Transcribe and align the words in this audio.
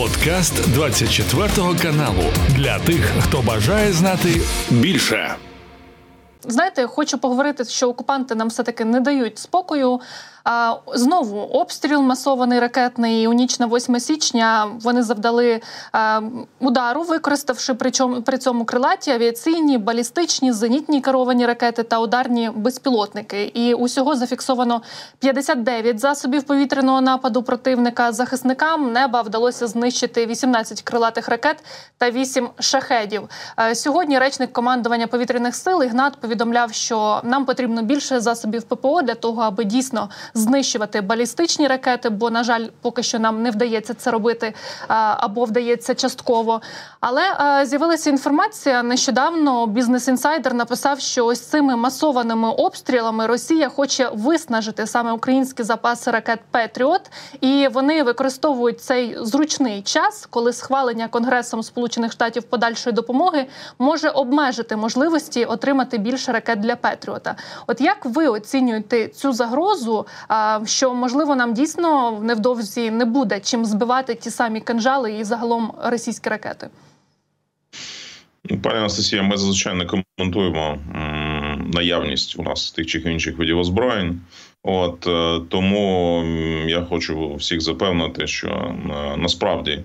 Подкаст 0.00 0.72
24 0.72 1.48
каналу 1.82 2.22
для 2.56 2.78
тих, 2.78 3.12
хто 3.20 3.42
бажає 3.42 3.92
знати 3.92 4.40
більше. 4.70 5.34
Знаєте, 6.42 6.86
хочу 6.86 7.18
поговорити, 7.18 7.64
що 7.64 7.88
окупанти 7.88 8.34
нам 8.34 8.48
все 8.48 8.62
таки 8.62 8.84
не 8.84 9.00
дають 9.00 9.38
спокою. 9.38 10.00
Знову 10.94 11.38
обстріл 11.40 12.00
масований 12.00 12.60
ракетний 12.60 13.28
у 13.28 13.32
ніч 13.32 13.58
на 13.58 13.66
8 13.66 14.00
січня. 14.00 14.70
Вони 14.82 15.02
завдали 15.02 15.60
удару, 16.60 17.02
використавши 17.02 17.74
причому 17.74 18.22
при 18.22 18.38
цьому 18.38 18.64
крилаті 18.64 19.10
авіаційні, 19.10 19.78
балістичні, 19.78 20.52
зенітні 20.52 21.00
керовані 21.00 21.46
ракети 21.46 21.82
та 21.82 22.00
ударні 22.00 22.50
безпілотники. 22.54 23.44
І 23.44 23.74
усього 23.74 24.16
зафіксовано 24.16 24.82
59 25.18 25.98
засобів 25.98 26.42
повітряного 26.42 27.00
нападу 27.00 27.42
противника. 27.42 28.12
Захисникам 28.12 28.92
неба 28.92 29.22
вдалося 29.22 29.66
знищити 29.66 30.26
18 30.26 30.82
крилатих 30.82 31.28
ракет 31.28 31.64
та 31.98 32.10
8 32.10 32.48
шахедів. 32.58 33.28
Сьогодні 33.74 34.18
речник 34.18 34.52
командування 34.52 35.06
повітряних 35.06 35.54
сил 35.54 35.82
Ігнат 35.82 36.16
повідомляв, 36.16 36.72
що 36.72 37.20
нам 37.24 37.44
потрібно 37.44 37.82
більше 37.82 38.20
засобів 38.20 38.62
ППО 38.62 39.02
для 39.02 39.14
того, 39.14 39.42
аби 39.42 39.64
дійсно 39.64 40.08
знищувати 40.34 41.00
балістичні 41.00 41.66
ракети, 41.66 42.08
бо 42.08 42.30
на 42.30 42.44
жаль, 42.44 42.66
поки 42.80 43.02
що 43.02 43.18
нам 43.18 43.42
не 43.42 43.50
вдається 43.50 43.94
це 43.94 44.10
робити 44.10 44.54
або 44.88 45.44
вдається 45.44 45.94
частково. 45.94 46.60
Але 47.00 47.22
з'явилася 47.66 48.10
інформація 48.10 48.82
нещодавно. 48.82 49.66
Бізнес 49.66 50.08
інсайдер 50.08 50.54
написав, 50.54 51.00
що 51.00 51.26
ось 51.26 51.40
цими 51.40 51.76
масованими 51.76 52.50
обстрілами 52.50 53.26
Росія 53.26 53.68
хоче 53.68 54.10
виснажити 54.14 54.86
саме 54.86 55.12
українські 55.12 55.62
запаси 55.62 56.10
ракет 56.10 56.40
Петріот, 56.50 57.10
і 57.40 57.68
вони 57.72 58.02
використовують 58.02 58.80
цей 58.80 59.16
зручний 59.20 59.82
час, 59.82 60.26
коли 60.30 60.52
схвалення 60.52 61.08
Конгресом 61.08 61.62
Сполучених 61.62 62.12
Штатів 62.12 62.42
подальшої 62.42 62.94
допомоги 62.94 63.46
може 63.78 64.08
обмежити 64.08 64.76
можливості 64.76 65.44
отримати 65.44 65.98
більше 65.98 66.32
ракет 66.32 66.60
для 66.60 66.76
Петріота. 66.76 67.36
От 67.66 67.80
як 67.80 68.04
ви 68.04 68.26
оцінюєте 68.26 69.08
цю 69.08 69.32
загрозу? 69.32 70.06
Що 70.64 70.94
можливо 70.94 71.36
нам 71.36 71.54
дійсно 71.54 72.20
невдовзі 72.22 72.90
не 72.90 73.04
буде 73.04 73.40
чим 73.40 73.64
збивати 73.64 74.14
ті 74.14 74.30
самі 74.30 74.60
канжали 74.60 75.12
і 75.12 75.24
загалом 75.24 75.72
російські 75.84 76.30
ракети. 76.30 76.68
Пані 78.62 78.78
Анастасія, 78.78 79.22
ми 79.22 79.36
зазвичай 79.36 79.74
не 79.74 79.86
коментуємо 79.86 80.78
наявність 81.74 82.38
у 82.38 82.42
нас 82.42 82.70
тих 82.70 82.86
чи 82.86 82.98
інших 82.98 83.38
видів 83.38 83.58
озброєнь. 83.58 84.20
От 84.62 85.06
е, 85.06 85.40
тому 85.48 86.22
я 86.66 86.82
хочу 86.82 87.34
всіх 87.34 87.60
запевнити, 87.60 88.26
що 88.26 88.48
е, 88.48 89.16
насправді 89.16 89.82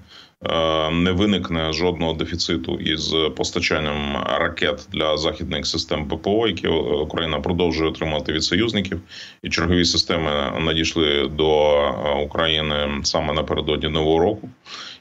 не 0.91 1.11
виникне 1.11 1.73
жодного 1.73 2.13
дефіциту 2.13 2.75
із 2.75 3.15
постачанням 3.35 4.17
ракет 4.39 4.87
для 4.91 5.17
західних 5.17 5.67
систем 5.67 6.07
ППО, 6.07 6.47
які 6.47 6.67
Україна 6.67 7.39
продовжує 7.39 7.89
отримати 7.89 8.33
від 8.33 8.43
союзників, 8.43 9.01
і 9.43 9.49
чергові 9.49 9.85
системи 9.85 10.31
надійшли 10.59 11.27
до 11.27 11.79
України 12.23 12.75
саме 13.03 13.33
напередодні 13.33 13.89
нового 13.89 14.19
року. 14.19 14.49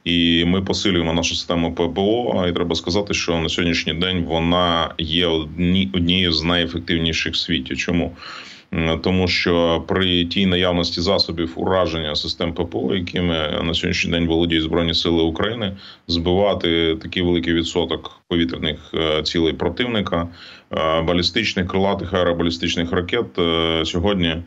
І 0.04 0.44
ми 0.44 0.62
посилюємо 0.62 1.12
нашу 1.12 1.34
систему 1.34 1.74
ППО. 1.74 2.44
І 2.48 2.52
треба 2.52 2.74
сказати, 2.74 3.14
що 3.14 3.38
на 3.38 3.48
сьогоднішній 3.48 3.94
день 3.94 4.24
вона 4.24 4.94
є 4.98 5.26
однією 5.92 6.32
з 6.32 6.42
найефективніших 6.42 7.34
в 7.34 7.36
світі. 7.36 7.76
Чому? 7.76 8.16
Тому 9.02 9.28
що 9.28 9.84
при 9.88 10.24
тій 10.24 10.46
наявності 10.46 11.00
засобів 11.00 11.52
ураження 11.56 12.14
систем 12.14 12.52
ППО, 12.52 12.94
якими 12.94 13.34
на 13.62 13.74
сьогоднішній 13.74 14.10
день 14.10 14.26
володіють 14.26 14.64
збройні 14.64 14.94
сили 14.94 15.22
України, 15.22 15.76
збивати 16.08 16.96
такий 17.02 17.22
великий 17.22 17.54
відсоток 17.54 18.20
повітряних 18.28 18.94
е, 18.94 19.22
цілей 19.22 19.52
противника, 19.52 20.28
балістичних 21.06 21.66
крилатих 21.66 22.14
аеробалістичних 22.14 22.92
ракет 22.92 23.38
е, 23.38 23.84
сьогодні 23.84 24.42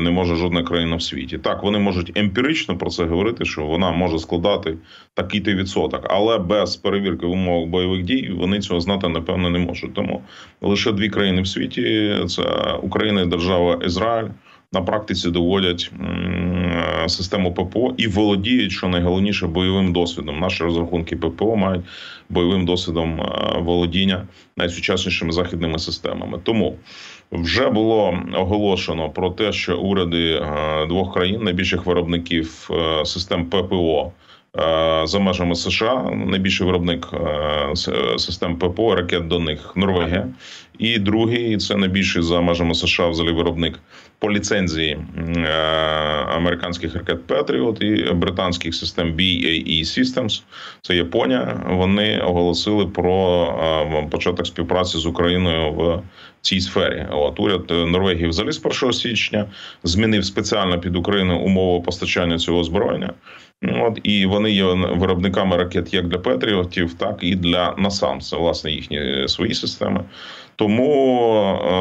не 0.00 0.10
може 0.10 0.36
жодна 0.36 0.62
країна 0.62 0.96
в 0.96 1.02
світі. 1.02 1.38
Так 1.38 1.62
вони 1.62 1.78
можуть 1.78 2.12
емпірично 2.18 2.78
про 2.78 2.90
це 2.90 3.04
говорити, 3.04 3.44
що 3.44 3.66
вона 3.66 3.90
може 3.90 4.18
складати 4.18 4.76
такий 5.14 5.40
то 5.40 5.52
відсоток, 5.52 6.06
але 6.10 6.38
без 6.38 6.76
перевірки 6.76 7.26
в 7.26 7.30
умовах 7.30 7.68
бойових 7.68 8.02
дій 8.02 8.30
вони 8.36 8.60
цього 8.60 8.80
знати 8.80 9.08
напевно 9.08 9.50
не 9.50 9.58
можуть. 9.58 9.94
Тому 9.94 10.22
лише 10.60 10.92
дві 10.92 11.08
країни 11.08 11.42
в 11.42 11.48
світі: 11.48 12.14
це 12.28 12.42
Україна 12.82 13.22
і 13.22 13.26
держава 13.26 13.80
Ізраїль 13.84 14.28
на 14.72 14.82
практиці 14.82 15.30
доводять 15.30 15.90
систему 17.08 17.54
ППО 17.54 17.94
і 17.96 18.06
володіють, 18.06 18.72
що 18.72 18.88
найголовніше 18.88 19.46
бойовим 19.46 19.92
досвідом. 19.92 20.40
Наші 20.40 20.64
розрахунки 20.64 21.16
ППО 21.16 21.56
мають 21.56 21.84
бойовим 22.28 22.64
досвідом 22.64 23.20
е, 23.20 23.58
володіння 23.58 24.26
найсучаснішими 24.56 25.32
західними 25.32 25.78
системами. 25.78 26.38
Тому 26.42 26.76
вже 27.32 27.70
було 27.70 28.18
оголошено 28.34 29.10
про 29.10 29.30
те, 29.30 29.52
що 29.52 29.78
уряди 29.78 30.32
е, 30.32 30.86
двох 30.86 31.14
країн 31.14 31.42
найбільших 31.42 31.86
виробників 31.86 32.68
е, 32.70 33.04
систем 33.04 33.46
ППО. 33.46 34.12
За 35.04 35.18
межами 35.18 35.54
США 35.54 36.10
найбільший 36.14 36.66
виробник 36.66 37.08
систем 38.16 38.56
ППО 38.56 38.94
ракет 38.94 39.28
до 39.28 39.40
них 39.40 39.72
Норвегія, 39.76 40.28
і 40.78 40.98
другий 40.98 41.56
це 41.56 41.76
найбільший 41.76 42.22
за 42.22 42.40
межами 42.40 42.74
США 42.74 43.08
взагалі 43.08 43.34
виробник 43.34 43.78
по 44.18 44.32
ліцензії 44.32 44.98
е, 45.36 45.48
американських 46.36 46.94
ракет 46.94 47.26
Петріот 47.26 47.82
і 47.82 48.12
британських 48.12 48.74
систем 48.74 49.12
BAE 49.12 49.84
Systems, 49.84 50.42
це 50.82 50.96
Японія. 50.96 51.64
Вони 51.70 52.20
оголосили 52.20 52.86
про 52.86 53.44
е, 53.94 54.06
початок 54.10 54.46
співпраці 54.46 54.98
з 54.98 55.06
Україною 55.06 55.72
в 55.72 56.02
цій 56.40 56.60
сфері. 56.60 57.06
От 57.10 57.40
уряд 57.40 57.64
Норвегії 57.70 58.28
взагалі 58.28 58.52
з 58.52 58.60
1 58.82 58.92
січня 58.92 59.46
змінив 59.84 60.24
спеціально 60.24 60.80
під 60.80 60.96
Україну 60.96 61.38
умови 61.38 61.84
постачання 61.84 62.38
цього 62.38 62.58
озброєння. 62.58 63.12
От 63.62 64.00
і 64.02 64.26
вони 64.26 64.50
є 64.50 64.64
виробниками 64.74 65.56
ракет 65.56 65.94
як 65.94 66.08
для 66.08 66.18
Петріотів, 66.18 66.94
так 66.94 67.18
і 67.20 67.34
для 67.34 67.74
НАСАМ. 67.78 68.20
Це 68.20 68.36
власне 68.36 68.70
їхні 68.72 69.28
свої 69.28 69.54
системи. 69.54 70.04
Тому 70.56 71.22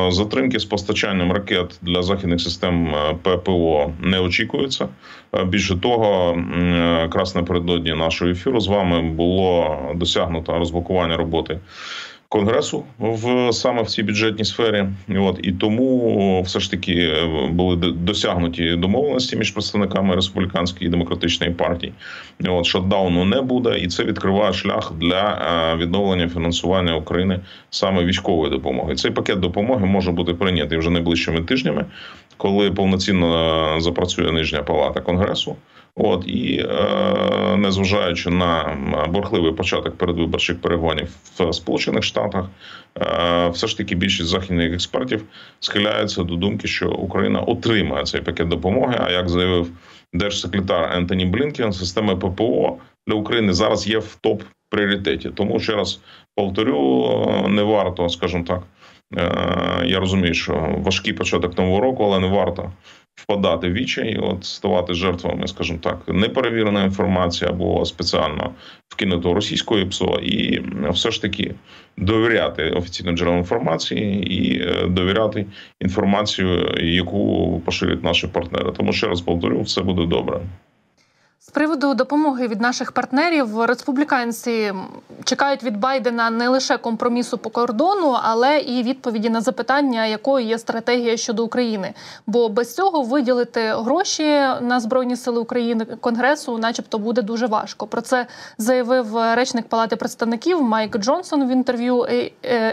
е, 0.08 0.12
затримки 0.12 0.60
з 0.60 0.66
постачанням 0.66 1.32
ракет 1.32 1.80
для 1.82 2.04
західних 2.04 2.42
систем 2.42 2.96
е, 2.96 3.16
ППО 3.22 3.94
не 4.02 4.20
очікуються. 4.20 4.88
Е, 5.36 5.46
більше 5.46 5.76
того, 5.76 6.38
якраз 7.02 7.36
напередодні 7.36 7.94
нашого 7.94 8.32
ефіру 8.32 8.60
з 8.60 8.68
вами 8.68 9.02
було 9.02 9.78
досягнуто 9.96 10.60
розблокування 10.60 11.18
роботи 11.18 11.60
конгресу 12.36 12.84
в 13.00 13.54
саме 13.54 13.82
в 13.82 13.88
цій 13.88 14.04
бюджетній 14.04 14.46
сфері. 14.46 14.86
От 15.10 15.40
і 15.44 15.52
тому 15.52 16.42
все 16.42 16.60
ж 16.60 16.72
таки 16.72 16.94
е, 16.94 17.48
були 17.52 17.76
досягнуті 17.92 18.76
домовленості 18.76 19.38
між 19.38 19.52
представниками 19.52 20.16
республіканської 20.16 20.88
і 20.88 20.92
демократичної 20.92 21.54
партії. 21.54 21.94
От 22.48 22.66
шатдауну 22.66 23.26
не 23.26 23.42
буде, 23.42 23.80
і 23.80 23.88
це 23.88 24.04
відкриває 24.04 24.54
шлях 24.54 24.94
для 25.02 25.24
е, 25.24 25.78
відновлення 25.78 26.30
фінансування 26.30 26.96
України 26.96 27.40
саме 27.70 28.04
військової 28.04 28.52
допомоги. 28.52 28.96
Цей 28.96 29.12
пакет 29.12 29.40
допомоги 29.40 29.86
може 29.86 30.12
бути 30.12 30.34
прийнятий 30.34 30.78
вже 30.78 30.90
найближчими 30.90 31.42
тижнями, 31.42 31.86
коли 32.38 32.72
повноцінно 32.72 33.82
запрацює 33.82 34.32
нижня 34.32 34.64
палата 34.64 35.02
конгресу. 35.02 35.56
От 35.98 36.24
і 36.28 36.66
е, 36.70 37.56
незважаючи 37.58 38.30
на 38.30 38.78
бурхливий 39.10 39.52
початок 39.52 39.98
передвиборчих 39.98 40.62
перегонів 40.62 41.08
в 41.40 41.54
Сполучених 41.54 42.04
Штатах, 42.04 42.46
е, 42.98 43.50
все 43.50 43.68
ж 43.68 43.78
таки 43.78 43.96
більшість 43.96 44.30
західних 44.30 44.74
експертів 44.74 45.24
схиляються 45.60 46.24
до 46.24 46.36
думки, 46.36 46.68
що 46.68 46.92
Україна 46.92 47.40
отримає 47.40 48.04
цей 48.04 48.22
пакет 48.22 48.48
допомоги. 48.48 48.96
А 49.00 49.12
як 49.12 49.30
заявив 49.30 49.72
держсекретар 50.14 50.98
Ентоні 50.98 51.26
Блінкен, 51.26 51.74
система 51.74 52.16
ППО 52.16 52.78
для 53.08 53.16
України 53.16 53.54
зараз 53.54 53.88
є 53.88 53.98
в 53.98 54.16
топ 54.22 54.44
пріоритеті. 54.70 55.30
Тому 55.30 55.60
ще 55.60 55.76
раз 55.76 56.00
повторю, 56.36 57.46
не 57.50 57.64
варто, 57.64 58.10
скажімо 58.10 58.44
так. 58.48 58.64
Е, 59.18 59.86
я 59.86 60.00
розумію, 60.00 60.34
що 60.34 60.76
важкий 60.78 61.14
початок 61.14 61.58
нового 61.58 61.82
року, 61.82 62.04
але 62.04 62.20
не 62.20 62.28
варто 62.28 62.72
впадати 63.16 63.70
в 63.70 63.74
вічай, 63.74 64.18
от 64.18 64.46
ставати 64.46 64.94
жертвами, 64.94 65.48
скажімо 65.48 65.80
так, 65.82 66.02
неперевіреної 66.08 66.86
інформації 66.86 67.50
або 67.52 67.86
спеціально 67.86 68.52
вкинутого 68.88 69.36
російською 69.36 69.90
ПСО, 69.90 70.20
і 70.24 70.62
все 70.90 71.12
ж 71.12 71.22
таки 71.22 71.56
довіряти 71.98 72.70
офіційним 72.70 73.18
джерелам 73.18 73.40
інформації 73.40 74.34
і 74.34 74.62
е, 74.62 74.88
довіряти 74.88 75.46
інформацію, 75.82 76.76
яку 76.82 77.62
поширюють 77.66 78.04
наші 78.04 78.28
партнери. 78.28 78.72
Тому 78.72 78.94
ще 78.94 79.08
раз 79.08 79.22
повторю, 79.22 79.62
все 79.62 79.82
буде 79.82 80.06
добре. 80.06 80.42
З 81.48 81.50
приводу 81.50 81.94
допомоги 81.94 82.48
від 82.48 82.62
наших 82.62 82.92
партнерів 82.92 83.64
республіканці 83.64 84.74
чекають 85.24 85.64
від 85.64 85.78
Байдена 85.78 86.30
не 86.30 86.50
лише 86.50 86.78
компромісу 86.78 87.38
по 87.38 87.50
кордону, 87.50 88.18
але 88.22 88.60
і 88.60 88.84
відповіді 88.84 89.30
на 89.30 89.42
запитання, 89.42 90.06
якою 90.06 90.46
є 90.46 90.60
стратегія 90.60 91.18
щодо 91.18 91.46
України. 91.46 91.94
Бо 92.28 92.50
без 92.50 92.76
цього 92.76 93.02
виділити 93.02 93.74
гроші 93.74 94.24
на 94.62 94.80
збройні 94.80 95.16
сили 95.16 95.40
України 95.40 95.86
конгресу, 95.86 96.58
начебто, 96.58 97.00
буде 97.00 97.22
дуже 97.22 97.48
важко. 97.48 97.88
Про 97.88 98.02
це 98.02 98.28
заявив 98.58 99.18
речник 99.34 99.68
Палати 99.68 99.96
представників 99.96 100.62
Майк 100.62 100.98
Джонсон 100.98 101.48
в 101.48 101.52
інтерв'ю 101.52 101.98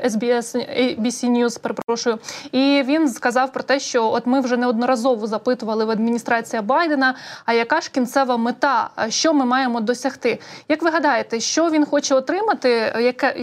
SBS 0.05 0.57
ABC 0.93 1.31
News, 1.31 1.61
Перепрошую, 1.61 2.19
і 2.53 2.83
він 2.87 3.09
сказав 3.09 3.53
про 3.53 3.63
те, 3.63 3.81
що 3.81 4.13
от 4.13 4.27
ми 4.27 4.41
вже 4.41 4.57
неодноразово 4.57 5.27
запитували 5.27 5.85
в 5.85 5.91
адміністрація 5.91 6.63
Байдена. 6.63 7.15
А 7.45 7.53
яка 7.53 7.81
ж 7.81 7.91
кінцева 7.91 8.37
мета? 8.37 8.62
Мета, 8.63 8.91
що 9.09 9.35
ми 9.35 9.45
маємо 9.45 9.81
досягти. 9.81 10.39
Як 10.69 10.83
ви 10.83 10.91
гадаєте, 10.91 11.41
що 11.41 11.71
він 11.71 11.85
хоче 11.85 12.15
отримати? 12.15 12.69
Яка 13.01 13.35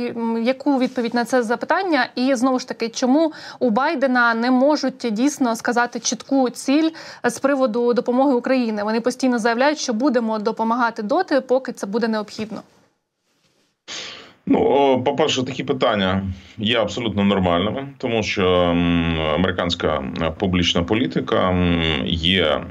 яку 0.43 0.79
відповідь 0.79 1.13
на 1.13 1.25
це 1.25 1.43
запитання? 1.43 2.09
І 2.15 2.35
знову 2.35 2.59
ж 2.59 2.67
таки, 2.67 2.89
чому 2.89 3.31
у 3.59 3.69
Байдена 3.69 4.33
не 4.33 4.51
можуть 4.51 5.07
дійсно 5.11 5.55
сказати 5.55 5.99
чітку 5.99 6.49
ціль 6.49 6.89
з 7.23 7.39
приводу 7.39 7.93
допомоги 7.93 8.33
України? 8.33 8.83
Вони 8.83 9.01
постійно 9.01 9.39
заявляють, 9.39 9.79
що 9.79 9.93
будемо 9.93 10.39
допомагати 10.39 11.03
доти, 11.03 11.41
поки 11.41 11.71
це 11.71 11.87
буде 11.87 12.07
необхідно. 12.07 12.61
Ну, 14.45 15.01
по 15.05 15.15
перше, 15.15 15.43
такі 15.43 15.63
питання 15.63 16.23
є 16.57 16.77
абсолютно 16.77 17.23
нормальними, 17.23 17.87
тому 17.97 18.23
що 18.23 18.45
американська 19.35 20.03
публічна 20.39 20.83
політика 20.83 21.57
є 22.05 22.61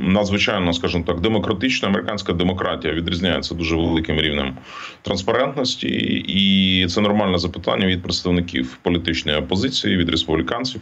надзвичайно, 0.00 0.72
скажімо 0.72 1.04
так, 1.06 1.20
демократична 1.20 1.88
американська 1.88 2.32
демократія 2.32 2.94
відрізняється 2.94 3.54
дуже 3.54 3.76
великим 3.76 4.20
рівнем 4.20 4.56
транспарентності, 5.02 5.88
і 6.28 6.86
це 6.86 7.00
нормальне 7.00 7.38
запитання 7.38 7.86
від 7.86 8.02
представників 8.02 8.78
політичної 8.82 9.38
опозиції, 9.38 9.96
від 9.96 10.08
республіканців 10.08 10.80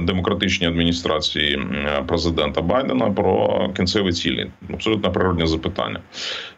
демократичній 0.00 0.66
адміністрації 0.66 1.62
президента 2.06 2.60
Байдена 2.62 3.10
про 3.10 3.68
кінцеві 3.76 4.12
цілі. 4.12 4.50
Абсолютно 4.74 5.12
природне 5.12 5.46
запитання. 5.46 6.00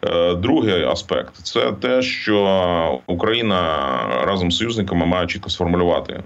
Е, 0.05 0.35
другий 0.35 0.83
аспект 0.83 1.35
це 1.35 1.71
те, 1.71 2.01
що 2.01 3.01
Україна 3.07 3.79
разом 4.25 4.51
з 4.51 4.57
союзниками 4.57 5.05
має 5.05 5.27
чітко 5.27 5.49
сформулювати 5.49 6.23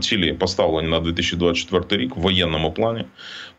цілі 0.00 0.32
поставлені 0.32 0.88
на 0.88 1.00
2024 1.00 2.02
рік 2.02 2.16
в 2.16 2.20
воєнному 2.20 2.72
плані 2.72 3.04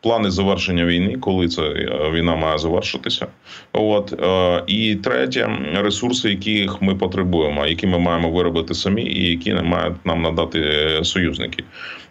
плани 0.01 0.31
завершення 0.31 0.86
війни, 0.86 1.18
коли 1.19 1.48
ця 1.48 1.62
е, 1.62 2.12
війна 2.13 2.36
має 2.36 2.57
завершитися. 2.57 3.28
От 3.74 4.13
е, 4.22 4.63
і 4.68 4.95
третє 4.95 5.50
ресурси, 5.75 6.30
яких 6.30 6.81
ми 6.81 6.95
потребуємо, 6.95 7.66
які 7.66 7.88
ми 7.88 8.00
маємо 8.00 8.30
виробити 8.31 8.74
самі, 8.74 9.04
і 9.04 9.30
які 9.30 9.54
мають 9.54 10.06
нам 10.06 10.22
надати 10.22 10.89
союзники. 11.04 11.63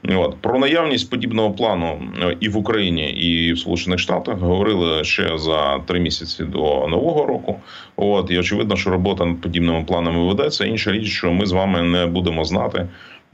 От 0.08 0.36
про 0.40 0.58
наявність 0.58 1.10
подібного 1.10 1.50
плану 1.50 2.02
е, 2.22 2.36
і 2.40 2.48
в 2.48 2.56
Україні, 2.56 3.10
і 3.10 3.52
в 3.52 3.58
Сполучених 3.58 3.98
Штатах 3.98 4.38
говорили 4.38 5.04
ще 5.04 5.38
за 5.38 5.78
три 5.78 6.00
місяці 6.00 6.44
до 6.44 6.86
нового 6.88 7.26
року. 7.26 7.60
От 7.96 8.30
і 8.30 8.38
очевидно, 8.38 8.76
що 8.76 8.90
робота 8.90 9.24
над 9.24 9.40
подібними 9.40 9.84
планами 9.84 10.24
ведеться. 10.24 10.64
Інша 10.64 10.92
річ, 10.92 11.08
що 11.08 11.32
ми 11.32 11.46
з 11.46 11.52
вами 11.52 11.82
не 11.82 12.06
будемо 12.06 12.44
знати. 12.44 12.88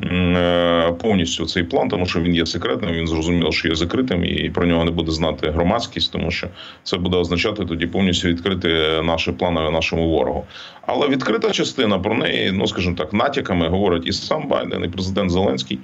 Е, 0.04 0.92
повністю 0.92 1.46
цей 1.46 1.62
план, 1.62 1.88
тому 1.88 2.06
що 2.06 2.20
він 2.20 2.34
є 2.34 2.46
секретним. 2.46 2.92
Він 2.92 3.06
зрозуміло, 3.06 3.52
що 3.52 3.68
є 3.68 3.74
закритим, 3.74 4.24
і 4.24 4.50
про 4.50 4.66
нього 4.66 4.84
не 4.84 4.90
буде 4.90 5.12
знати 5.12 5.50
громадськість, 5.50 6.12
тому 6.12 6.30
що 6.30 6.46
це 6.82 6.96
буде 6.96 7.16
означати 7.16 7.64
тоді 7.64 7.86
повністю 7.86 8.28
відкрити 8.28 8.68
наші 9.02 9.32
плани 9.32 9.70
нашому 9.70 10.08
ворогу. 10.08 10.44
Але 10.86 11.08
відкрита 11.08 11.50
частина 11.50 11.98
про 11.98 12.14
неї, 12.14 12.52
ну 12.52 12.66
скажімо 12.66 12.96
так, 12.98 13.12
натяками 13.12 13.68
говорить 13.68 14.06
і 14.06 14.12
сам 14.12 14.48
Байден, 14.48 14.84
і 14.84 14.88
президент 14.88 15.30
Зеленський. 15.30 15.78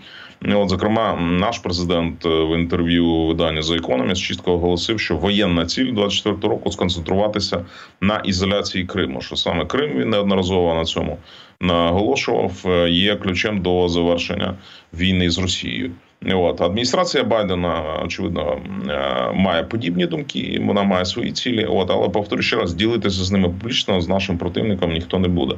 От, 0.54 0.68
зокрема, 0.68 1.16
наш 1.16 1.58
президент 1.58 2.26
е, 2.26 2.28
в 2.28 2.58
інтерв'ю 2.58 3.26
видання 3.26 3.60
The 3.60 3.80
Economist 3.80 4.14
чітко 4.14 4.52
оголосив, 4.52 5.00
що 5.00 5.16
воєнна 5.16 5.66
ціль 5.66 5.92
24 5.92 6.52
року 6.52 6.72
сконцентруватися 6.72 7.64
на 8.00 8.18
ізоляції 8.18 8.84
Криму. 8.84 9.20
Що 9.20 9.36
саме 9.36 9.66
Крим 9.66 9.98
він 9.98 10.10
неодноразово 10.10 10.74
на 10.74 10.84
цьому 10.84 11.18
наголошував, 11.60 12.52
е, 12.66 12.90
є 12.90 13.16
ключем 13.16 13.62
до 13.62 13.88
завершення 13.88 14.54
війни 14.92 15.30
з 15.30 15.38
Росією. 15.38 15.92
От 16.26 16.60
адміністрація 16.60 17.24
Байдена 17.24 17.82
очевидно 18.04 18.58
е, 18.88 19.32
має 19.34 19.62
подібні 19.62 20.06
думки, 20.06 20.60
вона 20.64 20.82
має 20.82 21.04
свої 21.04 21.32
цілі. 21.32 21.64
От, 21.64 21.90
але 21.90 22.08
повторю 22.08 22.42
ще 22.42 22.56
раз, 22.56 22.74
ділитися 22.74 23.24
з 23.24 23.32
ними 23.32 23.48
публічно 23.48 24.00
з 24.00 24.08
нашим 24.08 24.38
противником 24.38 24.92
ніхто 24.92 25.18
не 25.18 25.28
буде. 25.28 25.54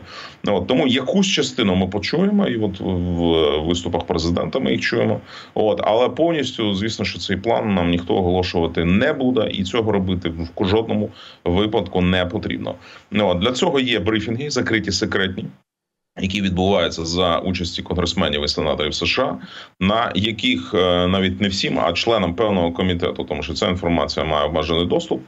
От 0.46 0.66
тому 0.66 0.86
якусь 0.86 1.26
частину 1.26 1.74
ми 1.74 1.86
почуємо, 1.86 2.46
і 2.46 2.56
от 2.56 2.80
в 2.80 3.66
виступах 3.66 4.04
президента 4.04 4.58
ми 4.58 4.70
їх 4.70 4.80
чуємо. 4.80 5.20
От 5.54 5.80
але 5.84 6.08
повністю, 6.08 6.74
звісно, 6.74 7.04
що 7.04 7.18
цей 7.18 7.36
план 7.36 7.74
нам 7.74 7.90
ніхто 7.90 8.14
оголошувати 8.14 8.84
не 8.84 9.12
буде, 9.12 9.48
і 9.52 9.64
цього 9.64 9.92
робити 9.92 10.32
в 10.56 10.66
жодному 10.66 11.10
випадку 11.44 12.00
не 12.00 12.26
потрібно. 12.26 12.74
От 13.18 13.38
для 13.38 13.52
цього 13.52 13.80
є 13.80 13.98
брифінги, 13.98 14.50
закриті 14.50 14.90
секретні 14.90 15.44
які 16.18 16.42
відбуваються 16.42 17.04
за 17.04 17.38
участі 17.38 17.82
конгресменів 17.82 18.44
і 18.44 18.48
сенаторів 18.48 18.94
США, 18.94 19.38
на 19.80 20.12
яких 20.14 20.74
е, 20.74 21.06
навіть 21.06 21.40
не 21.40 21.48
всім, 21.48 21.78
а 21.78 21.92
членам 21.92 22.34
певного 22.34 22.72
комітету, 22.72 23.24
тому 23.24 23.42
що 23.42 23.54
ця 23.54 23.68
інформація 23.68 24.26
має 24.26 24.46
обмежений 24.46 24.86
доступ. 24.86 25.22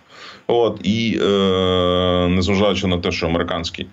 От 0.47 0.81
і 0.83 1.19
е, 1.23 2.29
незважаючи 2.29 2.87
на 2.87 2.99
те, 2.99 3.13
що 3.13 3.27
американські 3.27 3.87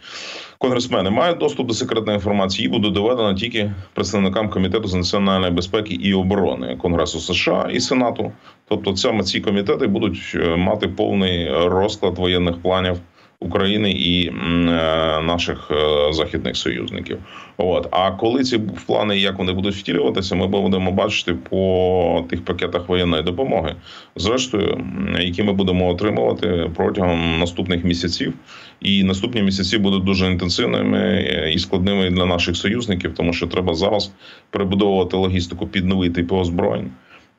конгресмени 0.58 1.10
мають 1.10 1.38
доступ 1.38 1.68
до 1.68 1.74
секретної 1.74 2.16
інформації, 2.16 2.68
її 2.68 2.80
буде 2.80 2.90
доведено 2.90 3.34
тільки 3.34 3.72
представникам 3.94 4.50
комітету 4.50 4.88
з 4.88 4.94
національної 4.94 5.52
безпеки 5.52 5.94
і 5.94 6.14
оборони 6.14 6.78
Конгресу 6.82 7.20
США 7.20 7.70
і 7.74 7.80
Сенату. 7.80 8.32
Тобто, 8.70 8.96
саме 8.96 9.24
ці 9.24 9.40
комітети 9.40 9.88
будуть 9.88 10.32
е, 10.36 10.56
мати 10.56 10.88
повний 10.88 11.50
розклад 11.68 12.18
воєнних 12.18 12.62
планів. 12.62 13.00
України 13.42 13.92
і 13.92 14.28
е, 14.28 14.32
наших 15.22 15.72
е, 15.72 16.14
західних 16.14 16.58
союзників. 16.58 17.18
От 17.58 17.88
а 17.92 18.12
коли 18.12 18.44
ці 18.44 18.60
плани, 18.88 19.18
як 19.18 19.38
вони 19.38 19.54
будуть 19.54 19.76
втілюватися, 19.76 20.36
ми 20.36 20.48
будемо 20.48 20.92
бачити 20.92 21.34
по 21.34 22.26
тих 22.30 22.46
пакетах 22.46 22.90
воєнної 22.90 23.24
допомоги, 23.24 23.76
зрештою, 24.16 24.86
які 25.20 25.44
ми 25.44 25.54
будемо 25.54 25.90
отримувати 25.90 26.72
протягом 26.76 27.40
наступних 27.40 27.84
місяців. 27.84 28.34
І 28.82 29.04
наступні 29.04 29.42
місяці 29.42 29.78
будуть 29.78 30.04
дуже 30.04 30.32
інтенсивними 30.32 30.98
е, 31.00 31.52
і 31.54 31.60
складними 31.60 32.10
для 32.10 32.26
наших 32.26 32.56
союзників, 32.56 33.14
тому 33.14 33.34
що 33.34 33.48
треба 33.48 33.74
зараз 33.74 34.12
перебудовувати 34.50 35.18
логістику 35.18 35.68
під 35.68 35.86
новий 35.86 36.10
тип 36.10 36.32
озброєнь. 36.32 36.92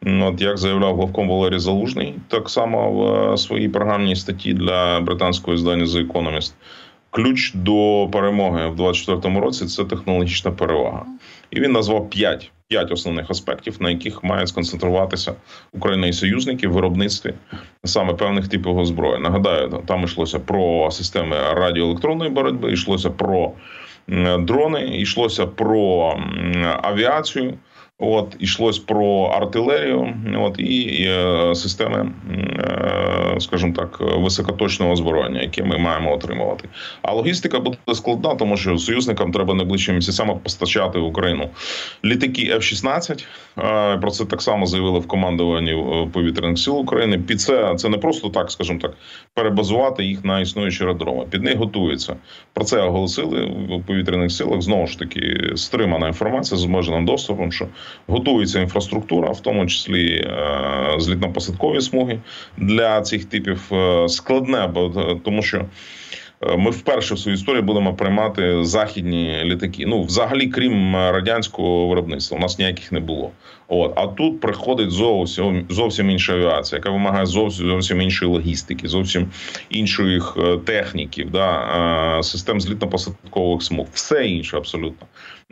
От 0.07 0.41
як 0.41 0.59
заявляв 0.59 0.97
главком 0.97 1.29
Валерій 1.29 1.59
Залужний, 1.59 2.15
так 2.29 2.51
само 2.51 2.93
в 2.93 3.33
е, 3.33 3.37
своїй 3.37 3.69
програмній 3.69 4.17
статті 4.17 4.55
для 4.55 5.01
британського 5.01 5.57
здання 5.57 5.85
The 5.85 6.07
Economist, 6.07 6.53
ключ 7.11 7.53
до 7.55 8.09
перемоги 8.13 8.67
в 8.67 8.77
2024 8.77 9.41
році 9.41 9.67
це 9.67 9.85
технологічна 9.85 10.51
перевага, 10.51 11.07
і 11.51 11.61
він 11.61 11.73
назвав 11.73 12.11
п'ять 12.11 12.51
п'ять 12.71 12.93
основних 12.93 13.31
аспектів, 13.31 13.77
на 13.81 13.91
яких 13.91 14.25
мають 14.25 14.49
сконцентруватися 14.49 15.35
Україна 15.73 16.07
і 16.07 16.13
союзники 16.13 16.69
в 16.69 16.73
виробництві 16.73 17.35
саме 17.85 18.15
певних 18.15 18.49
типів 18.49 18.79
озброї. 18.79 19.21
Нагадаю, 19.21 19.83
там 19.87 20.05
йшлося 20.05 20.39
про 20.39 20.91
системи 20.91 21.37
радіоелектронної 21.53 22.31
боротьби, 22.31 22.73
йшлося 22.73 23.11
про 23.11 23.53
дрони, 24.39 24.99
йшлося 24.99 25.47
про 25.47 26.15
авіацію. 26.83 27.55
От 28.03 28.37
ішлось 28.39 28.79
про 28.79 29.23
артилерію, 29.25 30.15
от 30.39 30.55
і, 30.59 30.81
і 30.81 31.07
е, 31.09 31.55
системи, 31.55 32.13
е, 32.31 33.41
скажімо 33.41 33.73
так, 33.77 34.01
високоточного 34.01 34.93
озброєння, 34.93 35.43
яке 35.43 35.65
ми 35.65 35.79
маємо 35.79 36.15
отримувати. 36.15 36.69
А 37.03 37.13
логістика 37.13 37.61
буде 37.61 37.77
складна, 37.95 38.35
тому 38.35 38.57
що 38.57 38.79
союзникам 38.79 39.33
треба 39.33 39.55
найближчими 39.55 39.97
місяцями 39.97 40.41
постачати 40.43 40.99
в 40.99 41.05
Україну 41.05 41.49
літаки 42.05 42.55
F-16. 42.55 43.25
Е, 43.59 43.99
про 43.99 44.11
це 44.11 44.25
так 44.25 44.43
само 44.43 44.67
заявили 44.67 44.99
в 44.99 45.07
командуванні 45.07 45.85
повітряних 46.13 46.59
сил 46.59 46.79
України. 46.79 47.19
Під 47.19 47.41
це 47.41 47.75
це 47.75 47.89
не 47.89 47.99
просто 47.99 48.29
так, 48.29 48.51
скажімо 48.51 48.79
так, 48.83 48.93
перебазувати 49.35 50.05
їх 50.05 50.25
на 50.25 50.41
існуючі 50.41 50.85
аеродроми. 50.85 51.27
Під 51.31 51.43
них 51.43 51.57
готується. 51.57 52.17
Про 52.53 52.65
це 52.65 52.83
оголосили 52.83 53.45
в 53.45 53.83
повітряних 53.87 54.33
силах. 54.33 54.63
Знову 54.63 54.87
ж 54.87 54.99
таки, 54.99 55.53
стримана 55.57 56.07
інформація 56.09 56.59
з 56.59 56.65
обмеженим 56.65 57.05
доступом. 57.05 57.53
що 57.53 57.67
готується 58.07 58.61
інфраструктура, 58.61 59.31
в 59.31 59.41
тому 59.41 59.67
числі 59.67 60.15
е, 60.15 60.31
злітно-посадкові 60.99 61.81
смуги 61.81 62.21
для 62.57 63.01
цих 63.01 63.25
типів 63.25 63.63
е, 63.73 64.09
складне, 64.09 64.67
бо 64.67 64.89
тому 65.25 65.43
що. 65.43 65.65
Е, 66.43 66.57
ми 66.57 66.71
вперше 66.71 67.15
в 67.15 67.19
своїй 67.19 67.35
історії 67.35 67.63
будемо 67.63 67.95
приймати 67.95 68.65
західні 68.65 69.41
літаки. 69.45 69.87
Ну, 69.87 70.03
взагалі, 70.03 70.47
крім 70.47 70.97
радянського 70.97 71.89
виробництва, 71.89 72.39
у 72.39 72.41
нас 72.41 72.59
ніяких 72.59 72.93
не 72.93 73.01
було. 73.01 73.31
От 73.69 73.93
а 73.97 74.07
тут 74.07 74.41
приходить 74.41 74.91
зовсім 74.91 75.67
зовсім 75.69 76.11
інша 76.11 76.33
авіація, 76.33 76.79
яка 76.79 76.91
вимагає 76.91 77.27
зовсім 77.27 77.69
зовсім 77.69 78.01
іншої 78.01 78.31
логістики, 78.31 78.89
зовсім 78.89 79.31
іншої 79.71 80.23
е, 80.37 80.59
техніків, 80.59 81.31
да 81.31 82.19
е, 82.19 82.23
систем 82.23 82.59
злітно-посадкових 82.59 83.61
смуг, 83.61 83.87
все 83.93 84.27
інше 84.27 84.57
абсолютно. 84.57 85.07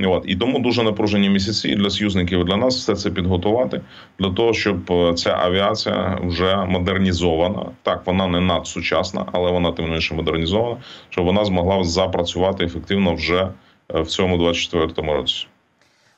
От 0.06 0.24
і 0.26 0.36
тому 0.36 0.58
дуже 0.58 0.82
напружені 0.82 1.30
місяці 1.30 1.74
для 1.74 1.90
союзників 1.90 2.40
і 2.40 2.44
для 2.44 2.56
нас 2.56 2.76
все 2.76 2.94
це 2.94 3.10
підготувати 3.10 3.80
для 4.18 4.30
того, 4.30 4.52
щоб 4.54 4.92
ця 5.14 5.36
авіація 5.36 6.18
вже 6.22 6.56
модернізована. 6.56 7.66
Так, 7.82 8.06
вона 8.06 8.26
не 8.26 8.40
надсучасна, 8.40 9.26
але 9.32 9.50
вона 9.50 9.72
тим 9.72 9.84
не 9.84 9.90
менше 9.90 10.14
модернізована 10.14 10.76
щоб 11.10 11.24
вона 11.24 11.44
змогла 11.44 11.84
запрацювати 11.84 12.64
ефективно 12.64 13.14
вже 13.14 13.48
е, 13.94 14.00
в 14.00 14.06
цьому 14.06 14.36
24-му 14.36 15.12
році. 15.12 15.46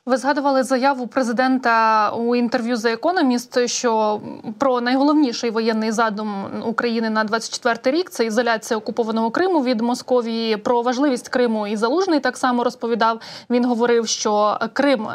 Ви 0.06 0.16
згадували 0.16 0.62
заяву 0.62 1.06
президента 1.06 2.10
у 2.10 2.36
інтерв'ю 2.36 2.76
за 2.76 2.90
економіст, 2.90 3.68
що 3.68 4.20
про 4.58 4.80
найголовніший 4.80 5.50
воєнний 5.50 5.92
задум 5.92 6.44
України 6.66 7.10
на 7.10 7.24
24 7.24 7.98
рік 7.98 8.10
це 8.10 8.24
ізоляція 8.24 8.78
окупованого 8.78 9.30
Криму 9.30 9.62
від 9.62 9.80
Московії. 9.80 10.56
Про 10.56 10.82
важливість 10.82 11.28
Криму 11.28 11.66
і 11.66 11.76
залужний 11.76 12.20
так 12.20 12.36
само 12.36 12.64
розповідав. 12.64 13.20
Він 13.50 13.64
говорив, 13.64 14.08
що 14.08 14.58
Крим 14.72 15.08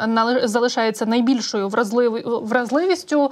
залишається 0.44 1.06
найбільшою 1.06 1.68
вразливістю 2.42 3.30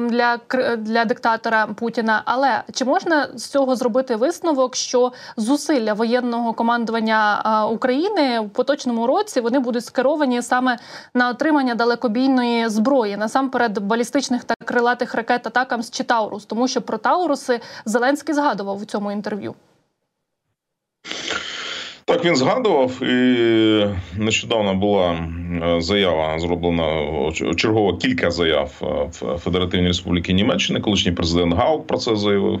для 0.00 0.38
для 0.76 1.04
диктатора 1.04 1.66
Путіна. 1.66 2.22
Але 2.24 2.62
чи 2.72 2.84
можна 2.84 3.28
з 3.34 3.46
цього 3.46 3.76
зробити 3.76 4.16
висновок, 4.16 4.76
що 4.76 5.12
зусилля 5.36 5.92
воєнного 5.92 6.52
командування 6.52 7.42
України 7.70 8.40
в 8.40 8.50
поточному 8.50 9.06
році 9.06 9.40
вони 9.40 9.58
будуть 9.58 9.84
скеровані 9.84 10.42
саме 10.42 10.77
на 11.14 11.30
отримання 11.30 11.74
далекобійної 11.74 12.68
зброї, 12.68 13.16
насамперед 13.16 13.78
балістичних 13.78 14.44
та 14.44 14.54
крилатих 14.64 15.14
ракет 15.14 15.46
Атакамс 15.46 15.90
чи 15.90 16.04
Таурус, 16.04 16.44
тому 16.44 16.68
що 16.68 16.82
про 16.82 16.98
Тауруси 16.98 17.60
Зеленський 17.84 18.34
згадував 18.34 18.82
у 18.82 18.84
цьому 18.84 19.12
інтерв'ю. 19.12 19.54
Так, 22.04 22.24
він 22.24 22.36
згадував, 22.36 23.02
і 23.02 23.86
нещодавно 24.16 24.74
була 24.74 25.12
е, 25.12 25.80
заява 25.80 26.38
зроблена 26.38 26.86
чергово 27.56 27.96
кілька 27.96 28.30
заяв 28.30 28.80
е, 28.82 28.86
в 28.86 29.38
Федеративній 29.38 29.86
Республіки 29.86 30.32
Німеччини. 30.32 30.80
Колишній 30.80 31.12
президент 31.12 31.54
Гаук 31.54 31.86
про 31.86 31.98
це 31.98 32.16
заявив. 32.16 32.60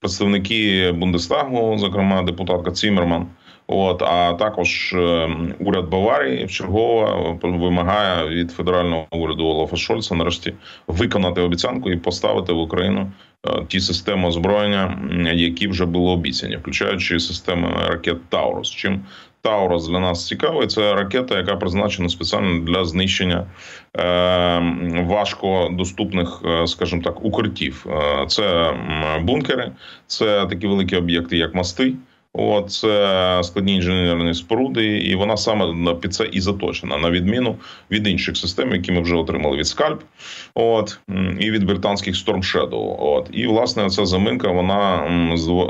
Представники 0.00 0.92
Бундестагу, 0.92 1.78
зокрема 1.78 2.22
депутатка 2.22 2.70
Цімерман. 2.70 3.26
От 3.68 4.02
а 4.02 4.32
також 4.32 4.92
е, 4.92 5.28
уряд 5.58 5.88
Баварії 5.88 6.44
вчергово 6.44 7.38
вимагає 7.42 8.28
від 8.28 8.50
федерального 8.50 9.06
уряду 9.10 9.44
Олафа 9.44 9.76
Шольца 9.76 10.14
нарешті 10.14 10.54
виконати 10.86 11.40
обіцянку 11.40 11.90
і 11.90 11.96
поставити 11.96 12.52
в 12.52 12.58
Україну 12.58 13.12
е, 13.46 13.64
ті 13.68 13.80
системи 13.80 14.28
озброєння, 14.28 14.98
які 15.34 15.68
вже 15.68 15.86
були 15.86 16.10
обіцяні, 16.10 16.56
включаючи 16.56 17.20
системи 17.20 17.68
ракет 17.88 18.28
Таурус. 18.28 18.70
Чим 18.70 19.00
Таурус 19.46 19.88
для 19.88 20.00
нас 20.00 20.26
цікавий, 20.26 20.66
це 20.66 20.94
ракета, 20.94 21.38
яка 21.38 21.56
призначена 21.56 22.08
спеціально 22.08 22.64
для 22.64 22.84
знищення 22.84 23.46
е, 23.96 25.04
важко 25.06 25.68
доступних, 25.72 26.42
е, 26.44 26.66
скажімо 26.66 27.02
так, 27.02 27.24
укриттів. 27.24 27.86
Е, 27.90 28.26
це 28.28 28.74
бункери, 29.20 29.72
це 30.06 30.46
такі 30.46 30.66
великі 30.66 30.96
об'єкти, 30.96 31.36
як 31.36 31.54
мости. 31.54 31.94
От 32.38 32.70
це 32.70 33.40
складні 33.42 33.74
інженерні 33.74 34.34
споруди, 34.34 34.98
і 34.98 35.14
вона 35.14 35.36
саме 35.36 35.94
під 35.94 36.14
це 36.14 36.24
і 36.32 36.40
заточена 36.40 36.96
на 36.96 37.10
відміну 37.10 37.56
від 37.90 38.06
інших 38.06 38.36
систем, 38.36 38.72
які 38.72 38.92
ми 38.92 39.00
вже 39.00 39.16
отримали 39.16 39.56
від 39.56 39.66
скальп, 39.66 40.00
от 40.54 40.98
і 41.38 41.50
від 41.50 41.64
британських 41.64 42.14
Storm 42.14 42.54
Shadow. 42.54 42.96
От 42.98 43.28
і 43.32 43.46
власне 43.46 43.90
ця 43.90 44.06
заминка 44.06 44.48
вона 44.48 45.08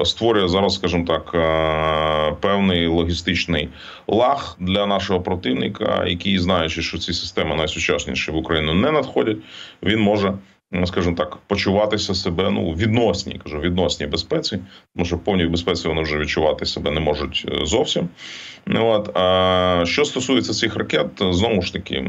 створює 0.04 0.48
зараз, 0.48 0.74
скажімо 0.74 1.04
так, 1.04 1.30
е, 1.34 2.36
певний 2.40 2.86
логістичний 2.86 3.68
лаг 4.06 4.56
для 4.60 4.86
нашого 4.86 5.20
противника, 5.20 6.04
який 6.06 6.38
знаючи, 6.38 6.82
що 6.82 6.98
ці 6.98 7.12
системи 7.12 7.54
найсучасніші 7.54 8.30
в 8.30 8.36
Україну 8.36 8.74
не 8.74 8.90
надходять, 8.90 9.38
він 9.82 10.00
може. 10.00 10.34
Ну, 10.72 10.86
скажімо 10.86 11.16
так, 11.16 11.36
почуватися 11.36 12.14
себе 12.14 12.50
ну 12.50 12.70
відносній, 12.72 13.40
кажу, 13.44 13.60
відносній 13.60 14.06
безпеці, 14.06 14.58
тому 14.94 15.06
що 15.06 15.16
в 15.16 15.24
повній 15.24 15.46
безпеці 15.46 15.88
вони 15.88 16.02
вже 16.02 16.18
відчувати 16.18 16.66
себе 16.66 16.90
не 16.90 17.00
можуть 17.00 17.46
е, 17.48 17.66
зовсім. 17.66 18.08
От 18.74 19.16
а 19.16 19.82
що 19.86 20.04
стосується 20.04 20.52
цих 20.52 20.76
ракет, 20.76 21.06
знову 21.18 21.62
ж 21.62 21.72
таки, 21.72 22.00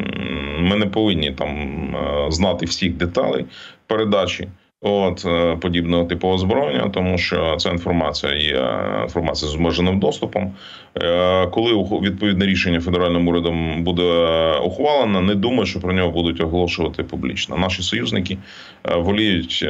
ми 0.59 0.75
не 0.75 0.85
повинні 0.85 1.31
там 1.31 1.49
е, 1.95 2.31
знати 2.31 2.65
всіх 2.65 2.93
деталей 2.93 3.45
передачі. 3.87 4.47
От 4.81 5.25
е, 5.25 5.55
подібного 5.55 6.03
типу 6.03 6.27
озброєння, 6.27 6.89
тому 6.89 7.17
що 7.17 7.55
ця 7.59 7.69
інформація 7.69 8.33
є 8.33 8.79
інформація 9.03 9.51
з 9.51 9.55
обмеженим 9.55 9.99
доступом. 9.99 10.53
Е, 11.01 11.47
коли 11.47 11.73
відповідне 12.01 12.45
рішення 12.45 12.79
федеральним 12.79 13.27
урядом 13.27 13.83
буде 13.83 14.03
ухвалено, 14.63 15.21
не 15.21 15.35
думаю, 15.35 15.65
що 15.65 15.79
про 15.79 15.93
нього 15.93 16.11
будуть 16.11 16.41
оголошувати 16.41 17.03
публічно. 17.03 17.57
Наші 17.57 17.81
союзники 17.81 18.37
е, 18.89 18.95
воліють 18.95 19.65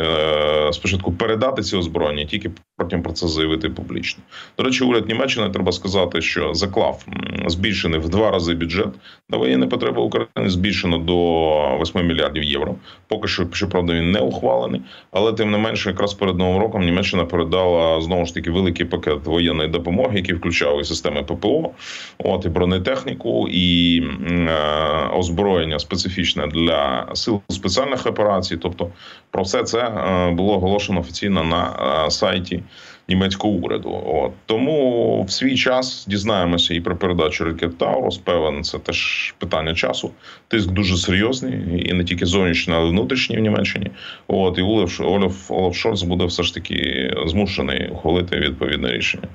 спочатку 0.72 1.12
передати 1.12 1.62
ці 1.62 1.78
озброєння, 1.78 2.26
тільки 2.26 2.52
потім 2.78 3.02
про 3.02 3.14
це 3.14 3.28
заявити 3.28 3.70
публічно. 3.70 4.24
До 4.58 4.64
речі, 4.64 4.84
уряд 4.84 5.08
Німеччини 5.08 5.50
треба 5.50 5.72
сказати, 5.72 6.22
що 6.22 6.54
заклав 6.54 7.06
збільшений 7.48 8.00
в 8.00 8.10
два 8.10 8.32
рази 8.32 8.54
бюджет 8.54 8.90
на 9.30 9.38
воєнні 9.38 9.68
потреби 9.68 10.02
України 10.02 10.50
збільшено 10.50 10.98
до 10.98 11.82
8 11.82 12.08
мільярдів 12.08 12.44
євро. 12.44 12.76
Поки 13.08 13.28
що 13.28 13.48
щоправда 13.54 13.94
він 13.94 14.12
не 14.12 14.20
ухвалений. 14.20 14.82
Але 15.12 15.34
тим 15.34 15.52
не 15.52 15.58
менше, 15.58 15.90
якраз 15.90 16.14
перед 16.14 16.38
новим 16.38 16.62
роком 16.62 16.86
Німеччина 16.86 17.26
передала 17.26 18.02
знову 18.02 18.26
ж 18.26 18.34
таки 18.34 18.52
великий 18.52 18.86
пакет 18.86 19.26
воєнної 19.26 19.70
допомоги, 19.70 20.18
який 20.18 20.36
включав 20.36 20.82
і 20.82 20.84
системи 20.84 21.24
ППО, 21.24 21.70
от 22.18 22.46
і 22.46 22.50
бронетехніку, 22.50 23.48
і 23.52 24.02
е, 24.30 24.58
озброєння 25.14 25.80
специфічне 25.80 26.48
для 26.48 27.08
сил 27.14 27.42
спеціальних 27.50 28.06
операцій. 28.06 28.58
Тобто, 28.58 28.90
про 29.32 29.44
все 29.44 29.64
це 29.64 29.80
е, 29.80 30.32
було 30.32 30.54
оголошено 30.54 31.00
офіційно 31.00 31.44
на 31.44 31.70
е, 32.06 32.12
сайті 32.12 32.64
німецького 33.10 33.54
уряду. 33.54 34.04
От 34.06 34.32
тому 34.46 35.24
в 35.24 35.32
свій 35.32 35.56
час 35.56 36.06
дізнаємося 36.10 36.74
і 36.74 36.80
про 36.80 36.98
передачу 36.98 37.44
ракет 37.44 37.78
Таурус. 37.78 38.18
Певен, 38.18 38.64
це 38.64 38.80
теж 38.80 39.34
питання 39.38 39.74
часу. 39.74 40.12
Тиск 40.48 40.72
дуже 40.72 40.98
серйозний, 40.98 41.90
і 41.90 41.94
не 41.94 42.04
тільки 42.04 42.26
зовнішній, 42.26 42.74
але 42.74 42.90
внутрішній 42.90 43.38
в 43.38 43.40
Німеччині. 43.40 43.92
От 44.28 44.58
і 44.58 44.62
Олаф, 44.62 45.52
Олаф 45.52 45.76
Шольц 45.76 46.02
буде 46.02 46.26
все 46.26 46.44
ж 46.44 46.54
таки 46.54 47.14
змушений 47.26 47.90
ухвалити 47.90 48.40
відповідне 48.40 48.92
рішення. 48.92 49.28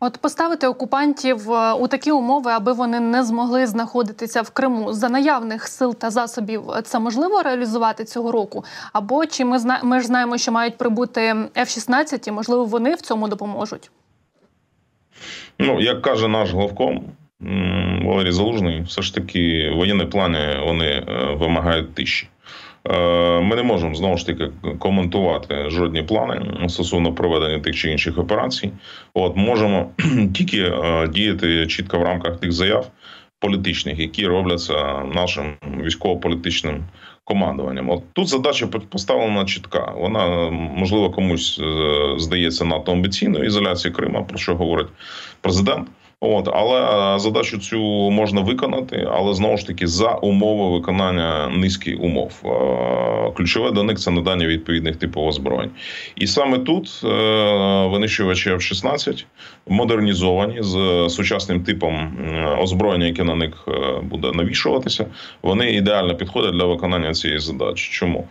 От 0.00 0.18
поставити 0.18 0.66
окупантів 0.66 1.52
е, 1.52 1.72
у 1.72 1.88
такі 1.88 2.12
умови, 2.12 2.50
аби 2.50 2.72
вони 2.72 3.00
не 3.00 3.24
змогли 3.24 3.66
знаходитися 3.66 4.42
в 4.42 4.50
Криму 4.50 4.92
за 4.92 5.08
наявних 5.08 5.68
сил 5.68 5.94
та 5.94 6.10
засобів, 6.10 6.62
це 6.84 6.98
можливо 6.98 7.42
реалізувати 7.42 8.04
цього 8.04 8.32
року? 8.32 8.64
Або 8.92 9.26
чи 9.26 9.44
ми 9.44 9.58
зна... 9.58 9.80
ми 9.82 10.00
ж 10.00 10.06
знаємо, 10.06 10.38
що 10.38 10.52
мають 10.52 10.78
прибути 10.78 11.20
F-16, 11.56 12.28
і 12.28 12.32
можливо 12.32 12.64
вони 12.64 12.94
в 12.94 13.00
цьому 13.00 13.28
допоможуть? 13.28 13.90
Ну 15.58 15.80
як 15.80 16.02
каже 16.02 16.28
наш 16.28 16.52
главком 16.52 17.04
Валерій 18.04 18.32
Залужний, 18.32 18.82
все 18.82 19.02
ж 19.02 19.14
таки 19.14 19.72
воєнні 19.76 20.04
плани 20.04 20.60
вони 20.66 20.86
е, 20.86 21.34
вимагають 21.34 21.94
тиші. 21.94 22.28
Е, 22.84 23.40
ми 23.40 23.56
не 23.56 23.62
можемо 23.62 23.94
знову 23.94 24.16
ж 24.16 24.26
таки 24.26 24.50
коментувати 24.78 25.70
жодні 25.70 26.02
плани 26.02 26.68
стосовно 26.68 27.12
проведення 27.12 27.58
тих 27.58 27.76
чи 27.76 27.90
інших 27.90 28.18
операцій. 28.18 28.70
От 29.14 29.36
можемо 29.36 29.90
тільки 30.34 30.60
е, 30.60 31.08
діяти 31.08 31.66
чітко 31.66 31.98
в 31.98 32.02
рамках 32.02 32.40
тих 32.40 32.52
заяв 32.52 32.90
політичних, 33.40 33.98
які 33.98 34.26
робляться 34.26 35.02
нашим 35.14 35.54
військово-політичним 35.84 36.84
командуванням. 37.24 37.90
От 37.90 38.02
тут 38.12 38.28
задача 38.28 38.66
поставлена 38.66 39.44
чітка. 39.44 39.92
Вона 39.96 40.50
можливо 40.50 41.10
комусь 41.10 41.60
е, 41.60 42.14
здається 42.18 42.64
надто 42.64 42.92
амбіційною 42.92 43.44
ізоляції 43.44 43.94
Крима, 43.94 44.22
про 44.22 44.38
що 44.38 44.56
говорить 44.56 44.88
президент. 45.40 45.88
От, 46.20 46.48
але 46.52 46.80
е, 47.14 47.18
задачу 47.18 47.58
цю 47.58 47.80
можна 48.10 48.40
виконати, 48.40 49.08
але 49.12 49.34
знову 49.34 49.56
ж 49.56 49.66
таки 49.66 49.86
за 49.86 50.14
умови 50.14 50.76
виконання 50.76 51.48
низки 51.48 51.94
умов. 51.94 52.42
Е, 52.44 53.32
ключове 53.36 53.70
до 53.70 53.82
них 53.82 53.98
це 53.98 54.10
надання 54.10 54.46
відповідних 54.46 54.96
типів 54.96 55.22
озброєнь. 55.22 55.70
І 56.16 56.26
саме 56.26 56.58
тут 56.58 57.00
е, 57.04 57.08
винищувачі 57.86 58.50
F-16 58.50 59.24
модернізовані 59.68 60.58
з 60.60 61.06
сучасним 61.08 61.64
типом 61.64 62.18
озброєння, 62.60 63.06
яке 63.06 63.24
на 63.24 63.34
них 63.34 63.68
буде 64.02 64.32
навішуватися. 64.32 65.06
Вони 65.42 65.70
ідеально 65.70 66.16
підходять 66.16 66.52
для 66.52 66.64
виконання 66.64 67.12
цієї 67.12 67.40
задачі. 67.40 67.90
Чому? 67.92 68.26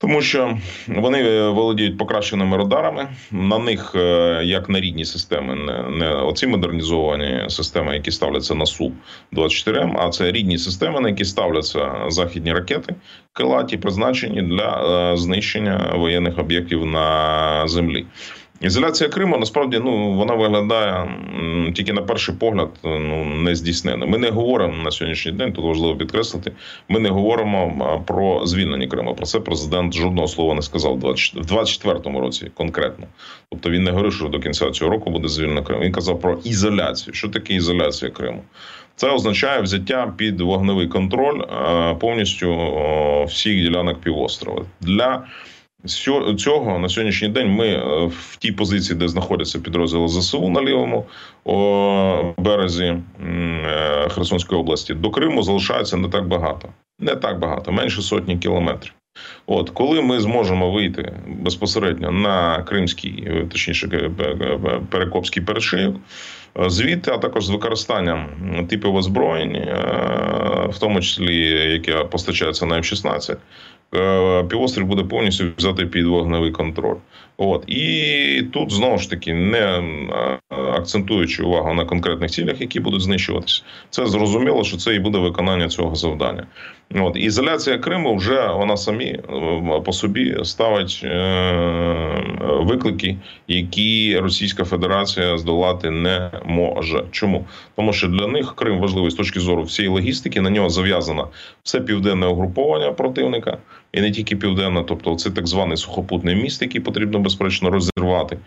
Тому 0.00 0.22
що 0.22 0.58
вони 0.88 1.22
е, 1.22 1.48
володіють 1.48 1.98
покращеними 1.98 2.56
радарами. 2.56 3.08
На 3.30 3.58
них, 3.58 3.92
е, 3.94 4.40
як 4.44 4.68
на 4.68 4.80
рідні 4.80 5.04
системи, 5.04 5.54
не 5.54 5.82
не 5.82 6.14
оці 6.14 6.46
модернізовані 6.46 7.44
системи, 7.48 7.94
які 7.94 8.10
ставляться 8.10 8.54
на 8.54 8.66
су 8.66 8.92
24 9.32 9.80
м 9.80 9.96
а 9.98 10.08
це 10.08 10.32
рідні 10.32 10.58
системи, 10.58 11.00
на 11.00 11.08
які 11.08 11.24
ставляться 11.24 12.04
західні 12.08 12.52
ракети, 12.52 12.94
крилаті, 13.32 13.76
призначені 13.76 14.42
для 14.42 15.10
е, 15.12 15.16
знищення 15.16 15.92
воєнних 15.96 16.38
об'єктів 16.38 16.86
на 16.86 17.68
землі. 17.68 18.06
Ізоляція 18.60 19.10
Криму 19.10 19.38
насправді 19.38 19.78
ну 19.84 20.12
вона 20.12 20.34
виглядає 20.34 21.08
тільки 21.74 21.92
на 21.92 22.02
перший 22.02 22.34
погляд 22.34 22.68
ну 22.84 23.24
не 23.24 23.54
здійснена. 23.54 24.06
Ми 24.06 24.18
не 24.18 24.30
говоримо 24.30 24.82
на 24.82 24.90
сьогоднішній 24.90 25.32
день. 25.32 25.52
Тут 25.52 25.64
важливо 25.64 25.96
підкреслити. 25.96 26.52
Ми 26.88 27.00
не 27.00 27.08
говоримо 27.08 28.02
про 28.06 28.46
звільнення 28.46 28.86
Криму. 28.86 29.14
Про 29.14 29.26
це 29.26 29.40
президент 29.40 29.94
жодного 29.94 30.28
слова 30.28 30.54
не 30.54 30.62
сказав 30.62 30.98
в 30.98 31.04
24-му 31.04 32.20
році 32.20 32.50
конкретно. 32.54 33.06
Тобто 33.50 33.70
він 33.70 33.82
не 33.82 33.90
говорив, 33.90 34.12
що 34.12 34.28
до 34.28 34.40
кінця 34.40 34.70
цього 34.70 34.90
року 34.90 35.10
буде 35.10 35.28
звільнено 35.28 35.62
Крим. 35.62 35.80
Він 35.80 35.92
казав 35.92 36.20
про 36.20 36.38
ізоляцію. 36.44 37.14
Що 37.14 37.28
таке 37.28 37.54
ізоляція 37.54 38.10
Криму? 38.10 38.42
Це 38.96 39.10
означає 39.10 39.60
взяття 39.60 40.12
під 40.16 40.40
вогневий 40.40 40.88
контроль 40.88 41.42
повністю 42.00 42.56
всіх 43.28 43.62
ділянок 43.62 44.00
півострова 44.00 44.64
для 44.80 45.24
цього 46.38 46.78
на 46.78 46.88
сьогоднішній 46.88 47.28
день 47.28 47.48
ми 47.48 47.66
е, 47.66 48.06
в 48.06 48.36
тій 48.36 48.52
позиції, 48.52 48.98
де 48.98 49.08
знаходяться 49.08 49.58
підрозділи 49.58 50.08
ЗСУ 50.08 50.48
на 50.48 50.62
лівому 50.62 51.06
березі 52.38 52.84
е, 52.84 54.08
Херсонської 54.10 54.60
області, 54.60 54.94
до 54.94 55.10
Криму 55.10 55.42
залишається 55.42 55.96
не 55.96 56.08
так 56.08 56.28
багато, 56.28 56.68
не 57.00 57.16
так 57.16 57.38
багато, 57.38 57.72
менше 57.72 58.02
сотні 58.02 58.38
кілометрів. 58.38 58.92
От 59.46 59.70
коли 59.70 60.02
ми 60.02 60.20
зможемо 60.20 60.70
вийти 60.70 61.12
безпосередньо 61.26 62.10
на 62.10 62.62
кримський, 62.62 63.24
е, 63.26 63.46
точніше 63.50 64.10
перекопський 64.90 65.42
перешийок, 65.42 65.96
звідти, 66.66 67.10
а 67.10 67.18
також 67.18 67.46
з 67.46 67.50
використанням 67.50 68.26
типів 68.68 68.94
озброєнь, 68.94 69.52
в 70.68 70.78
тому 70.80 71.00
числі 71.00 71.46
яке 71.72 72.04
постачається 72.04 72.66
на 72.66 72.76
М16, 72.76 73.32
Е, 73.32 73.36
півострів 74.48 74.86
буде 74.86 75.04
повністю 75.04 75.44
взяти 75.56 75.86
під 75.86 76.06
вогневий 76.06 76.50
контроль. 76.50 76.96
От 77.36 77.64
і 77.66 78.42
тут 78.52 78.72
знову 78.72 78.98
ж 78.98 79.10
таки 79.10 79.34
не 79.34 79.58
е, 79.58 80.38
акцентуючи 80.50 81.42
увагу 81.42 81.74
на 81.74 81.84
конкретних 81.84 82.30
цілях, 82.30 82.60
які 82.60 82.80
будуть 82.80 83.00
знищуватися, 83.00 83.62
це 83.90 84.06
зрозуміло, 84.06 84.64
що 84.64 84.76
це 84.76 84.94
і 84.94 84.98
буде 84.98 85.18
виконання 85.18 85.68
цього 85.68 85.94
завдання. 85.94 86.46
От 86.94 87.16
ізоляція 87.16 87.78
Криму 87.78 88.16
вже 88.16 88.46
вона 88.46 88.76
самі 88.76 89.04
е, 89.04 89.20
по 89.84 89.92
собі 89.92 90.36
ставить 90.42 91.04
виклики, 92.68 93.16
які 93.48 94.18
Російська 94.18 94.64
Федерація 94.64 95.38
здолати 95.38 95.90
не 95.90 96.30
може. 96.44 97.04
Чому 97.10 97.44
тому, 97.76 97.92
що 97.92 98.08
для 98.08 98.26
них 98.26 98.54
Крим 98.54 98.78
важливий 98.78 99.10
з 99.10 99.14
точки 99.14 99.40
зору 99.40 99.62
всієї 99.62 99.94
логістики, 99.94 100.40
на 100.40 100.50
нього 100.50 100.70
зав'язано 100.70 101.28
все 101.62 101.80
південне 101.80 102.26
угруповання 102.26 102.92
противника 102.92 103.58
і 103.92 104.00
не 104.00 104.10
тільки 104.10 104.36
південна, 104.36 104.82
тобто 104.82 105.14
це 105.14 105.30
так 105.30 105.46
званий 105.46 105.76
сухопутний 105.76 106.34
міст, 106.34 106.62
який 106.62 106.80
потрібно 106.80 107.18
безперечно 107.18 107.70
розірвати. 107.70 108.38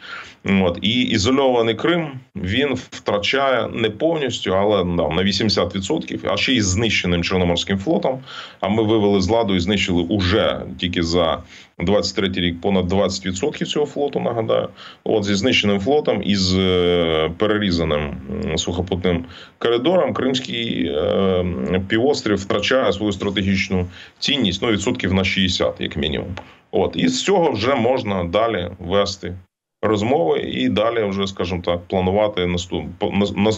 От 0.45 0.79
і 0.81 1.01
ізольований 1.01 1.75
Крим 1.75 2.19
він 2.35 2.73
втрачає 2.73 3.67
не 3.73 3.89
повністю, 3.89 4.55
але 4.57 4.77
да, 4.77 5.07
на 5.09 5.23
80%, 5.23 6.33
а 6.33 6.37
ще 6.37 6.53
й 6.53 6.61
знищеним 6.61 7.23
Чорноморським 7.23 7.77
флотом. 7.77 8.19
А 8.59 8.69
ми 8.69 8.83
вивели 8.83 9.21
з 9.21 9.29
ладу 9.29 9.55
і 9.55 9.59
знищили 9.59 10.03
уже 10.03 10.61
тільки 10.77 11.03
за 11.03 11.43
23 11.79 12.29
рік 12.35 12.61
понад 12.61 12.93
20% 12.93 13.65
цього 13.65 13.85
флоту. 13.85 14.19
Нагадаю, 14.19 14.69
от 15.03 15.23
зі 15.23 15.35
знищеним 15.35 15.79
флотом 15.79 16.21
і 16.25 16.35
з 16.35 16.57
е, 16.57 17.31
перерізаним 17.37 18.15
сухопутним 18.55 19.25
коридором 19.57 20.13
Кримський 20.13 20.85
е, 20.85 21.45
півострів 21.87 22.37
втрачає 22.37 22.93
свою 22.93 23.11
стратегічну 23.11 23.87
цінність 24.19 24.61
ну 24.61 24.67
відсотків 24.67 25.13
на 25.13 25.23
60, 25.23 25.81
як 25.81 25.97
мінімум. 25.97 26.35
От 26.71 26.95
і 26.95 27.07
з 27.07 27.23
цього 27.23 27.51
вже 27.51 27.75
можна 27.75 28.23
далі 28.23 28.69
вести 28.79 29.33
розмови 29.81 30.39
і 30.39 30.69
далі, 30.69 31.03
вже 31.03 31.27
скажімо 31.27 31.61
так, 31.65 31.79
планувати 31.87 32.47
наступ 32.47 32.85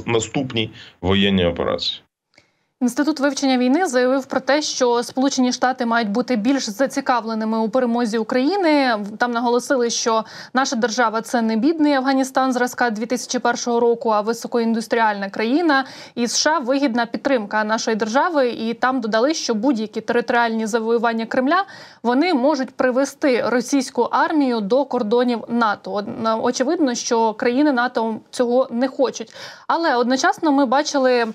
наступні 0.06 0.70
воєнні 1.02 1.46
операції. 1.46 2.03
Інститут 2.84 3.20
вивчення 3.20 3.58
війни 3.58 3.86
заявив 3.86 4.26
про 4.26 4.40
те, 4.40 4.62
що 4.62 5.04
Сполучені 5.04 5.52
Штати 5.52 5.86
мають 5.86 6.10
бути 6.10 6.36
більш 6.36 6.70
зацікавленими 6.70 7.60
у 7.60 7.70
перемозі 7.70 8.18
України. 8.18 9.00
Там 9.18 9.32
наголосили, 9.32 9.90
що 9.90 10.24
наша 10.54 10.76
держава 10.76 11.22
це 11.22 11.42
не 11.42 11.56
бідний 11.56 11.94
Афганістан 11.94 12.54
зразка 12.54 12.90
2001 12.90 13.80
року, 13.80 14.10
а 14.10 14.22
високоіндустріальна 14.22 15.30
країна. 15.30 15.86
І 16.16 16.28
США 16.28 16.60
вигідна 16.60 17.06
підтримка 17.06 17.64
нашої 17.64 17.96
держави. 17.96 18.50
І 18.50 18.74
там 18.74 19.02
додали, 19.02 19.34
що 19.34 19.56
будь-які 19.56 20.02
територіальні 20.02 20.68
завоювання 20.68 21.26
Кремля 21.26 21.64
вони 22.04 22.34
можуть 22.34 22.72
привести 22.72 23.44
російську 23.48 24.02
армію 24.02 24.62
до 24.62 24.86
кордонів 24.86 25.44
НАТО. 25.48 26.06
Очевидно, 26.42 26.96
що 26.96 27.34
країни 27.34 27.72
НАТО 27.72 28.16
цього 28.32 28.68
не 28.72 28.88
хочуть, 28.88 29.34
але 29.68 29.96
одночасно 29.96 30.52
ми 30.52 30.66
бачили 30.66 31.28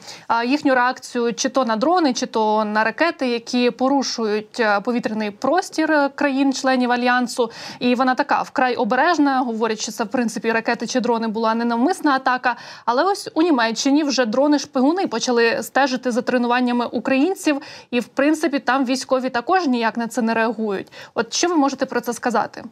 їхню 0.47 0.75
реакцію 0.75 1.35
чи 1.39 1.49
то 1.49 1.65
на 1.65 1.77
дрони, 1.77 2.13
чи 2.13 2.27
то 2.27 2.65
на 2.65 2.85
ракети, 2.85 3.29
які 3.29 3.71
порушують 3.71 4.61
е, 4.61 4.81
повітряний 4.81 5.31
простір 5.31 5.93
е, 5.93 6.11
країн-членів 6.15 6.93
альянсу. 6.93 7.51
І 7.79 7.95
вона 7.95 8.15
така 8.15 8.43
вкрай 8.43 8.75
обережна. 8.75 9.41
Говорять, 9.41 9.81
що 9.81 9.93
це 9.93 10.05
в 10.05 10.09
принципі 10.09 10.53
ракети 10.53 10.87
чи 10.87 11.01
дрони 11.01 11.29
була 11.29 11.55
ненавмисна 11.55 12.13
атака. 12.13 12.57
Але 12.85 13.05
ось 13.05 13.29
у 13.35 13.43
Німеччині 13.43 14.05
вже 14.05 14.25
дрони-шпигуни 14.25 15.07
почали 15.07 15.63
стежити 15.63 16.11
за 16.11 16.23
тренуваннями 16.23 16.87
українців, 16.87 17.63
і 17.91 18.01
в 18.01 18.07
принципі 18.07 18.59
там 18.59 18.85
військові 18.85 19.31
також 19.31 19.67
ніяк 19.67 19.97
на 19.97 20.07
це 20.07 20.23
не 20.23 20.35
реагують. 20.35 20.93
От 21.15 21.35
що 21.35 21.49
ви 21.49 21.57
можете 21.57 21.87
про 21.87 22.01
це 22.01 22.13
сказати? 22.13 22.65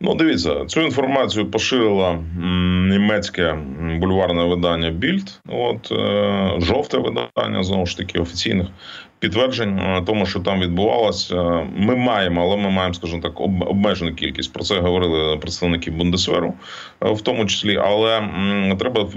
Ну, 0.00 0.14
дивіться, 0.14 0.64
цю 0.66 0.80
інформацію 0.80 1.50
поширило 1.50 2.24
німецьке 2.90 3.58
бульварне 4.00 4.44
видання 4.44 4.90
Більд. 4.90 5.40
От 5.48 5.92
е, 5.92 6.52
жовте 6.58 6.98
видання 6.98 7.62
знову 7.62 7.86
ж 7.86 7.96
таки 7.96 8.18
офіційних 8.18 8.66
підтверджень 9.26 9.78
е, 9.78 10.02
тому, 10.06 10.26
що 10.26 10.40
там 10.40 10.60
відбувалося. 10.60 11.66
Ми 11.76 11.96
маємо, 11.96 12.42
але 12.42 12.56
ми 12.56 12.70
маємо, 12.70 12.94
скажімо 12.94 13.22
так, 13.22 13.40
обмежену 13.40 14.14
кількість. 14.14 14.52
Про 14.52 14.64
це 14.64 14.80
говорили 14.80 15.36
представники 15.36 15.90
Бундесверу, 15.90 16.54
е, 17.04 17.12
в 17.12 17.20
тому 17.20 17.46
числі. 17.46 17.76
Але 17.76 18.28
треба 18.78 19.08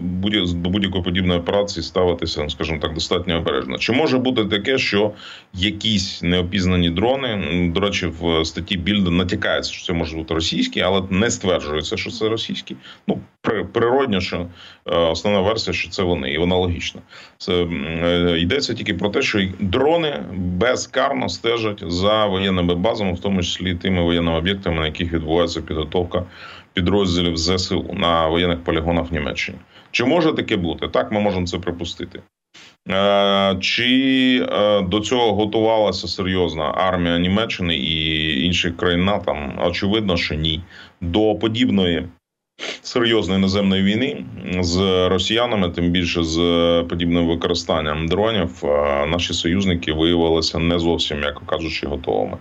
до 0.51 0.69
будь-якої 0.69 1.03
подібної 1.03 1.39
операції 1.39 1.83
ставитися, 1.83 2.43
ну, 2.43 2.49
скажімо 2.49 2.79
так, 2.81 2.93
достатньо 2.93 3.37
обережно. 3.37 3.77
Чи 3.77 3.93
може 3.93 4.17
бути 4.17 4.45
таке, 4.45 4.77
що 4.77 5.11
якісь 5.53 6.21
неопізнані 6.23 6.89
дрони 6.89 7.71
до 7.75 7.79
речі, 7.79 8.07
в 8.19 8.45
статті 8.45 8.77
Більда 8.77 9.11
натякається, 9.11 9.73
що 9.73 9.85
це 9.85 9.93
може 9.93 10.15
бути 10.15 10.33
російські, 10.33 10.81
але 10.81 11.01
не 11.09 11.31
стверджується, 11.31 11.97
що 11.97 12.11
це 12.11 12.29
російські. 12.29 12.75
Ну 13.07 13.19
природньо, 13.73 14.21
що 14.21 14.47
е, 14.85 14.95
основна 14.95 15.41
версія, 15.41 15.73
що 15.73 15.89
це 15.89 16.03
вони, 16.03 16.31
і 16.31 16.37
вона 16.37 16.55
логічна. 16.55 17.01
Це 17.41 17.67
йдеться 18.37 18.73
тільки 18.73 18.93
про 18.93 19.09
те, 19.09 19.21
що 19.21 19.47
дрони 19.59 20.23
безкарно 20.33 21.29
стежать 21.29 21.83
за 21.87 22.25
воєнними 22.25 22.75
базами, 22.75 23.13
в 23.13 23.19
тому 23.19 23.43
числі 23.43 23.75
тими 23.75 24.01
воєнними 24.01 24.37
об'єктами, 24.37 24.79
на 24.79 24.85
яких 24.85 25.13
відбувається 25.13 25.61
підготовка 25.61 26.23
підрозділів 26.73 27.37
ЗСУ 27.37 27.85
на 27.93 28.27
воєнних 28.27 28.63
полігонах 28.63 29.11
в 29.11 29.13
Німеччині. 29.13 29.57
Чи 29.91 30.05
може 30.05 30.33
таке 30.33 30.57
бути? 30.57 30.87
Так, 30.87 31.11
ми 31.11 31.19
можемо 31.19 31.47
це 31.47 31.57
припустити. 31.57 32.21
Е, 32.89 33.57
чи 33.59 34.47
е, 34.51 34.81
до 34.81 34.99
цього 34.99 35.33
готувалася 35.33 36.07
серйозна 36.07 36.63
армія 36.63 37.19
Німеччини 37.19 37.75
і 37.75 38.45
інших 38.45 38.77
країн 38.77 39.05
НАТО? 39.05 39.37
Очевидно, 39.65 40.17
що 40.17 40.35
ні. 40.35 40.61
До 41.01 41.35
подібної 41.35 42.07
серйозної 42.81 43.41
наземної 43.41 43.83
війни 43.83 44.23
з 44.59 44.77
росіянами, 45.09 45.69
тим 45.69 45.89
більше 45.89 46.23
з 46.23 46.37
подібним 46.89 47.27
використанням 47.27 48.07
дронів, 48.07 48.49
наші 49.07 49.33
союзники 49.33 49.93
виявилися 49.93 50.59
не 50.59 50.79
зовсім, 50.79 51.21
як 51.23 51.41
кажучи, 51.45 51.87
готовими. 51.87 52.37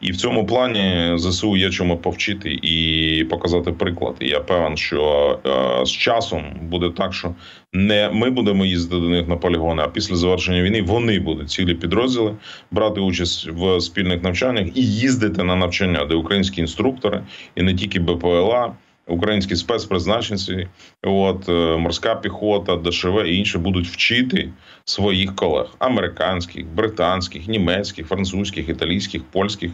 І 0.00 0.12
в 0.12 0.16
цьому 0.16 0.46
плані 0.46 1.12
зсу 1.18 1.56
є 1.56 1.70
чому 1.70 1.96
повчити 1.96 2.58
і 2.62 3.26
показати 3.30 3.72
приклад. 3.72 4.14
І 4.20 4.28
Я 4.28 4.40
певен, 4.40 4.76
що 4.76 5.38
з 5.84 5.90
часом 5.90 6.44
буде 6.62 6.90
так, 6.90 7.14
що 7.14 7.34
не 7.72 8.10
ми 8.12 8.30
будемо 8.30 8.64
їздити 8.64 9.00
до 9.00 9.08
них 9.08 9.28
на 9.28 9.36
полігони, 9.36 9.82
а 9.82 9.88
після 9.88 10.16
завершення 10.16 10.62
війни 10.62 10.82
вони 10.82 11.20
будуть 11.20 11.50
цілі 11.50 11.74
підрозділи 11.74 12.34
брати 12.70 13.00
участь 13.00 13.48
в 13.52 13.80
спільних 13.80 14.22
навчаннях 14.22 14.66
і 14.74 14.82
їздити 14.86 15.42
на 15.42 15.56
навчання, 15.56 16.04
де 16.04 16.14
українські 16.14 16.60
інструктори 16.60 17.22
і 17.56 17.62
не 17.62 17.74
тільки 17.74 18.00
БПЛА 18.00 18.72
українські 19.10 19.56
спецпризначенці, 19.56 20.68
от 21.02 21.48
е, 21.48 21.76
морська 21.76 22.14
піхота, 22.14 22.76
ДШВ 22.76 23.26
і 23.26 23.36
інші 23.36 23.58
будуть 23.58 23.88
вчити 23.88 24.52
своїх 24.84 25.34
колег 25.36 25.66
американських, 25.78 26.66
британських, 26.66 27.48
німецьких, 27.48 28.06
французьких, 28.06 28.68
італійських, 28.68 29.24
польських, 29.24 29.70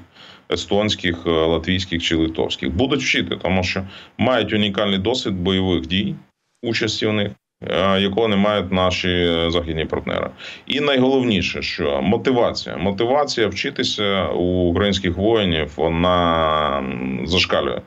естонських, 0.52 1.16
е, 1.26 1.30
латвійських 1.30 2.02
чи 2.02 2.16
литовських. 2.16 2.70
Будуть 2.70 3.02
вчити, 3.02 3.36
тому 3.36 3.62
що 3.62 3.86
мають 4.18 4.52
унікальний 4.52 4.98
досвід 4.98 5.34
бойових 5.34 5.86
дій, 5.86 6.14
участі 6.62 7.06
в 7.06 7.12
них. 7.12 7.32
Е, 7.62 8.00
якого 8.00 8.28
не 8.28 8.36
мають 8.36 8.72
наші 8.72 9.08
е, 9.08 9.50
західні 9.50 9.84
партнери, 9.84 10.30
і 10.66 10.80
найголовніше, 10.80 11.62
що 11.62 12.02
мотивація, 12.02 12.76
мотивація 12.76 13.48
вчитися 13.48 14.28
у 14.28 14.68
українських 14.68 15.16
воїнів 15.16 15.72
вона 15.76 16.84
зашкалює. 17.24 17.80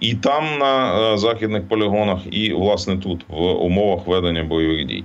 І 0.00 0.14
там 0.14 0.58
на 0.58 1.00
е, 1.12 1.18
західних 1.18 1.68
полігонах, 1.68 2.18
і 2.30 2.52
власне 2.52 2.96
тут 2.96 3.24
в 3.28 3.42
умовах 3.42 4.06
ведення 4.06 4.44
бойових 4.44 4.86
дій. 4.86 5.04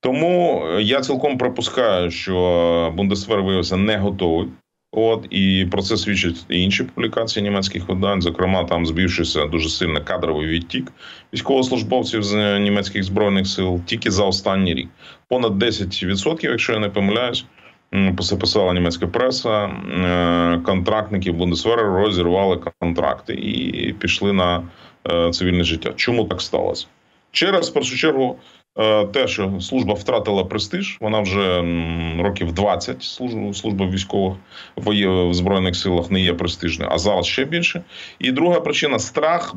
Тому 0.00 0.66
я 0.80 1.00
цілком 1.00 1.38
припускаю, 1.38 2.10
що 2.10 2.92
Бундесвер 2.96 3.42
виявився 3.42 3.76
не 3.76 3.96
готовий 3.96 4.48
От 4.96 5.26
і 5.30 5.66
про 5.70 5.82
це 5.82 5.96
свідчать 5.96 6.46
і 6.48 6.62
інші 6.62 6.84
публікації 6.84 7.42
німецьких 7.42 7.88
видань. 7.88 8.22
Зокрема, 8.22 8.64
там 8.64 8.86
збільшився 8.86 9.46
дуже 9.46 9.68
сильно 9.68 10.04
кадровий 10.04 10.46
відтік 10.46 10.92
військовослужбовців 11.34 12.22
з 12.22 12.58
німецьких 12.58 13.04
збройних 13.04 13.46
сил 13.46 13.80
тільки 13.86 14.10
за 14.10 14.24
останній 14.24 14.74
рік. 14.74 14.88
Понад 15.28 15.62
10%, 15.62 16.50
якщо 16.50 16.72
я 16.72 16.78
не 16.78 16.88
помиляюсь, 16.88 17.44
писала 18.40 18.74
німецька 18.74 19.06
преса. 19.06 19.64
Е, 19.64 20.60
контрактники 20.64 21.32
Бундесвери 21.32 21.82
розірвали 21.82 22.60
контракти 22.80 23.34
і 23.34 23.92
пішли 23.92 24.32
на 24.32 24.62
е, 25.10 25.30
цивільне 25.30 25.64
життя. 25.64 25.92
Чому 25.96 26.24
так 26.24 26.42
сталося? 26.42 26.86
Через 27.32 27.70
першу 27.70 27.96
чергу 27.96 28.38
Е, 28.63 28.63
те, 29.12 29.28
що 29.28 29.60
служба 29.60 29.94
втратила 29.94 30.44
престиж, 30.44 30.98
вона 31.00 31.20
вже 31.20 31.62
років 32.22 32.52
20 32.52 33.02
служба 33.52 33.86
військових 33.86 34.36
в 34.76 35.34
збройних 35.34 35.76
силах 35.76 36.10
не 36.10 36.20
є 36.20 36.34
престижною, 36.34 36.90
а 36.92 36.98
зараз 36.98 37.26
ще 37.26 37.44
більше. 37.44 37.82
І 38.18 38.32
друга 38.32 38.60
причина 38.60 38.98
страх 38.98 39.54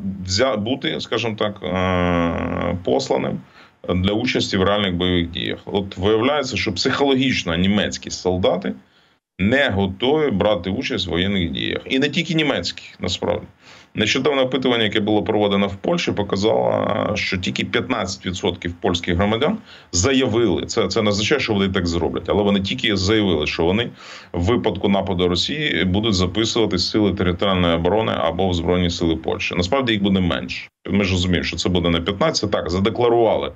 бути, 0.58 1.00
скажімо 1.00 1.36
так, 1.38 1.60
е, 1.62 2.78
посланим 2.84 3.40
для 3.88 4.12
участі 4.12 4.56
в 4.56 4.62
реальних 4.62 4.94
бойових 4.94 5.30
діях. 5.30 5.58
От 5.64 5.96
виявляється, 5.96 6.56
що 6.56 6.72
психологічно 6.72 7.56
німецькі 7.56 8.10
солдати 8.10 8.74
не 9.38 9.68
готові 9.68 10.30
брати 10.30 10.70
участь 10.70 11.06
в 11.06 11.10
воєнних 11.10 11.50
діях, 11.50 11.80
і 11.84 11.98
не 11.98 12.08
тільки 12.08 12.34
німецькі, 12.34 12.82
насправді. 13.00 13.46
Нещодавне 13.98 14.42
опитування, 14.42 14.84
яке 14.84 15.00
було 15.00 15.22
проведено 15.22 15.66
в 15.66 15.76
Польщі, 15.76 16.12
показало, 16.12 17.12
що 17.14 17.38
тільки 17.38 17.64
15% 17.64 18.70
польських 18.80 19.16
громадян 19.16 19.58
заявили 19.92 20.66
це. 20.66 20.88
Це 20.88 21.02
не 21.02 21.10
означає, 21.10 21.40
що 21.40 21.52
вони 21.52 21.68
так 21.68 21.86
зроблять, 21.86 22.28
але 22.28 22.42
вони 22.42 22.60
тільки 22.60 22.96
заявили, 22.96 23.46
що 23.46 23.64
вони 23.64 23.90
в 24.32 24.44
випадку 24.44 24.88
нападу 24.88 25.28
Росії 25.28 25.84
будуть 25.84 26.14
записувати 26.14 26.78
сили 26.78 27.14
територіальної 27.14 27.74
оборони 27.74 28.12
або 28.18 28.48
в 28.48 28.54
збройні 28.54 28.90
сили 28.90 29.16
Польщі. 29.16 29.54
Насправді 29.54 29.92
їх 29.92 30.02
буде 30.02 30.20
менше. 30.20 30.68
Ми 30.90 31.04
ж 31.04 31.12
розуміємо, 31.12 31.44
що 31.44 31.56
це 31.56 31.68
буде 31.68 31.88
не 31.88 32.00
15, 32.00 32.50
так 32.50 32.70
задекларували. 32.70 33.52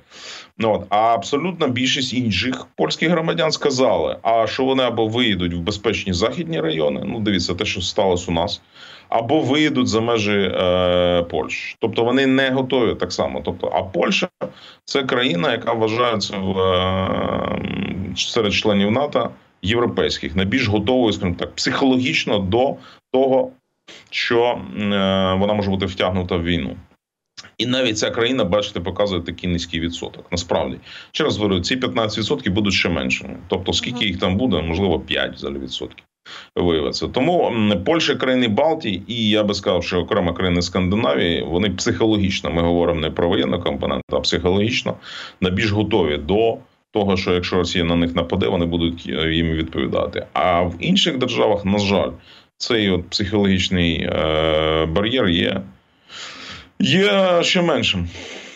Ну 0.57 0.73
от 0.73 0.85
а 0.89 0.97
абсолютна 0.97 1.67
більшість 1.67 2.13
інших 2.13 2.67
польських 2.75 3.09
громадян 3.09 3.51
сказали, 3.51 4.17
а 4.21 4.47
що 4.47 4.65
вони 4.65 4.83
або 4.83 5.07
виїдуть 5.07 5.53
в 5.53 5.59
безпечні 5.59 6.13
західні 6.13 6.61
райони. 6.61 7.03
Ну, 7.05 7.19
дивіться, 7.19 7.53
те, 7.53 7.65
що 7.65 7.81
сталося 7.81 8.31
у 8.31 8.33
нас 8.33 8.61
або 9.13 9.41
виїдуть 9.41 9.87
за 9.87 10.01
межі 10.01 10.51
е, 10.53 11.23
Польщі. 11.23 11.75
Тобто 11.79 12.03
вони 12.03 12.27
не 12.27 12.49
готові 12.49 12.95
так 12.95 13.13
само. 13.13 13.41
Тобто, 13.45 13.71
а 13.73 13.83
Польща 13.83 14.27
це 14.85 15.03
країна, 15.03 15.51
яка 15.51 15.73
вважається 15.73 16.37
в 16.37 16.59
е, 16.59 18.15
серед 18.15 18.53
членів 18.53 18.91
НАТО 18.91 19.29
європейських, 19.61 20.35
найбільш 20.35 20.67
готовою, 20.67 21.13
скажімо 21.13 21.35
так, 21.39 21.55
психологічно 21.55 22.39
до 22.39 22.75
того, 23.11 23.51
що 24.09 24.41
е, 24.43 24.79
вона 25.33 25.53
може 25.53 25.69
бути 25.69 25.85
втягнута 25.85 26.35
в 26.35 26.43
війну. 26.43 26.75
І 27.57 27.65
навіть 27.65 27.97
ця 27.97 28.11
країна, 28.11 28.43
бачите, 28.43 28.79
показує 28.79 29.21
такий 29.21 29.49
низький 29.49 29.79
відсоток. 29.79 30.25
Насправді, 30.31 30.77
ще 31.11 31.23
раз 31.23 31.37
говорю, 31.37 31.59
ці 31.59 31.75
15% 31.75 32.51
будуть 32.51 32.73
ще 32.73 32.89
меншими. 32.89 33.37
Тобто, 33.47 33.73
скільки 33.73 34.05
їх 34.05 34.19
там 34.19 34.37
буде, 34.37 34.61
можливо, 34.61 34.99
5 34.99 35.35
взагалі 35.35 35.59
відсотків 35.59 36.05
виявиться. 36.55 37.07
Тому 37.07 37.53
Польща, 37.85 38.15
країни 38.15 38.47
Балтії, 38.47 39.03
і 39.07 39.29
я 39.29 39.43
би 39.43 39.53
сказав, 39.53 39.83
що 39.83 39.99
окремо 39.99 40.33
країни 40.33 40.61
Скандинавії, 40.61 41.43
вони 41.47 41.69
психологічно, 41.69 42.51
ми 42.51 42.61
говоримо 42.61 42.99
не 42.99 43.09
про 43.09 43.29
воєнну 43.29 43.61
компоненту, 43.61 44.17
а 44.17 44.19
психологічно 44.19 44.93
найбільш 45.41 45.71
готові 45.71 46.17
до. 46.17 46.57
Того, 46.93 47.17
що 47.17 47.33
якщо 47.33 47.55
Росія 47.55 47.83
на 47.83 47.95
них 47.95 48.15
нападе, 48.15 48.47
вони 48.47 48.65
будуть 48.65 49.05
е, 49.09 49.33
їм 49.33 49.51
відповідати. 49.51 50.25
А 50.33 50.61
в 50.61 50.75
інших 50.79 51.17
державах, 51.17 51.65
на 51.65 51.77
жаль, 51.77 52.09
цей 52.57 52.89
от 52.89 53.09
психологічний 53.09 53.95
е, 53.95 54.85
бар'єр 54.85 55.29
є, 55.29 55.61
є 56.79 57.39
ще 57.43 57.61
меншим. 57.61 58.07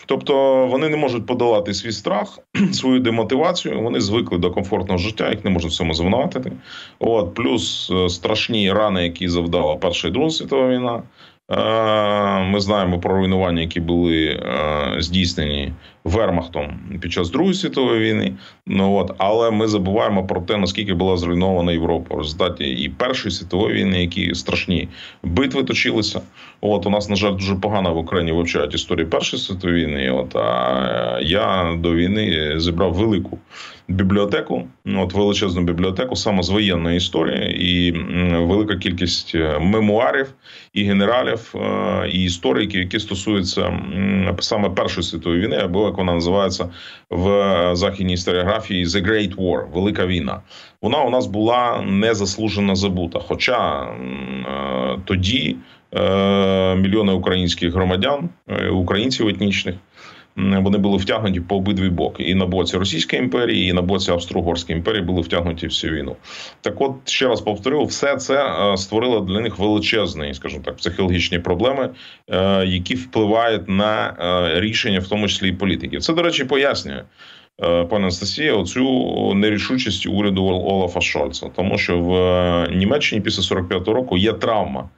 Тобто 0.08 0.66
вони 0.66 0.88
не 0.88 0.96
можуть 0.96 1.26
подолати 1.26 1.74
свій 1.74 1.92
страх, 1.92 2.38
свою 2.72 3.00
демотивацію. 3.00 3.82
Вони 3.82 4.00
звикли 4.00 4.38
до 4.38 4.50
комфортного 4.50 4.98
життя, 4.98 5.30
їх 5.30 5.44
не 5.44 5.50
можуть 5.50 5.72
цьому 5.72 5.94
звинуватити. 5.94 6.52
От 6.98 7.34
плюс 7.34 7.90
е, 7.90 8.08
страшні 8.08 8.72
рани, 8.72 9.02
які 9.02 9.28
завдала 9.28 9.76
Перша 9.76 10.08
і 10.08 10.10
Друга 10.10 10.30
світова 10.30 10.68
війна. 10.68 11.02
Е, 11.50 12.44
ми 12.44 12.60
знаємо 12.60 13.00
про 13.00 13.16
руйнування, 13.16 13.62
які 13.62 13.80
були 13.80 14.26
е, 14.26 14.96
здійснені 14.98 15.72
Вермахтом 16.08 16.80
під 17.00 17.12
час 17.12 17.30
Другої 17.30 17.54
світової 17.54 18.00
війни. 18.00 18.32
Ну 18.66 18.94
от 18.94 19.14
але 19.18 19.50
ми 19.50 19.68
забуваємо 19.68 20.26
про 20.26 20.40
те, 20.40 20.56
наскільки 20.56 20.94
була 20.94 21.16
зруйнована 21.16 21.72
Європа 21.72 22.14
в 22.14 22.18
результаті 22.18 22.64
і 22.64 22.88
Першої 22.88 23.32
світової 23.32 23.74
війни, 23.74 24.00
які 24.00 24.34
страшні 24.34 24.88
битви 25.22 25.64
точилися. 25.64 26.20
От 26.60 26.86
у 26.86 26.90
нас 26.90 27.08
на 27.08 27.16
жаль 27.16 27.32
дуже 27.32 27.54
погано 27.54 27.94
в 27.94 27.98
Україні 27.98 28.32
вивчають 28.32 28.74
історію 28.74 29.10
Першої 29.10 29.42
світової 29.42 29.86
війни. 29.86 30.10
От 30.10 30.36
а 30.36 31.20
я 31.22 31.76
до 31.78 31.94
війни 31.94 32.54
зібрав 32.56 32.94
велику 32.94 33.38
бібліотеку, 33.88 34.68
от 34.96 35.12
величезну 35.12 35.62
бібліотеку 35.62 36.16
саме 36.16 36.42
з 36.42 36.48
воєнної 36.48 36.96
історії, 36.96 37.56
і 37.60 37.92
велика 38.36 38.76
кількість 38.76 39.34
е, 39.34 39.58
мемуарів 39.58 40.26
і 40.72 40.84
генералів 40.84 41.54
е, 41.54 42.08
і 42.08 42.24
істориків, 42.24 42.80
які 42.80 43.00
стосуються 43.00 43.80
саме 44.40 44.70
Першої 44.70 45.04
світової 45.04 45.42
війни, 45.42 45.56
або 45.56 45.92
вона 45.98 46.14
називається 46.14 46.68
в 47.10 47.70
західній 47.72 48.12
історіографії 48.12 48.84
The 48.84 49.06
Great 49.06 49.36
War, 49.36 49.72
Велика 49.72 50.06
війна. 50.06 50.40
Вона 50.82 51.02
у 51.02 51.10
нас 51.10 51.26
була 51.26 51.82
незаслужено 51.86 52.76
забута. 52.76 53.18
Хоча 53.18 53.82
е, 53.82 54.98
тоді 55.04 55.56
мільйони 56.76 57.12
українських 57.12 57.74
громадян, 57.74 58.28
українців 58.72 59.28
етнічних 59.28 59.74
вони 60.38 60.78
були 60.78 60.96
втягнуті 60.96 61.40
по 61.40 61.56
обидві 61.56 61.88
боки, 61.88 62.22
і 62.22 62.34
на 62.34 62.46
боці 62.46 62.76
Російської 62.76 63.22
імперії, 63.22 63.68
і 63.68 63.72
на 63.72 63.82
боці 63.82 64.10
Австро-Угорської 64.10 64.78
імперії 64.78 65.02
були 65.02 65.20
втягнуті 65.20 65.66
всю 65.66 65.92
війну. 65.92 66.16
Так, 66.60 66.80
от 66.80 66.92
ще 67.04 67.28
раз 67.28 67.40
повторю, 67.40 67.84
все 67.84 68.16
це 68.16 68.46
е, 68.46 68.76
створило 68.76 69.20
для 69.20 69.40
них 69.40 69.58
величезні, 69.58 70.34
скажімо 70.34 70.62
так, 70.64 70.76
психологічні 70.76 71.38
проблеми, 71.38 71.90
е, 72.30 72.66
які 72.66 72.94
впливають 72.94 73.68
на 73.68 74.16
е, 74.20 74.60
рішення, 74.60 75.00
в 75.00 75.08
тому 75.08 75.28
числі 75.28 75.48
і 75.48 75.52
політиків. 75.52 76.02
Це 76.02 76.12
до 76.12 76.22
речі, 76.22 76.44
пояснює. 76.44 77.02
Пане 77.60 77.86
Анастасія, 77.90 78.54
оцю 78.54 79.34
нерішучість 79.34 80.06
уряду 80.06 80.44
Олафа 80.44 81.00
Шольца, 81.00 81.50
тому 81.56 81.78
що 81.78 81.98
в 81.98 82.76
Німеччині 82.76 83.20
після 83.20 83.56
45-го 83.56 83.92
року 83.92 84.16
є 84.16 84.32
травма 84.32 84.88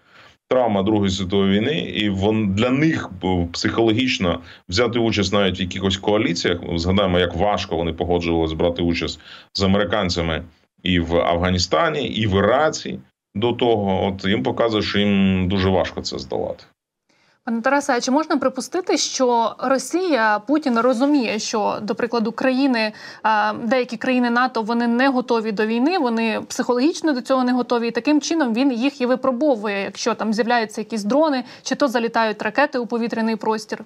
травма 0.50 0.82
Другої 0.82 1.10
світової 1.10 1.58
війни, 1.58 1.78
і 1.78 2.10
вон 2.10 2.54
для 2.54 2.70
них 2.70 3.10
психологічно 3.52 4.40
взяти 4.68 4.98
участь 4.98 5.32
навіть 5.32 5.60
в 5.60 5.62
якихось 5.62 5.96
коаліціях. 5.96 6.58
Згадаємо, 6.74 7.18
як 7.18 7.34
важко 7.34 7.76
вони 7.76 7.92
погоджувалися 7.92 8.54
брати 8.54 8.82
участь 8.82 9.20
з 9.54 9.62
американцями 9.62 10.44
і 10.82 11.00
в 11.00 11.16
Афганістані, 11.16 12.08
і 12.08 12.26
в 12.26 12.38
Іраці. 12.38 12.98
До 13.34 13.52
того, 13.52 14.06
от 14.06 14.24
їм 14.24 14.42
показує, 14.42 14.82
що 14.82 14.98
їм 14.98 15.48
дуже 15.48 15.68
важко 15.68 16.00
це 16.00 16.18
здолати. 16.18 16.64
Пане 17.44 17.62
Тарасе, 17.62 17.92
а 17.92 18.00
чи 18.00 18.10
можна 18.10 18.36
припустити, 18.36 18.96
що 18.96 19.54
Росія 19.58 20.38
Путін 20.46 20.78
розуміє, 20.78 21.38
що 21.38 21.78
до 21.82 21.94
прикладу 21.94 22.32
країни 22.32 22.92
деякі 23.62 23.96
країни 23.96 24.30
НАТО 24.30 24.62
вони 24.62 24.86
не 24.86 25.08
готові 25.08 25.52
до 25.52 25.66
війни, 25.66 25.98
вони 25.98 26.40
психологічно 26.48 27.12
до 27.12 27.20
цього 27.20 27.44
не 27.44 27.52
готові. 27.52 27.88
і 27.88 27.90
Таким 27.90 28.20
чином 28.20 28.54
він 28.54 28.72
їх 28.72 29.00
і 29.00 29.06
випробовує, 29.06 29.82
якщо 29.82 30.14
там 30.14 30.32
з'являються 30.32 30.80
якісь 30.80 31.04
дрони, 31.04 31.44
чи 31.62 31.74
то 31.74 31.88
залітають 31.88 32.42
ракети 32.42 32.78
у 32.78 32.86
повітряний 32.86 33.36
простір? 33.36 33.84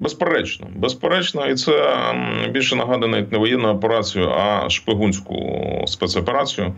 Безперечно, 0.00 0.66
безперечно, 0.76 1.46
і 1.46 1.54
це 1.54 1.96
більше 2.50 2.76
нагадує 2.76 3.12
навіть 3.12 3.32
не 3.32 3.38
воєнну 3.38 3.68
операцію, 3.68 4.30
а 4.30 4.70
шпигунську 4.70 5.34
спецоперацію. 5.86 6.74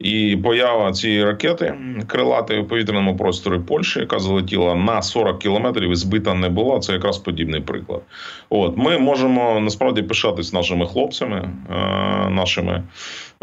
І 0.00 0.38
поява 0.42 0.92
цієї 0.92 1.24
ракети 1.24 1.74
крилатої 2.06 2.60
в 2.60 2.68
повітряному 2.68 3.16
просторі 3.16 3.58
Польщі, 3.58 4.00
яка 4.00 4.18
залетіла 4.18 4.74
на 4.74 5.02
40 5.02 5.38
кілометрів 5.38 5.90
і 5.90 5.94
збита 5.94 6.34
не 6.34 6.48
була. 6.48 6.78
Це 6.78 6.92
якраз 6.92 7.18
подібний 7.18 7.60
приклад. 7.60 8.02
От 8.50 8.76
ми 8.76 8.98
можемо 8.98 9.60
насправді 9.60 10.02
пишатись 10.02 10.52
нашими 10.52 10.86
хлопцями, 10.86 11.50
е, 11.70 12.30
нашими 12.30 12.82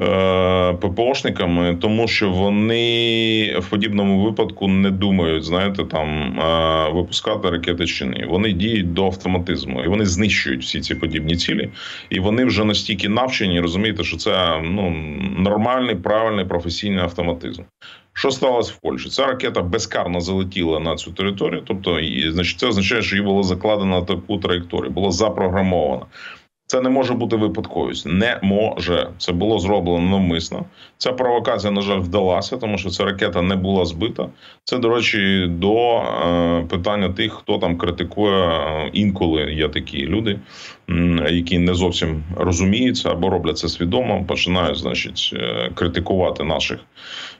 е, 0.01 0.73
ППОшниками, 0.73 1.77
тому 1.81 2.07
що 2.07 2.29
вони 2.29 3.59
в 3.59 3.69
подібному 3.69 4.23
випадку 4.23 4.67
не 4.67 4.91
думають, 4.91 5.43
знаєте, 5.43 5.83
там 5.83 6.39
е, 6.39 6.89
випускати 6.93 7.49
ракети 7.49 7.85
чи 7.85 8.05
ні. 8.05 8.25
Вони 8.29 8.53
діють 8.53 8.93
до 8.93 9.05
автоматизму 9.05 9.83
і 9.83 9.87
вони 9.87 10.05
знищують 10.05 10.61
всі 10.61 10.81
ці 10.81 10.95
подібні 10.95 11.35
цілі. 11.35 11.69
І 12.09 12.19
вони 12.19 12.45
вже 12.45 12.63
настільки 12.63 13.09
навчені, 13.09 13.59
розумієте, 13.59 14.03
що 14.03 14.17
це 14.17 14.61
ну 14.63 14.89
нормальний, 15.37 15.95
правильний 15.95 16.44
професійний 16.45 17.03
автоматизм. 17.03 17.63
Що 18.13 18.31
сталося 18.31 18.73
в 18.73 18.81
Польщі? 18.81 19.09
Ця 19.09 19.25
ракета 19.25 19.61
безкарно 19.61 20.21
залетіла 20.21 20.79
на 20.79 20.95
цю 20.95 21.11
територію, 21.11 21.63
тобто 21.67 21.99
і 21.99 22.31
значить, 22.31 22.59
це 22.59 22.67
означає, 22.67 23.01
що 23.01 23.15
її 23.15 23.25
було 23.25 23.43
закладено 23.43 23.99
на 23.99 24.05
таку 24.05 24.37
траєкторію, 24.37 24.91
було 24.91 25.11
запрограмовано. 25.11 26.05
Це 26.67 26.81
не 26.81 26.89
може 26.89 27.13
бути 27.13 27.35
випадковістю. 27.35 28.09
Не 28.09 28.39
може. 28.41 29.09
Це 29.17 29.31
було 29.31 29.59
зроблено 29.59 30.09
навмисно. 30.09 30.65
Ця 30.97 31.13
провокація, 31.13 31.71
на 31.71 31.81
жаль, 31.81 31.99
вдалася, 31.99 32.57
тому 32.57 32.77
що 32.77 32.89
ця 32.89 33.05
ракета 33.05 33.41
не 33.41 33.55
була 33.55 33.85
збита. 33.85 34.29
Це, 34.63 34.77
до 34.77 34.95
речі, 34.95 35.47
до 35.49 35.97
е, 35.97 36.65
питання 36.69 37.09
тих, 37.09 37.33
хто 37.33 37.57
там 37.57 37.77
критикує 37.77 38.47
е, 38.47 38.89
інколи. 38.93 39.53
Є 39.53 39.69
такі 39.69 40.05
люди, 40.05 40.39
які 41.29 41.59
не 41.59 41.73
зовсім 41.73 42.23
розуміються 42.37 43.11
або 43.11 43.29
роблять 43.29 43.57
це 43.57 43.69
свідомо, 43.69 44.25
починають, 44.27 44.77
значить, 44.77 45.31
е, 45.33 45.71
критикувати 45.75 46.43
наших 46.43 46.79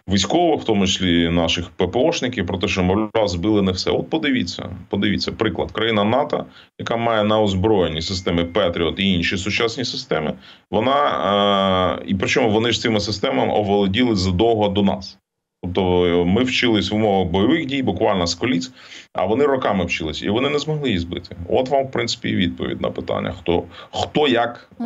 військових, 0.09 0.61
в 0.61 0.63
тому 0.63 0.87
числі 0.87 1.29
наших 1.29 1.69
ППОшників, 1.69 2.47
про 2.47 2.57
те, 2.57 2.67
що 2.67 2.83
мовляв, 2.83 3.27
збили 3.27 3.61
не 3.61 3.71
все. 3.71 3.91
От 3.91 4.09
подивіться, 4.09 4.69
подивіться, 4.89 5.31
приклад 5.31 5.71
країна 5.71 6.03
НАТО, 6.03 6.45
яка 6.79 6.97
має 6.97 7.23
на 7.23 7.41
озброєнні 7.41 8.01
системи 8.01 8.45
Петріот 8.45 8.99
і 8.99 9.13
інші 9.13 9.37
сучасні 9.37 9.85
системи. 9.85 10.33
Вона 10.71 11.99
е, 11.99 12.03
і 12.07 12.15
причому 12.15 12.49
вони 12.49 12.71
ж 12.71 12.81
цими 12.81 12.99
системами 12.99 13.53
оволоділи 13.53 14.15
задовго 14.15 14.69
до 14.69 14.83
нас. 14.83 15.17
Тобто 15.63 16.05
е, 16.05 16.25
ми 16.25 16.43
вчились 16.43 16.91
в 16.91 16.95
умовах 16.95 17.31
бойових 17.31 17.65
дій, 17.65 17.83
буквально 17.83 18.27
з 18.27 18.35
коліць, 18.35 18.71
а 19.13 19.25
вони 19.25 19.45
роками 19.45 19.85
вчилися, 19.85 20.25
і 20.25 20.29
вони 20.29 20.49
не 20.49 20.59
змогли 20.59 20.87
її 20.87 20.99
збити. 20.99 21.35
От 21.49 21.69
вам, 21.69 21.85
в 21.85 21.91
принципі, 21.91 22.29
і 22.29 22.35
відповідь 22.35 22.81
на 22.81 22.89
питання: 22.89 23.33
хто 23.39 23.63
хто 23.91 24.27
як 24.27 24.69
е- 24.81 24.85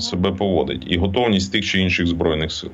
себе 0.00 0.32
поводить, 0.32 0.82
і 0.86 0.96
готовність 0.96 1.52
тих 1.52 1.64
чи 1.64 1.80
інших 1.80 2.06
збройних 2.06 2.52
сил. 2.52 2.70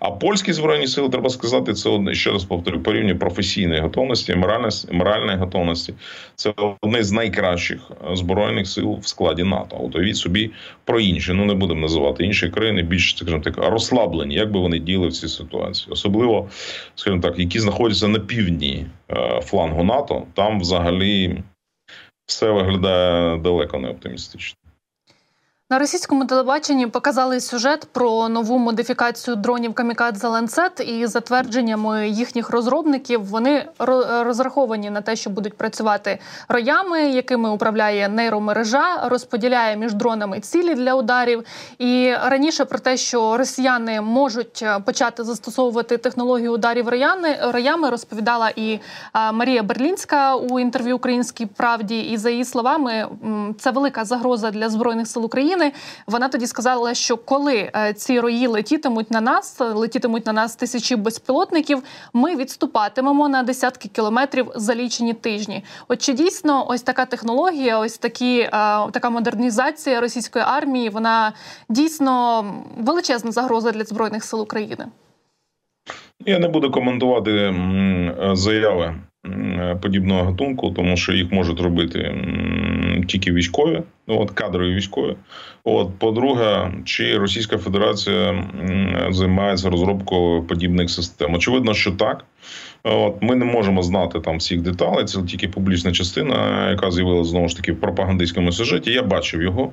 А 0.00 0.10
польські 0.10 0.52
збройні 0.52 0.86
сили, 0.86 1.08
треба 1.08 1.30
сказати, 1.30 1.72
це 1.74 1.88
одне 1.88 2.14
ще 2.14 2.30
раз 2.30 2.44
повторю, 2.44 2.80
по 2.80 2.92
рівню 2.92 3.18
професійної 3.18 3.80
готовності, 3.80 4.34
моральної, 4.34 4.72
моральної 4.92 5.38
готовності. 5.38 5.94
Це 6.34 6.54
одне 6.80 7.02
з 7.02 7.12
найкращих 7.12 7.90
збройних 8.12 8.68
сил 8.68 8.98
в 9.02 9.06
складі 9.06 9.42
НАТО. 9.42 9.76
От 9.80 9.96
уявіть 9.96 10.16
собі 10.16 10.50
про 10.84 11.00
інші. 11.00 11.32
Ну 11.32 11.44
не 11.44 11.54
будемо 11.54 11.80
називати 11.80 12.24
інші 12.24 12.48
країни 12.48 12.82
більш 12.82 13.16
скажімо 13.16 13.42
так 13.42 13.56
розслаблені, 13.56 14.34
як 14.34 14.52
би 14.52 14.60
вони 14.60 14.78
діяли 14.78 15.08
в 15.08 15.12
цій 15.12 15.28
ситуації, 15.28 15.92
особливо 15.92 16.48
скажімо 16.94 17.22
так, 17.22 17.38
які 17.38 17.60
знаходяться 17.60 18.08
на 18.08 18.18
півдні 18.18 18.86
е, 19.10 19.40
флангу 19.40 19.84
НАТО. 19.84 20.22
Там 20.34 20.60
взагалі 20.60 21.42
все 22.26 22.50
виглядає 22.50 23.38
далеко 23.38 23.78
не 23.78 23.88
оптимістично. 23.88 24.61
На 25.72 25.78
російському 25.78 26.24
телебаченні 26.24 26.86
показали 26.86 27.40
сюжет 27.40 27.88
про 27.92 28.28
нову 28.28 28.58
модифікацію 28.58 29.36
дронів 29.36 29.74
Камікадзе 29.74 30.28
Ланцет 30.28 30.80
і 30.86 31.06
затвердженнями 31.06 32.08
їхніх 32.08 32.50
розробників 32.50 33.24
вони 33.24 33.68
розраховані 34.08 34.90
на 34.90 35.00
те, 35.00 35.16
що 35.16 35.30
будуть 35.30 35.56
працювати 35.56 36.18
роями, 36.48 37.02
якими 37.02 37.50
управляє 37.50 38.08
нейромережа, 38.08 39.08
розподіляє 39.08 39.76
між 39.76 39.94
дронами 39.94 40.40
цілі 40.40 40.74
для 40.74 40.94
ударів. 40.94 41.44
І 41.78 42.14
раніше 42.24 42.64
про 42.64 42.78
те, 42.78 42.96
що 42.96 43.36
росіяни 43.36 44.00
можуть 44.00 44.64
почати 44.84 45.24
застосовувати 45.24 45.96
технологію 45.96 46.52
ударів 46.52 46.88
рояни 46.88 47.38
роями, 47.42 47.90
розповідала 47.90 48.52
і 48.56 48.80
Марія 49.32 49.62
Берлінська 49.62 50.36
у 50.36 50.60
інтерв'ю 50.60 50.96
Українській 50.96 51.46
правді. 51.46 52.00
І 52.00 52.16
за 52.16 52.30
її 52.30 52.44
словами, 52.44 53.06
це 53.58 53.70
велика 53.70 54.04
загроза 54.04 54.50
для 54.50 54.68
збройних 54.68 55.08
сил 55.08 55.24
України. 55.24 55.61
України. 55.62 55.72
Вона 56.06 56.28
тоді 56.28 56.46
сказала, 56.46 56.94
що 56.94 57.16
коли 57.16 57.70
е, 57.76 57.92
ці 57.92 58.20
рої 58.20 58.46
летітимуть 58.46 59.10
на 59.10 59.20
нас, 59.20 59.60
летітимуть 59.60 60.26
на 60.26 60.32
нас 60.32 60.56
тисячі 60.56 60.96
безпілотників, 60.96 61.82
ми 62.12 62.36
відступатимемо 62.36 63.28
на 63.28 63.42
десятки 63.42 63.88
кілометрів 63.88 64.50
за 64.54 64.74
лічені 64.74 65.14
тижні. 65.14 65.64
От 65.88 66.02
чи 66.02 66.12
дійсно 66.12 66.66
ось 66.68 66.82
така 66.82 67.06
технологія, 67.06 67.78
ось 67.78 67.98
такі 67.98 68.40
е, 68.40 68.50
така 68.92 69.10
модернізація 69.10 70.00
російської 70.00 70.44
армії, 70.48 70.88
вона 70.88 71.32
дійсно 71.68 72.44
величезна 72.78 73.32
загроза 73.32 73.72
для 73.72 73.84
збройних 73.84 74.24
сил 74.24 74.40
України? 74.40 74.86
Я 76.26 76.38
не 76.38 76.48
буду 76.48 76.70
коментувати 76.70 77.54
заяви 78.32 78.94
подібного 79.82 80.22
гатунку, 80.24 80.70
тому 80.70 80.96
що 80.96 81.12
їх 81.12 81.32
можуть 81.32 81.60
робити 81.60 82.14
тільки 83.08 83.32
військові, 83.32 83.82
ну 84.08 84.20
от 84.20 84.30
кадрові 84.30 84.74
військові. 84.74 85.16
От, 85.64 85.98
по-друге, 85.98 86.72
чи 86.84 87.18
Російська 87.18 87.58
Федерація 87.58 88.44
займається 89.10 89.70
розробкою 89.70 90.42
подібних 90.42 90.90
систем? 90.90 91.34
Очевидно, 91.34 91.74
що 91.74 91.92
так. 91.92 92.24
От 92.82 93.22
Ми 93.22 93.36
не 93.36 93.44
можемо 93.44 93.82
знати 93.82 94.20
там 94.20 94.38
всіх 94.38 94.62
деталей. 94.62 95.04
Це 95.04 95.22
тільки 95.22 95.48
публічна 95.48 95.92
частина, 95.92 96.70
яка 96.70 96.90
з'явилася 96.90 97.30
знову 97.30 97.48
ж 97.48 97.56
таки 97.56 97.72
в 97.72 97.80
пропагандистському 97.80 98.52
сюжеті. 98.52 98.92
Я 98.92 99.02
бачив 99.02 99.42
його. 99.42 99.72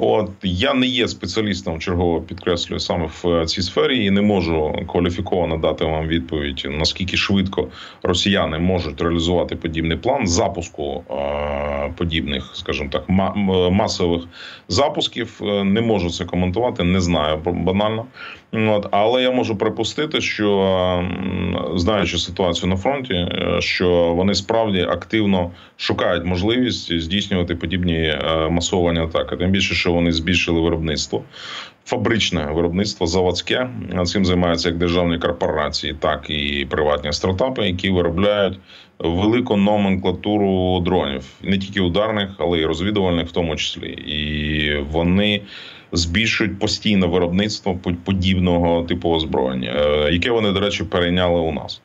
От 0.00 0.30
я 0.42 0.74
не 0.74 0.86
є 0.86 1.08
спеціалістом, 1.08 1.80
чергово 1.80 2.20
підкреслюю 2.20 2.80
саме 2.80 3.08
в 3.22 3.46
цій 3.46 3.62
сфері, 3.62 4.04
і 4.04 4.10
не 4.10 4.22
можу 4.22 4.84
кваліфіковано 4.92 5.56
дати 5.56 5.84
вам 5.84 6.06
відповідь 6.06 6.66
наскільки 6.70 7.16
швидко 7.16 7.68
росіяни 8.02 8.58
можуть 8.58 9.00
реалізувати 9.00 9.56
подібний 9.56 9.96
план 9.96 10.26
запуску 10.26 11.04
е, 11.10 11.92
подібних, 11.96 12.50
скажімо 12.54 12.90
так, 12.92 13.04
масових 13.70 14.22
запусків. 14.68 15.40
Е, 15.42 15.64
не 15.64 15.80
можу 15.80 16.10
це 16.10 16.24
коментувати, 16.24 16.84
не 16.84 17.00
знаю 17.00 17.36
банально. 17.44 18.06
От, 18.52 18.86
Але 18.90 19.22
я 19.22 19.30
можу 19.30 19.56
припустити, 19.56 20.20
що 20.20 21.08
знаючи 21.74 22.18
ситуацію 22.18 22.70
на 22.70 22.76
фронті, 22.76 23.14
е, 23.14 23.56
що 23.60 24.14
вони 24.14 24.34
справді 24.34 24.80
активно 24.80 25.50
шукають 25.76 26.24
можливість 26.24 27.00
здійснювати 27.00 27.54
подібні 27.54 28.18
масовані 28.50 29.00
атаки. 29.00 29.36
Тим 29.36 29.50
більше, 29.50 29.74
що 29.74 29.92
вони 29.92 30.12
збільшили 30.12 30.60
виробництво, 30.60 31.22
фабричне 31.84 32.48
виробництво 32.52 33.06
заводське. 33.06 33.70
Цим 34.06 34.24
займаються 34.24 34.68
як 34.68 34.78
державні 34.78 35.18
корпорації, 35.18 35.94
так 36.00 36.30
і 36.30 36.66
приватні 36.70 37.12
стартапи, 37.12 37.66
які 37.66 37.90
виробляють 37.90 38.58
велику 38.98 39.56
номенклатуру 39.56 40.80
дронів, 40.80 41.24
не 41.42 41.58
тільки 41.58 41.80
ударних, 41.80 42.30
але 42.38 42.58
й 42.58 42.64
розвідувальних, 42.64 43.28
в 43.28 43.32
тому 43.32 43.56
числі, 43.56 43.88
і 43.88 44.76
вони. 44.90 45.42
Збільшують 45.92 46.58
постійно 46.58 47.08
виробництво 47.08 47.78
подібного 48.04 48.82
типу 48.82 49.10
озброєння, 49.10 49.72
е, 49.76 50.12
яке 50.12 50.30
вони, 50.30 50.52
до 50.52 50.60
речі, 50.60 50.84
перейняли 50.84 51.40
у 51.40 51.52
нас. 51.52 51.82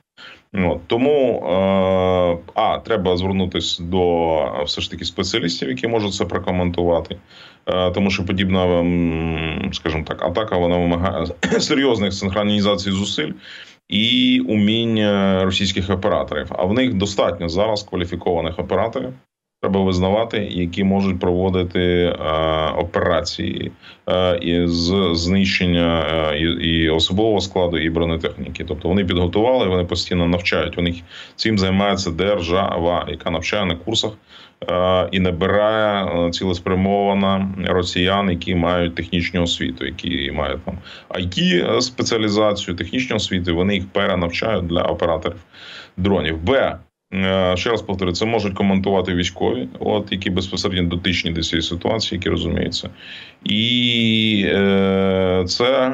От, 0.54 0.82
Тому 0.88 1.44
е, 1.46 2.52
а 2.54 2.78
треба 2.78 3.18
звернутися 3.18 3.84
до 3.84 4.64
все 4.66 4.82
ж 4.82 4.92
таки 4.92 5.06
спеціалістів, 5.06 5.70
які 5.70 5.88
можуть 5.88 6.14
це 6.14 6.26
прокоментувати. 6.26 7.18
Е, 7.66 7.92
тому 7.92 8.12
що 8.12 8.26
подібна, 8.26 8.66
скажімо 9.74 10.04
так, 10.08 10.22
атака 10.22 10.58
вона 10.58 10.78
вимагає 10.78 11.26
серйозних 11.60 12.14
синхронізацій 12.14 12.92
зусиль 12.92 13.32
і 13.90 14.40
уміння 14.48 15.44
російських 15.44 15.90
операторів. 15.90 16.48
А 16.50 16.66
в 16.66 16.74
них 16.74 16.94
достатньо 16.94 17.50
зараз 17.50 17.84
кваліфікованих 17.84 18.60
операторів. 18.60 19.14
Треба 19.64 19.82
визнавати, 19.82 20.48
які 20.52 20.84
можуть 20.84 21.20
проводити 21.20 21.80
е, 21.80 22.14
операції 22.78 23.72
е, 24.10 24.38
із 24.38 24.94
знищення 25.12 26.06
е, 26.32 26.40
і, 26.40 26.90
особового 26.90 27.42
складу 27.42 27.78
і 27.78 27.90
бронетехніки. 27.90 28.64
Тобто 28.64 28.88
вони 28.88 29.06
підготували, 29.06 29.68
вони 29.68 29.84
постійно 29.84 30.28
навчають. 30.28 30.78
У 30.78 30.82
них 30.82 30.96
цим 31.36 31.58
займається 31.58 32.12
держава, 32.12 33.06
яка 33.10 33.30
навчає 33.30 33.66
на 33.66 33.76
курсах 33.76 34.12
е, 34.70 35.08
і 35.12 35.20
набирає 35.20 36.06
е, 36.06 36.32
цілеспрямовано 36.32 37.56
росіян, 37.68 38.30
які 38.30 38.56
мають 38.56 38.96
технічну 38.96 39.44
освіту, 39.44 39.86
які 39.86 40.32
мають 40.32 40.64
там 40.66 40.78
it 41.10 41.82
спеціалізацію, 41.82 42.78
технічну 42.78 43.16
освіту. 43.16 43.56
Вони 43.56 43.76
їх 43.76 43.88
перенавчають 43.88 44.68
для 44.68 44.82
операторів 44.82 45.40
дронів. 45.98 46.44
Б 46.44 46.78
ще 47.56 47.70
раз 47.70 47.82
повторю, 47.82 48.12
це 48.12 48.26
можуть 48.26 48.54
коментувати 48.54 49.14
військові, 49.14 49.68
от 49.80 50.12
які 50.12 50.30
безпосередньо 50.30 50.90
дотичні 50.90 51.32
до 51.32 51.42
цієї 51.42 51.62
ситуації, 51.62 52.18
які 52.18 52.30
розуміються, 52.30 52.90
і 53.44 54.46
е, 54.48 55.44
це 55.48 55.88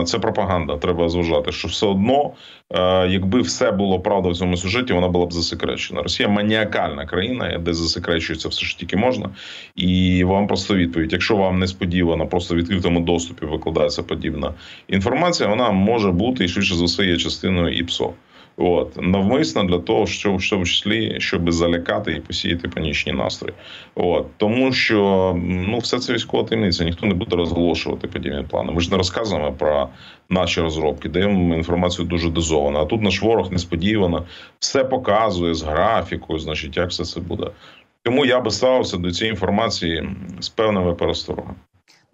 е, 0.00 0.04
це 0.04 0.18
пропаганда. 0.18 0.76
Треба 0.76 1.08
зважати, 1.08 1.52
що 1.52 1.68
все 1.68 1.86
одно, 1.86 2.30
е, 2.70 3.08
якби 3.08 3.40
все 3.40 3.70
було 3.70 4.00
правда 4.00 4.28
в 4.28 4.36
цьому 4.36 4.56
сюжеті, 4.56 4.92
вона 4.92 5.08
була 5.08 5.26
б 5.26 5.32
засекречена. 5.32 6.02
Росія 6.02 6.28
маніакальна 6.28 7.06
країна, 7.06 7.58
де 7.58 7.74
засекречується 7.74 8.48
все 8.48 8.66
що 8.66 8.78
тільки 8.78 8.96
можна. 8.96 9.30
І 9.76 10.24
вам 10.24 10.46
просто 10.46 10.74
відповідь: 10.74 11.12
якщо 11.12 11.36
вам 11.36 11.58
несподівано, 11.58 12.26
просто 12.26 12.54
в 12.54 12.58
відкритому 12.58 13.00
доступі 13.00 13.46
викладається 13.46 14.02
подібна 14.02 14.54
інформація, 14.88 15.48
вона 15.48 15.70
може 15.70 16.10
бути 16.10 16.44
і 16.44 16.48
швидше 16.48 16.74
за 16.74 16.84
все 16.84 17.06
є 17.06 17.16
частиною 17.16 17.76
ІПСО. 17.76 18.12
От 18.56 19.02
навмисно 19.02 19.64
для 19.64 19.78
того, 19.78 20.06
щоб 20.06 20.36
в 20.36 20.64
числі 20.64 21.20
щоб 21.20 21.52
залякати 21.52 22.12
і 22.12 22.20
посіяти 22.20 22.68
панічні 22.68 23.12
настрої. 23.12 23.54
От 23.94 24.26
тому, 24.36 24.72
що 24.72 25.32
ну 25.42 25.78
все 25.78 25.98
це 25.98 26.12
військова 26.12 26.44
таємниця, 26.44 26.84
ніхто 26.84 27.06
не 27.06 27.14
буде 27.14 27.36
розголошувати 27.36 28.08
подібні 28.08 28.44
плани. 28.50 28.72
Ми 28.72 28.80
ж 28.80 28.90
не 28.90 28.96
розказуємо 28.96 29.52
про 29.52 29.88
наші 30.28 30.60
розробки, 30.60 31.08
даємо 31.08 31.54
інформацію 31.54 32.08
дуже 32.08 32.30
дозовано. 32.30 32.80
А 32.80 32.84
тут 32.84 33.02
наш 33.02 33.22
ворог 33.22 33.52
несподівано 33.52 34.24
все 34.58 34.84
показує 34.84 35.54
з 35.54 35.62
графікою, 35.62 36.38
значить, 36.38 36.76
як 36.76 36.90
все 36.90 37.04
це 37.04 37.20
буде. 37.20 37.46
Тому 38.02 38.26
я 38.26 38.40
би 38.40 38.50
ставився 38.50 38.96
до 38.96 39.10
цієї 39.10 39.30
інформації 39.30 40.08
з 40.40 40.48
певними 40.48 40.94
пересторогами. 40.94 41.54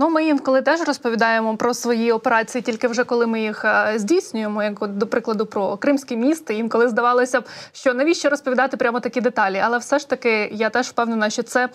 Ну, 0.03 0.11
ми 0.11 0.25
інколи 0.25 0.63
теж 0.63 0.81
розповідаємо 0.81 1.57
про 1.57 1.75
свої 1.75 2.13
операції, 2.13 2.63
тільки 2.63 2.89
вже 2.89 3.05
коли 3.05 3.27
ми 3.27 3.41
їх 3.41 3.65
е, 3.65 3.93
здійснюємо, 3.97 4.63
як 4.63 4.87
до 4.87 5.07
прикладу 5.07 5.47
про 5.47 5.77
Кримські 5.77 6.17
місти. 6.17 6.55
Інколи 6.55 6.89
здавалося 6.89 7.41
б, 7.41 7.45
що 7.73 7.95
навіщо 7.95 8.31
розповідати 8.31 8.77
прямо 8.77 9.01
такі 9.01 9.21
деталі, 9.21 9.61
але 9.65 9.79
все 9.79 9.99
ж 9.99 10.09
таки 10.09 10.51
я 10.53 10.71
теж 10.71 10.87
впевнена, 10.87 11.31
що 11.31 11.43
це 11.43 11.69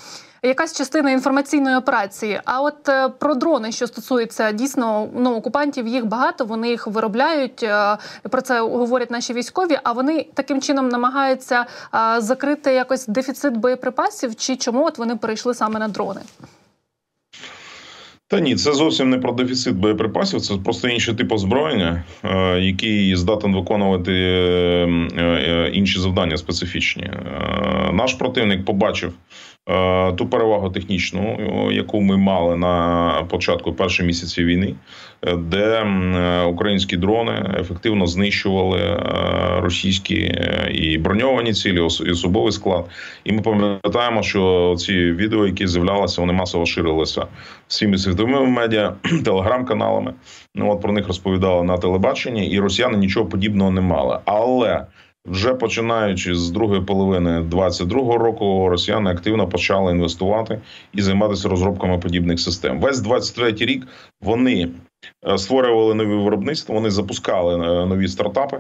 якась 0.44 0.78
частина 0.78 1.12
інформаційної 1.12 1.76
операції. 1.76 2.42
А 2.46 2.62
от 2.62 2.90
е, 2.90 3.10
про 3.10 3.36
дрони, 3.36 3.72
що 3.72 3.88
стосується 3.88 4.52
дійсно 4.52 5.10
ну, 5.16 5.36
окупантів, 5.36 5.88
їх 5.88 6.06
багато, 6.06 6.46
вони 6.46 6.70
їх 6.70 6.88
виробляють. 6.88 7.64
Е, 7.64 7.98
про 8.30 8.42
це 8.42 8.62
говорять 8.62 9.12
наші 9.12 9.34
військові. 9.34 9.80
А 9.84 9.92
вони 9.92 10.28
таким 10.34 10.62
чином 10.62 10.90
намагаються 10.90 11.66
закрити 12.18 12.74
якось 12.74 13.08
дефіцит 13.08 13.58
боєприпасів, 13.58 14.36
чи 14.36 14.56
чому 14.56 14.86
от 14.86 14.98
вони 14.98 15.16
перейшли 15.16 15.54
саме 15.54 15.80
на 15.80 15.88
дрони? 15.88 16.22
Та 18.28 18.40
ні, 18.40 18.56
це 18.56 18.74
зовсім 18.74 19.10
не 19.10 19.18
про 19.18 19.32
дефіцит 19.32 19.76
боєприпасів, 19.76 20.42
це 20.42 20.58
просто 20.58 20.88
інший 20.88 21.16
тип 21.16 21.32
озброєння, 21.32 22.04
е, 22.24 22.60
який 22.60 23.16
здатен 23.16 23.56
виконувати 23.56 24.12
е, 24.12 24.88
е, 25.18 25.70
інші 25.74 26.00
завдання 26.00 26.38
специфічні. 26.38 27.12
Наш 27.94 28.14
противник 28.14 28.66
побачив 28.66 29.14
ту 30.16 30.28
перевагу 30.28 30.70
технічну, 30.70 31.38
яку 31.72 32.02
ми 32.02 32.18
мали 32.18 32.56
на 32.56 33.24
початку 33.30 33.74
перших 33.74 34.06
місяців 34.06 34.46
війни, 34.46 34.76
е, 35.22 35.36
де 35.36 35.66
е, 35.66 36.44
українські 36.44 36.98
дрони 36.98 37.56
ефективно 37.60 38.08
знищували 38.08 39.04
російські 39.60 40.16
і 40.72 40.98
броньовані 40.98 41.54
цілі, 41.54 41.78
і 41.78 42.12
особовий 42.12 42.52
склад. 42.52 42.86
І 43.24 43.32
ми 43.32 43.42
пам'ятаємо, 43.42 44.24
що 44.24 44.76
ці 44.78 44.94
відео, 44.94 45.46
які 45.46 45.68
з'являлися, 45.68 46.22
вони 46.22 46.34
масово 46.34 46.66
ширилися 46.66 47.28
всіми 47.68 47.98
світовими 47.98 48.46
медіа, 48.46 48.94
телеграм-каналами. 49.26 50.14
Ну 50.56 50.72
от 50.72 50.82
про 50.82 50.94
них 50.94 51.08
розповідали 51.08 51.64
на 51.64 51.78
телебаченні, 51.78 52.48
і 52.48 52.60
росіяни 52.60 52.98
нічого 52.98 53.26
подібного 53.26 53.72
не 53.72 53.82
мали. 53.82 54.20
Але 54.26 54.86
вже 55.26 55.54
починаючи 55.54 56.36
з 56.36 56.50
другої 56.50 56.82
половини 56.82 57.40
22-го 57.40 58.18
року, 58.18 58.70
росіяни 58.70 59.12
активно 59.12 59.48
почали 59.48 59.92
інвестувати 59.92 60.62
і 60.94 61.02
займатися 61.02 61.50
розробками 61.50 61.98
подібних 61.98 62.40
систем. 62.40 62.80
Весь 62.80 63.04
23-й 63.04 63.66
рік 63.66 63.88
вони 64.22 64.70
е, 65.28 65.38
створювали 65.38 65.94
нові 65.94 66.24
виробництва, 66.24 66.76
вони 66.76 66.90
запускали 66.90 67.54
е, 67.54 67.86
нові 67.86 68.08
стартапи, 68.08 68.58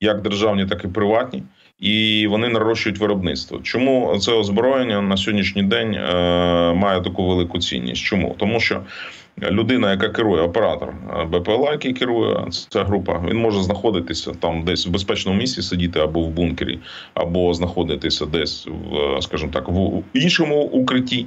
як 0.00 0.22
державні, 0.22 0.66
так 0.66 0.84
і 0.84 0.88
приватні, 0.88 1.42
і 1.78 2.26
вони 2.30 2.48
нарощують 2.48 2.98
виробництво. 2.98 3.60
Чому 3.62 4.18
це 4.18 4.32
озброєння 4.32 5.00
на 5.00 5.16
сьогоднішній 5.16 5.62
день 5.62 5.94
е, 5.94 6.12
має 6.74 7.00
таку 7.00 7.26
велику 7.26 7.58
цінність? 7.58 8.02
Чому 8.02 8.34
тому, 8.38 8.60
що 8.60 8.80
людина, 9.42 9.90
яка 9.90 10.08
керує 10.08 10.42
оператор 10.42 10.88
е, 10.88 11.24
БПЛА, 11.24 11.72
який 11.72 11.92
керує 11.92 12.46
ця 12.68 12.84
група, 12.84 13.22
він 13.28 13.36
може 13.36 13.62
знаходитися 13.62 14.32
там 14.40 14.64
десь 14.64 14.86
в 14.86 14.90
безпечному 14.90 15.38
місці, 15.38 15.62
сидіти 15.62 16.00
або 16.00 16.20
в 16.20 16.30
бункері, 16.30 16.78
або 17.14 17.54
знаходитися 17.54 18.26
десь 18.26 18.66
в, 18.66 18.96
е, 18.96 19.22
скажімо 19.22 19.50
так, 19.52 19.68
в 19.68 20.02
іншому 20.14 20.62
укритті, 20.62 21.26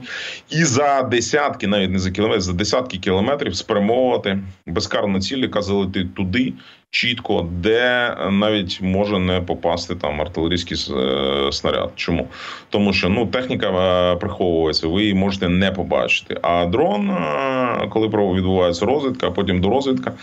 і 0.49 0.63
за 0.63 1.03
десятки, 1.03 1.67
навіть 1.67 1.89
не 1.89 1.99
за 1.99 2.11
кілометр, 2.11 2.41
за 2.41 2.53
десятки 2.53 2.97
кілометрів 2.97 3.55
спрямовувати 3.55 4.39
безкарну 4.67 5.19
ціль, 5.19 5.37
яка 5.37 5.61
залетить 5.61 6.15
туди, 6.15 6.53
чітко, 6.91 7.49
де 7.51 8.15
навіть 8.29 8.81
може 8.81 9.19
не 9.19 9.41
попасти 9.41 9.95
там 9.95 10.21
артилерійський 10.21 10.77
е, 10.97 11.51
снаряд. 11.51 11.91
Чому? 11.95 12.27
Тому 12.69 12.93
що 12.93 13.09
ну 13.09 13.25
техніка 13.25 13.67
е, 13.67 14.15
приховується, 14.15 14.87
ви 14.87 15.01
її 15.01 15.13
можете 15.13 15.49
не 15.49 15.71
побачити. 15.71 16.37
А 16.41 16.65
дрон, 16.65 17.09
е, 17.09 17.87
коли 17.89 18.07
відбувається 18.07 18.85
розвідка, 18.85 19.27
а 19.27 19.31
потім 19.31 19.61
до 19.61 19.69
розвідка, 19.69 20.13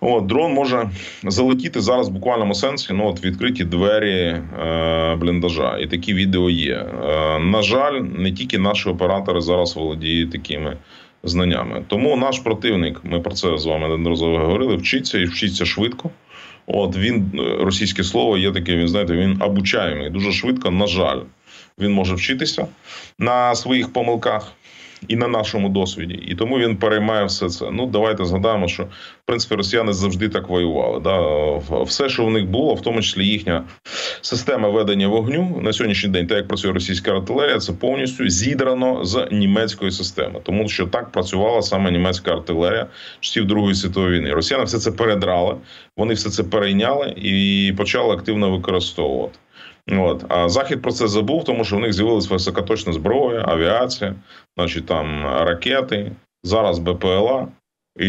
от 0.00 0.26
дрон 0.26 0.52
може 0.52 0.90
залетіти 1.22 1.80
зараз 1.80 2.08
в 2.08 2.12
буквальному 2.12 2.54
сенсі. 2.54 2.92
Ну 2.92 3.06
от 3.08 3.24
відкриті 3.24 3.64
двері 3.64 4.36
бліндажа, 5.16 5.78
і 5.78 5.86
такі 5.86 6.14
відео 6.14 6.50
є. 6.50 6.86
На 7.40 7.62
жаль, 7.62 8.00
не 8.00 8.32
тільки 8.32 8.58
наші 8.58 8.88
оператори 8.88 9.40
зараз 9.40 9.76
володіють 9.76 10.32
такими 10.32 10.76
знаннями. 11.28 11.84
Тому 11.86 12.16
наш 12.16 12.38
противник, 12.38 13.00
ми 13.04 13.20
про 13.20 13.34
це 13.34 13.58
з 13.58 13.66
вами 13.66 13.88
неодноразово 13.88 14.38
говорили, 14.38 14.76
вчиться 14.76 15.18
і 15.18 15.24
вчиться 15.24 15.64
швидко. 15.64 16.10
От 16.66 16.96
він 16.96 17.30
російське 17.60 18.04
слово 18.04 18.38
є 18.38 18.52
таке. 18.52 18.76
Він 18.76 18.88
знаєте, 18.88 19.12
він 19.12 19.42
обучаємий 19.42 20.10
дуже 20.10 20.32
швидко. 20.32 20.70
На 20.70 20.86
жаль, 20.86 21.20
він 21.78 21.92
може 21.92 22.14
вчитися 22.14 22.66
на 23.18 23.54
своїх 23.54 23.92
помилках 23.92 24.52
і 25.08 25.16
на 25.16 25.28
нашому 25.28 25.68
досвіді, 25.68 26.14
і 26.14 26.34
тому 26.34 26.58
він 26.58 26.76
переймає 26.76 27.24
все 27.24 27.48
це. 27.48 27.70
Ну 27.70 27.86
давайте 27.86 28.24
згадаємо, 28.24 28.68
що 28.68 28.82
в 28.82 29.26
принципі 29.26 29.54
росіяни 29.54 29.92
завжди 29.92 30.28
так 30.28 30.48
воювали. 30.48 31.00
Да? 31.00 31.82
Все, 31.82 32.08
що 32.08 32.24
в 32.24 32.30
них 32.30 32.46
було, 32.46 32.74
в 32.74 32.82
тому 32.82 33.02
числі 33.02 33.26
їхня 33.26 33.64
система 34.20 34.68
ведення 34.68 35.08
вогню 35.08 35.60
на 35.62 35.72
сьогоднішній 35.72 36.10
день, 36.10 36.26
так 36.26 36.36
як 36.36 36.48
працює 36.48 36.72
російська 36.72 37.12
артилерія, 37.12 37.58
це 37.58 37.72
повністю 37.72 38.28
зідрано 38.28 39.04
з 39.04 39.28
німецької 39.32 39.90
системи, 39.90 40.40
тому 40.42 40.68
що 40.68 40.86
так 40.86 41.12
працювала 41.12 41.62
саме 41.62 41.90
німецька 41.90 42.32
артилерія 42.32 42.86
часів 43.20 43.46
Другої 43.46 43.74
світової 43.74 44.18
війни. 44.18 44.30
Росіяни 44.30 44.64
все 44.64 44.78
це 44.78 44.92
передрали, 44.92 45.56
вони 45.96 46.14
все 46.14 46.30
це 46.30 46.42
перейняли 46.42 47.14
і 47.16 47.74
почали 47.76 48.14
активно 48.14 48.50
використовувати. 48.50 49.38
От 49.92 50.24
а 50.28 50.48
захід 50.48 50.82
про 50.82 50.92
це 50.92 51.08
забув, 51.08 51.44
тому 51.44 51.64
що 51.64 51.76
в 51.76 51.80
них 51.80 51.92
з'явилася 51.92 52.28
високоточна 52.34 52.92
зброя, 52.92 53.44
авіація, 53.48 54.14
значить 54.56 54.86
там 54.86 55.24
ракети, 55.24 56.12
зараз 56.42 56.78
БПЛА, 56.78 57.48
і 58.00 58.08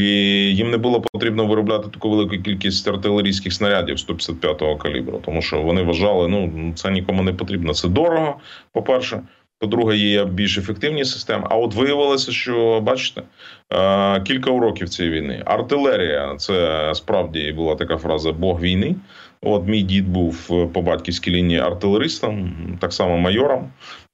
їм 0.56 0.72
не 0.72 0.78
було 0.78 1.02
потрібно 1.02 1.46
виробляти 1.46 1.90
таку 1.90 2.10
велику 2.10 2.44
кількість 2.44 2.88
артилерійських 2.88 3.54
снарядів 3.54 3.96
155-го 3.96 4.78
калібру, 4.78 5.22
тому 5.26 5.42
що 5.42 5.62
вони 5.62 5.84
вважали, 5.84 6.28
ну 6.28 6.72
це 6.76 6.92
нікому 6.92 7.24
не 7.24 7.34
потрібно. 7.34 7.74
Це 7.74 7.88
дорого. 7.88 8.36
По 8.72 8.84
перше, 8.84 9.22
по-друге, 9.60 9.98
є 9.98 10.26
більш 10.26 10.58
ефективні 10.58 11.06
системи. 11.06 11.48
А 11.50 11.56
от 11.56 11.76
виявилося, 11.76 12.32
що 12.32 12.82
бачите, 12.82 13.22
кілька 14.24 14.52
уроків 14.52 14.90
цієї 14.90 15.16
війни. 15.16 15.44
Артилерія 15.46 16.36
це 16.38 16.92
справді 16.96 17.52
була 17.52 17.76
така 17.76 17.98
фраза 17.98 18.32
Бог 18.32 18.62
війни. 18.62 18.96
От 19.42 19.68
мій 19.68 19.82
дід 19.82 20.10
був 20.10 20.48
е, 20.52 20.68
по 20.68 20.82
батьківській 20.82 21.32
лінії 21.32 21.60
артилеристом, 21.60 22.54
так 22.80 22.94
само 22.94 23.18
майором. 23.18 23.70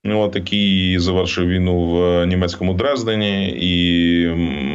От 0.06 0.36
який 0.36 1.00
завершив 1.00 1.48
війну 1.48 1.86
в 1.86 2.04
е, 2.04 2.28
німецькому 2.28 2.74
Дрездені, 2.74 3.50
і 3.62 4.28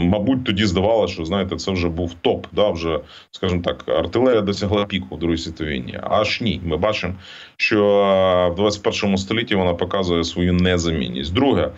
мабуть, 0.03 0.45
тоді 0.45 0.67
здавалося, 0.67 1.15
що 1.15 1.25
знаєте, 1.25 1.57
це 1.57 1.73
вже 1.73 1.89
був 1.89 2.15
топ. 2.15 2.47
Да, 2.53 2.71
вже 2.71 3.01
скажімо 3.31 3.63
так, 3.65 3.85
артилерія 3.89 4.41
досягла 4.41 4.85
піку 4.85 5.17
в 5.17 5.19
Другій 5.19 5.39
світовій 5.39 5.71
війні. 5.71 5.99
Аж 6.03 6.41
ні, 6.41 6.61
ми 6.65 6.77
бачимо, 6.77 7.15
що 7.57 7.85
е, 7.87 8.51
в 8.53 8.55
21 8.55 9.17
столітті 9.17 9.55
вона 9.55 9.75
показує 9.75 10.25
свою 10.25 10.53
незамінність. 10.53 11.35
Друге, 11.35 11.71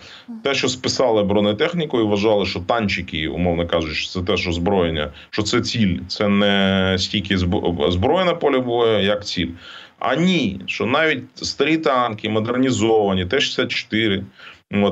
те, 0.43 0.53
що 0.53 0.67
списали 0.67 1.23
бронетехніку 1.23 1.99
і 1.99 2.03
вважали, 2.03 2.45
що 2.45 2.59
танчики, 2.59 3.27
умовно 3.27 3.67
кажучи, 3.67 4.07
це 4.07 4.21
теж 4.21 4.47
озброєння, 4.47 5.09
що 5.29 5.43
це 5.43 5.61
ціль, 5.61 5.97
це 6.07 6.27
не 6.27 6.95
стільки 6.99 7.37
зброя 7.89 8.25
на 8.25 8.33
полі 8.33 8.59
бою, 8.59 9.03
як 9.03 9.25
ціль. 9.25 9.49
А 10.01 10.15
ні, 10.15 10.61
що 10.65 10.85
навіть 10.85 11.23
старі 11.35 11.77
танки, 11.77 12.29
модернізовані, 12.29 13.25
Т-64, 13.25 14.23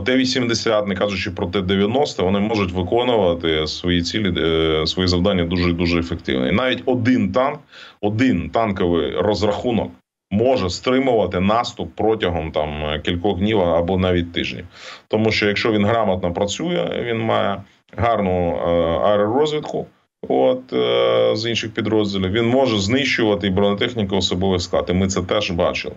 Т-80, 0.05 0.87
не 0.87 0.95
кажучи 0.95 1.31
про 1.31 1.47
Т-90, 1.47 2.23
вони 2.23 2.39
можуть 2.39 2.71
виконувати 2.71 3.67
свої 3.67 4.01
цілі, 4.01 4.33
е, 4.37 4.87
свої 4.87 5.07
завдання 5.07 5.43
дуже 5.43 5.73
дуже 5.73 5.99
ефективно. 5.99 6.47
І 6.47 6.51
навіть 6.51 6.83
один 6.85 7.31
танк, 7.31 7.59
один 8.01 8.49
танковий 8.49 9.11
розрахунок 9.11 9.91
може 10.31 10.69
стримувати 10.69 11.39
наступ 11.39 11.95
протягом 11.95 12.51
там 12.51 13.01
кількох 13.01 13.39
днів 13.39 13.61
або 13.61 13.97
навіть 13.97 14.33
тижнів. 14.33 14.65
Тому 15.07 15.31
що 15.31 15.47
якщо 15.47 15.71
він 15.71 15.85
грамотно 15.85 16.33
працює, 16.33 17.03
він 17.05 17.19
має 17.19 17.63
гарну 17.97 18.55
е, 18.55 18.69
аеророзвідку. 19.09 19.87
От 20.27 20.73
е, 20.73 21.35
з 21.35 21.49
інших 21.49 21.73
підрозділів 21.73 22.31
він 22.31 22.45
може 22.45 22.79
знищувати 22.79 23.47
і 23.47 23.49
бронетехніку 23.49 24.15
особових 24.15 24.61
склад. 24.61 24.85
І 24.89 24.93
Ми 24.93 25.07
це 25.07 25.21
теж 25.21 25.51
бачили. 25.51 25.95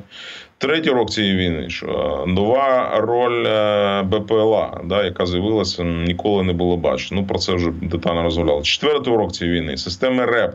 Третій 0.58 0.90
рок 0.90 1.10
цієї 1.10 1.36
війни, 1.36 1.70
що 1.70 2.24
нова 2.26 2.90
роль 3.00 3.46
е, 3.46 4.02
БПЛА, 4.02 4.80
да, 4.84 5.04
яка 5.04 5.26
з'явилася, 5.26 5.84
ніколи 5.84 6.42
не 6.42 6.52
було 6.52 6.76
бачено. 6.76 7.20
Ну 7.20 7.26
про 7.26 7.38
це 7.38 7.54
вже 7.54 7.70
детально 7.70 8.22
розмовляли. 8.22 8.62
Четвертий 8.62 9.12
урок 9.12 9.32
цієї 9.32 9.60
війни 9.60 9.76
системи 9.76 10.26
РЕП 10.26 10.54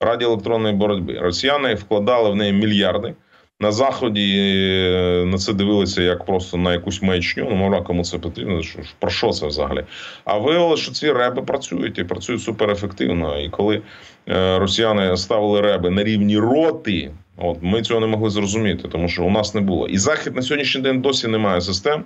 радіоелектронної 0.00 0.74
боротьби. 0.74 1.18
Росіяни 1.18 1.74
вкладали 1.74 2.30
в 2.30 2.36
неї 2.36 2.52
мільярди. 2.52 3.14
На 3.60 3.72
заході 3.72 4.36
е, 4.38 5.24
на 5.26 5.38
це 5.38 5.52
дивилися 5.52 6.02
як 6.02 6.24
просто 6.24 6.56
на 6.56 6.72
якусь 6.72 7.02
маячню. 7.02 7.46
Ну, 7.50 7.56
мовляв, 7.56 7.84
кому 7.84 8.04
це 8.04 8.18
потрібно. 8.18 8.62
Що 8.62 8.78
про 8.98 9.10
що 9.10 9.30
це 9.30 9.46
взагалі? 9.46 9.84
А 10.24 10.38
виявилося, 10.38 10.82
що 10.82 10.92
ці 10.92 11.12
реби 11.12 11.42
працюють 11.42 11.98
і 11.98 12.04
працюють 12.04 12.42
суперефективно. 12.42 13.40
І 13.40 13.48
коли 13.48 13.82
е, 14.28 14.58
росіяни 14.58 15.16
ставили 15.16 15.60
реби 15.60 15.90
на 15.90 16.04
рівні 16.04 16.38
роти, 16.38 17.10
от 17.36 17.58
ми 17.62 17.82
цього 17.82 18.00
не 18.00 18.06
могли 18.06 18.30
зрозуміти, 18.30 18.88
тому 18.88 19.08
що 19.08 19.24
у 19.24 19.30
нас 19.30 19.54
не 19.54 19.60
було. 19.60 19.88
І 19.88 19.98
захід 19.98 20.36
на 20.36 20.42
сьогоднішній 20.42 20.82
день 20.82 21.00
досі 21.00 21.28
немає 21.28 21.60
систем 21.60 22.04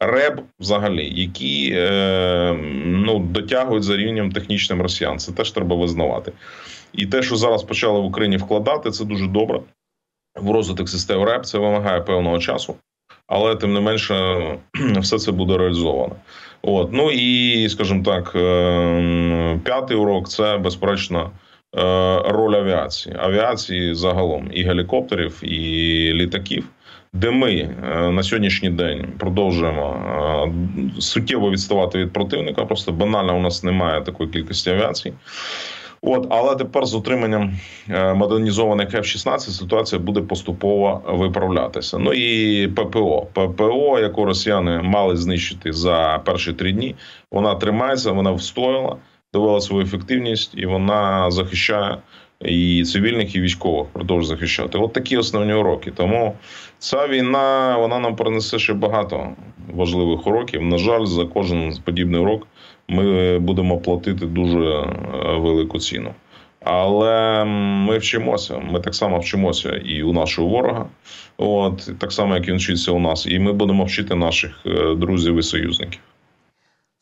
реб, 0.00 0.42
взагалі, 0.60 1.12
які 1.20 1.72
е, 1.76 2.56
ну 2.84 3.18
дотягують 3.18 3.84
за 3.84 3.96
рівнем 3.96 4.32
технічним 4.32 4.82
росіян. 4.82 5.18
Це 5.18 5.32
теж 5.32 5.50
треба 5.50 5.76
визнавати. 5.76 6.32
І 6.92 7.06
те, 7.06 7.22
що 7.22 7.36
зараз 7.36 7.62
почали 7.62 8.00
в 8.00 8.04
Україні 8.04 8.36
вкладати, 8.36 8.90
це 8.90 9.04
дуже 9.04 9.26
добре 9.26 9.60
в 10.36 10.50
розвиток 10.50 10.88
систем 10.88 11.22
РЕП. 11.22 11.44
Це 11.44 11.58
вимагає 11.58 12.00
певного 12.00 12.38
часу, 12.38 12.76
але 13.26 13.56
тим 13.56 13.72
не 13.74 13.80
менше, 13.80 14.14
все 15.00 15.18
це 15.18 15.32
буде 15.32 15.58
реалізовано. 15.58 16.16
От 16.62 16.88
ну 16.92 17.10
і 17.10 17.68
скажімо 17.68 18.02
так, 18.04 18.32
е, 18.36 19.60
п'ятий 19.64 19.96
урок 19.96 20.28
це 20.28 20.58
безперечно. 20.58 21.30
Е, 21.76 22.22
роль 22.26 22.54
авіації, 22.54 23.16
авіації 23.18 23.94
загалом 23.94 24.50
і 24.52 24.62
гелікоптерів, 24.62 25.38
і 25.42 25.58
літаків, 26.14 26.64
де 27.12 27.30
ми 27.30 27.52
е, 27.52 28.10
на 28.10 28.22
сьогоднішній 28.22 28.70
день 28.70 29.12
продовжуємо 29.18 30.54
суттєво 30.98 31.50
відставати 31.50 31.98
від 31.98 32.12
противника. 32.12 32.64
Просто 32.64 32.92
банально 32.92 33.36
у 33.36 33.40
нас 33.40 33.64
немає 33.64 34.00
такої 34.02 34.30
кількості 34.30 34.70
авіації. 34.70 35.14
От, 36.06 36.26
але 36.30 36.56
тепер 36.56 36.86
з 36.86 36.94
утриманням 36.94 37.54
е, 37.90 38.14
модернізованих 38.14 38.94
F-16 38.94 39.38
ситуація 39.38 40.00
буде 40.00 40.20
поступово 40.20 41.02
виправлятися. 41.06 41.98
Ну 41.98 42.12
і 42.12 42.68
ППО, 42.68 43.26
ППО, 43.32 43.98
яку 43.98 44.24
росіяни 44.24 44.80
мали 44.82 45.16
знищити 45.16 45.72
за 45.72 46.20
перші 46.24 46.52
три 46.52 46.72
дні, 46.72 46.94
вона 47.30 47.54
тримається, 47.54 48.12
вона 48.12 48.30
встояла, 48.30 48.96
довела 49.32 49.60
свою 49.60 49.84
ефективність 49.84 50.52
і 50.56 50.66
вона 50.66 51.30
захищає 51.30 51.98
і 52.40 52.84
цивільних, 52.84 53.34
і 53.36 53.40
військових 53.40 53.86
продовжує 53.92 54.28
захищати. 54.28 54.78
От 54.78 54.92
такі 54.92 55.16
основні 55.16 55.54
уроки. 55.54 55.90
Тому 55.90 56.34
ця 56.78 57.08
війна 57.08 57.76
вона 57.78 57.98
нам 57.98 58.16
принесе 58.16 58.58
ще 58.58 58.72
багато 58.72 59.28
важливих 59.74 60.26
уроків. 60.26 60.62
На 60.62 60.78
жаль, 60.78 61.04
за 61.04 61.24
кожен 61.24 61.74
подібний 61.84 62.20
урок 62.20 62.46
ми 62.88 63.38
будемо 63.38 63.78
платити 63.78 64.26
дуже 64.26 64.68
е, 64.68 64.86
велику 65.36 65.78
ціну. 65.78 66.14
Але 66.60 67.44
ми 67.44 67.98
вчимося. 67.98 68.58
Ми 68.58 68.80
так 68.80 68.94
само 68.94 69.18
вчимося 69.18 69.70
і 69.70 70.02
у 70.02 70.12
нашого 70.12 70.48
ворога, 70.48 70.86
от 71.36 71.90
так 71.98 72.12
само 72.12 72.34
як 72.34 72.48
він 72.48 72.56
вчиться 72.56 72.92
у 72.92 72.98
нас, 72.98 73.26
і 73.26 73.38
ми 73.38 73.52
будемо 73.52 73.84
вчити 73.84 74.14
наших 74.14 74.60
е, 74.66 74.94
друзів 74.94 75.38
і 75.38 75.42
союзників. 75.42 76.00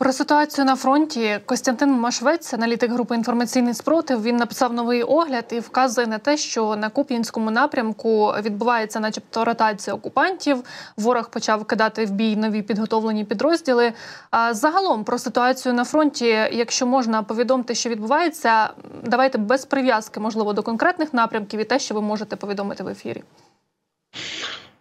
Про 0.02 0.12
ситуацію 0.12 0.64
на 0.64 0.76
фронті 0.76 1.40
Костянтин 1.46 1.92
Машвець, 1.92 2.54
аналітик 2.54 2.92
групи 2.92 3.14
інформаційний 3.14 3.74
спротив, 3.74 4.22
він 4.22 4.36
написав 4.36 4.72
новий 4.72 5.02
огляд 5.02 5.44
і 5.50 5.60
вказує 5.60 6.06
на 6.06 6.18
те, 6.18 6.36
що 6.36 6.76
на 6.76 6.88
Куп'янському 6.88 7.50
напрямку 7.50 8.34
відбувається, 8.42 9.00
начебто, 9.00 9.44
ротація 9.44 9.96
окупантів. 9.96 10.64
Ворог 10.96 11.30
почав 11.30 11.64
кидати 11.64 12.04
в 12.04 12.10
бій 12.10 12.36
нові 12.36 12.62
підготовлені 12.62 13.24
підрозділи. 13.24 13.92
А 14.30 14.54
загалом 14.54 15.04
про 15.04 15.18
ситуацію 15.18 15.74
на 15.74 15.84
фронті, 15.84 16.26
якщо 16.52 16.86
можна 16.86 17.22
повідомити, 17.22 17.74
що 17.74 17.90
відбувається, 17.90 18.70
давайте 19.04 19.38
без 19.38 19.64
прив'язки, 19.64 20.20
можливо, 20.20 20.52
до 20.52 20.62
конкретних 20.62 21.14
напрямків 21.14 21.60
і 21.60 21.64
те, 21.64 21.78
що 21.78 21.94
ви 21.94 22.00
можете 22.00 22.36
повідомити 22.36 22.82
в 22.82 22.88
ефірі. 22.88 23.22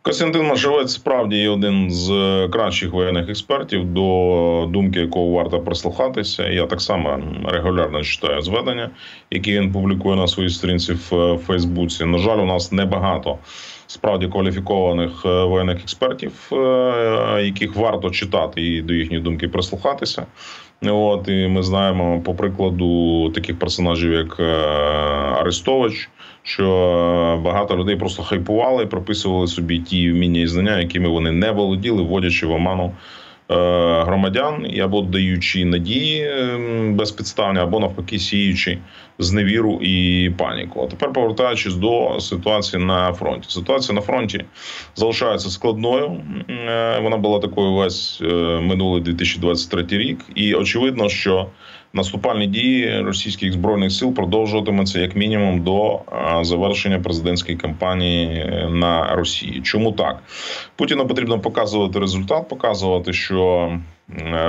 Костянтин 0.04 0.48
Машевець 0.48 0.94
справді 0.94 1.38
є 1.38 1.50
один 1.50 1.92
з 1.92 2.12
е, 2.12 2.50
кращих 2.50 2.94
воєнних 2.94 3.30
експертів, 3.30 3.86
до 3.86 4.68
думки 4.70 5.00
якого 5.00 5.28
варто 5.28 5.60
прислухатися. 5.60 6.48
Я 6.48 6.66
так 6.66 6.82
само 6.82 7.20
регулярно 7.46 8.04
читаю 8.04 8.42
зведення, 8.42 8.90
які 9.32 9.60
він 9.60 9.72
публікує 9.72 10.16
на 10.16 10.28
своїй 10.28 10.50
сторінці 10.50 10.94
в 10.94 11.16
е, 11.16 11.38
Фейсбуці. 11.38 12.06
На 12.06 12.18
жаль, 12.18 12.38
у 12.38 12.46
нас 12.46 12.72
небагато 12.72 13.38
справді 13.88 14.28
кваліфікованих 14.28 15.26
е, 15.26 15.44
воєнних 15.44 15.82
експертів, 15.84 16.52
яких 17.40 17.76
варто 17.76 18.10
читати 18.10 18.62
і 18.62 18.82
до 18.82 18.94
їхньої 18.94 19.24
думки 19.24 19.48
прислухатися. 19.48 20.26
От 20.86 21.28
і 21.28 21.48
ми 21.48 21.64
знаємо 21.64 22.22
по 22.22 22.34
прикладу 22.34 23.30
таких 23.30 23.60
персонажів, 23.60 24.12
як 24.12 24.40
Арестович 25.40 26.10
що 26.44 27.42
багато 27.44 27.78
людей 27.78 27.96
просто 27.96 28.24
хайпували, 28.24 28.86
прописували 28.86 29.48
собі 29.48 29.80
ті 29.80 30.12
вміння 30.12 30.42
і 30.42 30.48
знання, 30.48 30.80
якими 30.80 31.10
вони 31.10 31.32
не 31.32 31.52
володіли, 31.52 32.04
вводячи 32.04 32.48
в 32.48 32.52
оману 32.52 32.92
е, 33.52 33.56
громадян 34.04 34.80
або 34.82 35.02
даючи 35.02 35.66
надії 35.66 36.32
ем, 36.32 36.96
безпідставні, 36.96 37.60
або 37.60 37.80
навпаки 37.80 38.20
сіючи 38.20 38.78
зневіру 39.20 39.80
і 39.82 40.30
паніку. 40.38 40.82
А 40.84 40.88
тепер 40.88 41.14
повертаючись 41.14 41.76
до 41.76 42.20
ситуації 42.20 42.84
на 42.84 43.14
фронті. 43.14 43.50
Ситуація 43.50 43.96
на 43.96 44.02
фронті 44.02 44.46
залишається 44.96 45.50
складною. 45.50 46.22
Е, 46.50 47.00
вона 47.00 47.18
була 47.18 47.40
такою 47.40 47.74
весь 47.74 48.22
е, 48.22 48.60
минулий 48.62 49.02
2023 49.02 49.98
рік, 49.98 50.20
і 50.36 50.54
очевидно, 50.54 51.10
що 51.10 51.48
наступальні 51.94 52.48
дії 52.48 53.02
російських 53.02 53.54
збройних 53.54 53.92
сил 53.92 54.14
продовжуватимуться 54.14 55.00
як 55.00 55.16
мінімум 55.16 55.64
до 55.64 56.00
завершення 56.42 57.00
президентської 57.00 57.58
кампанії 57.58 58.28
е, 58.28 58.70
на 58.70 59.16
Росії. 59.16 59.62
Чому 59.62 59.92
так 59.92 60.24
Путіну 60.76 61.08
потрібно 61.08 61.40
показувати 61.40 62.00
результат, 62.00 62.50
показувати, 62.50 63.14
що 63.14 63.72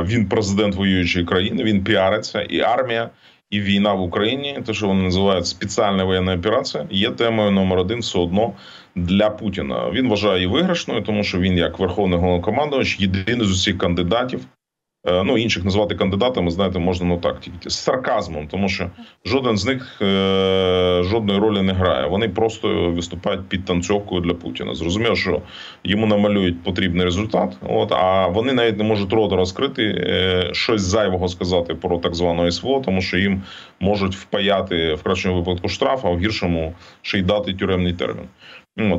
він 0.05 0.29
президент 0.29 0.75
воюючої 0.75 1.25
країни, 1.25 1.65
він 1.65 1.85
піариться 1.85 2.43
і 2.43 2.61
армія. 2.61 3.11
І 3.51 3.61
війна 3.61 3.93
в 3.93 4.03
Україні, 4.03 4.59
те, 4.67 4.75
що 4.75 4.87
вони 4.87 5.03
називають 5.03 5.47
спеціальна 5.47 6.05
воєнна 6.05 6.35
операція, 6.35 6.87
є 6.91 7.11
темою 7.11 7.51
номер 7.51 7.79
один 7.79 7.99
все 8.01 8.19
одно 8.19 8.53
для 8.95 9.31
Путіна. 9.31 9.91
Він 9.91 10.09
вважає 10.09 10.35
її 10.35 10.47
виграшною, 10.47 11.03
тому 11.03 11.25
що 11.25 11.39
він, 11.39 11.57
як 11.57 11.79
верховний 11.79 12.19
головнокомандувач, 12.19 13.01
єдиний 13.01 13.47
з 13.47 13.51
усіх 13.51 13.79
кандидатів, 13.79 14.41
Е, 14.41 14.62
ну 15.05 15.39
інших 15.39 15.65
назвати 15.65 15.95
кандидатами, 15.95 16.51
знаєте, 16.51 16.79
можна 16.79 17.07
ну 17.07 17.19
так 17.19 17.41
тільки 17.41 17.71
з 17.71 17.75
сарказмом, 17.75 18.49
тому 18.49 18.69
що 18.69 18.91
жоден 19.25 19.57
з 19.57 19.67
них 19.67 19.99
е, 20.03 21.03
жодної 21.05 21.39
ролі 21.39 21.63
не 21.63 21.73
грає. 21.73 22.09
Вони 22.09 22.29
просто 22.29 22.91
виступають 22.91 23.49
під 23.49 23.65
танцьовкою 23.65 24.21
для 24.21 24.35
Путіна. 24.35 24.75
Зрозуміло, 24.75 25.17
що 25.17 25.43
йому 25.85 26.07
намалюють 26.07 26.63
потрібний 26.63 27.05
результат. 27.05 27.57
От 27.63 27.93
а 27.93 28.27
вони 28.27 28.53
навіть 28.53 28.79
не 28.79 28.85
можуть 28.85 29.13
рота 29.13 29.37
розкрити 29.37 29.83
е, 29.85 30.51
щось 30.53 30.83
зайвого 30.83 31.29
сказати 31.29 31.75
про 31.75 31.99
так 31.99 32.15
звану 32.15 32.51
СВО, 32.51 32.83
тому 32.85 33.01
що 33.01 33.19
їм 33.19 33.43
можуть 33.81 34.17
впаяти 34.17 34.95
в 34.95 35.03
кращому 35.03 35.37
випадку 35.37 35.69
штраф, 35.69 36.05
а 36.05 36.11
в 36.11 36.21
гіршому 36.21 36.75
ще 37.03 37.19
й 37.19 37.23
дати 37.23 37.55
тюремний 37.55 37.93
термін. 37.93 38.25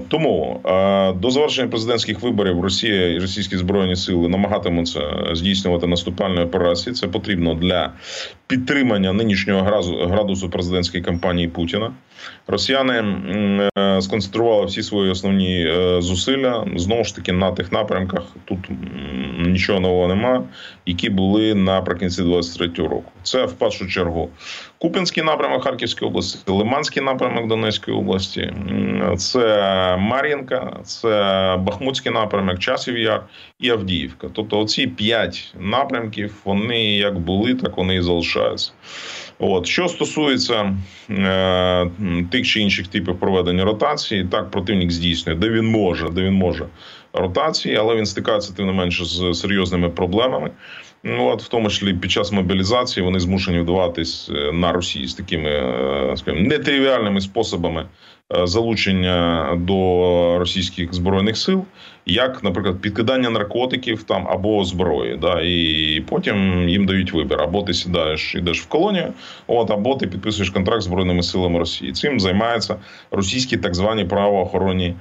Тому 0.07 0.61
до 1.21 1.29
завершення 1.29 1.67
президентських 1.67 2.21
виборів 2.21 2.61
Росія 2.61 3.07
і 3.09 3.19
російські 3.19 3.57
збройні 3.57 3.95
сили 3.95 4.29
намагатимуться 4.29 5.01
здійснювати 5.33 5.87
наступальні 5.87 6.41
операції. 6.41 6.93
Це 6.93 7.07
потрібно 7.07 7.53
для 7.53 7.91
підтримання 8.47 9.13
нинішнього 9.13 9.61
градусу 10.07 10.49
президентської 10.49 11.03
кампанії 11.03 11.47
Путіна. 11.47 11.93
Росіяни 12.47 13.03
е, 13.77 14.01
сконцентрували 14.01 14.65
всі 14.65 14.83
свої 14.83 15.11
основні 15.11 15.65
е, 15.67 16.01
зусилля 16.01 16.65
знову 16.75 17.03
ж 17.03 17.15
таки 17.15 17.31
на 17.31 17.51
тих 17.51 17.71
напрямках. 17.71 18.23
Тут 18.45 18.59
нічого 19.39 19.79
нового 19.79 20.07
немає, 20.07 20.41
які 20.85 21.09
були 21.09 21.55
наприкінці 21.55 22.23
23-го 22.23 22.87
року. 22.87 23.11
Це 23.23 23.45
в 23.45 23.53
першу 23.53 23.87
чергу 23.87 24.29
Купінський 24.77 25.23
напрямок 25.23 25.63
Харківської 25.63 26.09
області, 26.09 26.39
Лиманський 26.47 27.03
напрямок 27.03 27.47
Донецької 27.47 27.97
області, 27.97 28.53
це 29.17 29.97
Мар'їнка, 29.99 30.79
це 30.83 31.09
Бахмутський 31.59 32.11
напрямок, 32.11 32.59
Часів 32.59 32.97
Яр 32.97 33.23
і 33.59 33.69
Авдіївка. 33.69 34.27
Тобто, 34.33 34.59
оці 34.59 34.87
п'ять 34.87 35.53
напрямків 35.59 36.35
вони 36.45 36.83
як 36.91 37.19
були, 37.19 37.53
так 37.53 37.77
вони 37.77 37.95
і 37.95 38.01
залишаються. 38.01 38.71
От 39.39 39.67
що 39.67 39.87
стосується 39.87 40.77
е, 41.09 41.89
тих 42.31 42.47
чи 42.47 42.59
інших 42.59 42.87
типів 42.87 43.19
проведення 43.19 43.63
ротації. 43.65 44.27
Так, 44.31 44.51
противник 44.51 44.91
здійснює, 44.91 45.35
де 45.35 45.49
він 45.49 45.65
може, 45.65 46.09
де 46.09 46.21
він 46.21 46.33
може 46.33 46.65
ротації, 47.13 47.75
але 47.75 47.95
він 47.95 48.05
стикається 48.05 48.53
тим 48.53 48.65
не 48.65 48.73
менше 48.73 49.05
з 49.05 49.33
серйозними 49.33 49.89
проблемами. 49.89 50.51
Ну 51.03 51.27
от 51.27 51.43
в 51.43 51.47
тому 51.47 51.69
числі 51.69 51.93
під 51.93 52.11
час 52.11 52.31
мобілізації 52.31 53.05
вони 53.05 53.19
змушені 53.19 53.59
вдаватись 53.59 54.31
е, 54.35 54.51
на 54.51 54.71
Росії 54.71 55.07
з 55.07 55.13
такими 55.13 55.49
е, 55.49 56.13
скажімо, 56.17 56.47
нетривіальними 56.47 57.21
способами 57.21 57.85
е, 58.35 58.47
залучення 58.47 59.47
до 59.61 60.35
російських 60.39 60.93
збройних 60.93 61.37
сил, 61.37 61.65
як, 62.05 62.43
наприклад, 62.43 62.81
підкидання 62.81 63.29
наркотиків 63.29 64.03
там 64.03 64.27
або 64.27 64.65
зброї. 64.65 65.17
Да, 65.17 65.41
І 65.41 66.03
потім 66.09 66.69
їм 66.69 66.85
дають 66.85 67.13
вибір: 67.13 67.41
або 67.41 67.61
ти 67.61 67.73
сідаєш, 67.73 68.35
йдеш 68.35 68.61
в 68.61 68.67
колонію, 68.67 69.13
от 69.47 69.71
або 69.71 69.95
ти 69.95 70.07
підписуєш 70.07 70.49
контракт 70.49 70.81
з 70.81 70.85
збройними 70.85 71.23
силами 71.23 71.59
Росії. 71.59 71.91
Цим 71.91 72.19
займаються 72.19 72.75
російські 73.11 73.57
так 73.57 73.75
звані 73.75 74.05
правоохоронні 74.05 74.95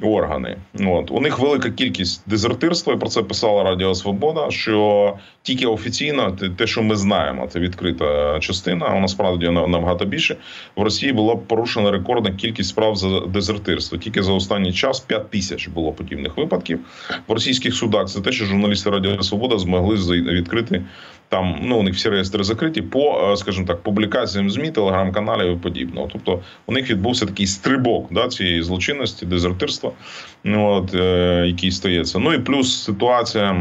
органи. 0.00 0.56
От 0.86 1.10
у 1.10 1.20
них 1.20 1.38
велика 1.38 1.70
кількість 1.70 2.22
дезертирства. 2.26 2.94
і 2.94 2.96
Про 2.96 3.08
це 3.08 3.22
писала 3.22 3.62
Радіо 3.62 3.94
Свобода. 3.94 4.50
Що 4.50 5.14
тільки 5.42 5.66
офіційно, 5.66 6.36
те, 6.56 6.66
що 6.66 6.82
ми 6.82 6.96
знаємо, 6.96 7.46
це 7.46 7.60
відкрита 7.60 8.40
частина. 8.40 8.86
А 8.86 9.00
насправді 9.00 9.50
набагато 9.50 10.04
більше 10.04 10.36
в 10.76 10.82
Росії 10.82 11.12
була 11.12 11.36
порушена 11.36 11.90
рекордна 11.90 12.32
кількість 12.32 12.68
справ 12.68 12.96
за 12.96 13.20
дезертирство. 13.20 13.98
Тільки 13.98 14.22
за 14.22 14.32
останній 14.32 14.72
час 14.72 15.00
5 15.00 15.30
тисяч 15.30 15.68
було 15.68 15.92
подібних 15.92 16.36
випадків 16.36 16.80
в 17.28 17.32
російських 17.32 17.74
судах. 17.74 18.08
Це 18.08 18.20
те, 18.20 18.32
що 18.32 18.44
журналісти 18.44 18.90
Радіо 18.90 19.22
Свобода 19.22 19.58
змогли 19.58 19.96
відкрити 20.20 20.82
там. 21.28 21.60
Ну 21.62 21.78
у 21.78 21.82
них 21.82 21.94
всі 21.94 22.08
реєстри 22.08 22.44
закриті 22.44 22.82
по, 22.82 23.30
е, 23.32 23.36
скажімо 23.36 23.66
так, 23.66 23.82
публікаціям 23.82 24.50
змі, 24.50 24.70
телеграм-каналів 24.70 25.52
і 25.52 25.56
подібного. 25.56 26.08
Тобто 26.12 26.40
у 26.66 26.72
них 26.72 26.90
відбувся 26.90 27.26
такий 27.26 27.46
стрибок 27.46 28.06
да 28.10 28.28
цієї 28.28 28.62
злочинності, 28.62 29.26
дезертирства 29.26 29.92
от, 30.44 30.94
е, 30.94 31.44
який 31.46 31.70
стається. 31.70 32.18
Ну 32.18 32.34
і 32.34 32.38
плюс 32.38 32.84
ситуація 32.84 33.52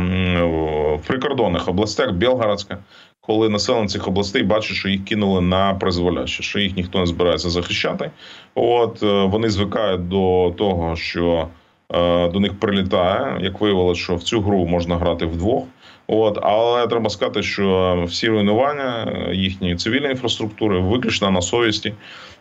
в 0.42 1.08
прикордонних 1.08 1.68
областях, 1.68 2.12
Білгородська, 2.12 2.78
коли 3.22 3.50
населення 3.50 3.88
цих 3.88 4.08
областей 4.08 4.44
бачить, 4.44 4.76
що 4.76 4.90
їх 4.90 5.06
кинули 5.06 5.42
на 5.42 5.74
призволяще, 5.74 6.44
що 6.44 6.60
їх 6.60 6.76
ніхто 6.76 7.00
не 7.00 7.06
збирається 7.06 7.50
захищати. 7.50 8.12
От 8.56 9.04
е, 9.04 9.24
вони 9.24 9.50
звикають 9.50 10.08
до 10.08 10.54
того, 10.58 10.96
що 10.96 11.48
е, 11.94 12.30
до 12.30 12.40
них 12.40 12.60
прилітає. 12.60 13.38
Як 13.42 13.62
виявилося, 13.62 14.02
що 14.02 14.16
в 14.16 14.24
цю 14.24 14.42
гру 14.42 14.66
можна 14.66 14.98
грати 14.98 15.26
вдвох. 15.26 15.64
От, 16.08 16.40
але 16.42 16.88
треба 16.88 17.10
сказати, 17.10 17.44
що 17.44 18.04
всі 18.08 18.30
руйнування 18.30 19.18
їхньої 19.34 19.76
цивільної 19.76 20.12
інфраструктури 20.12 20.80
виключно 20.80 21.32
на 21.32 21.42
совісті 21.42 21.94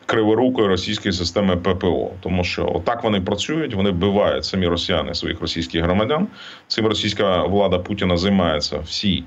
криворукої 0.06 0.68
російської 0.68 1.12
системи 1.12 1.56
ППО, 1.56 2.10
тому 2.20 2.44
що 2.44 2.72
отак 2.74 3.04
вони 3.04 3.20
працюють, 3.20 3.74
вони 3.74 3.90
вбивають 3.90 4.44
самі 4.44 4.66
росіяни 4.66 5.14
своїх 5.14 5.40
російських 5.40 5.82
громадян. 5.82 6.28
Цим 6.66 6.86
російська 6.86 7.44
влада 7.44 7.78
Путіна 7.78 8.16
займається 8.16 8.78
всі. 8.78 9.24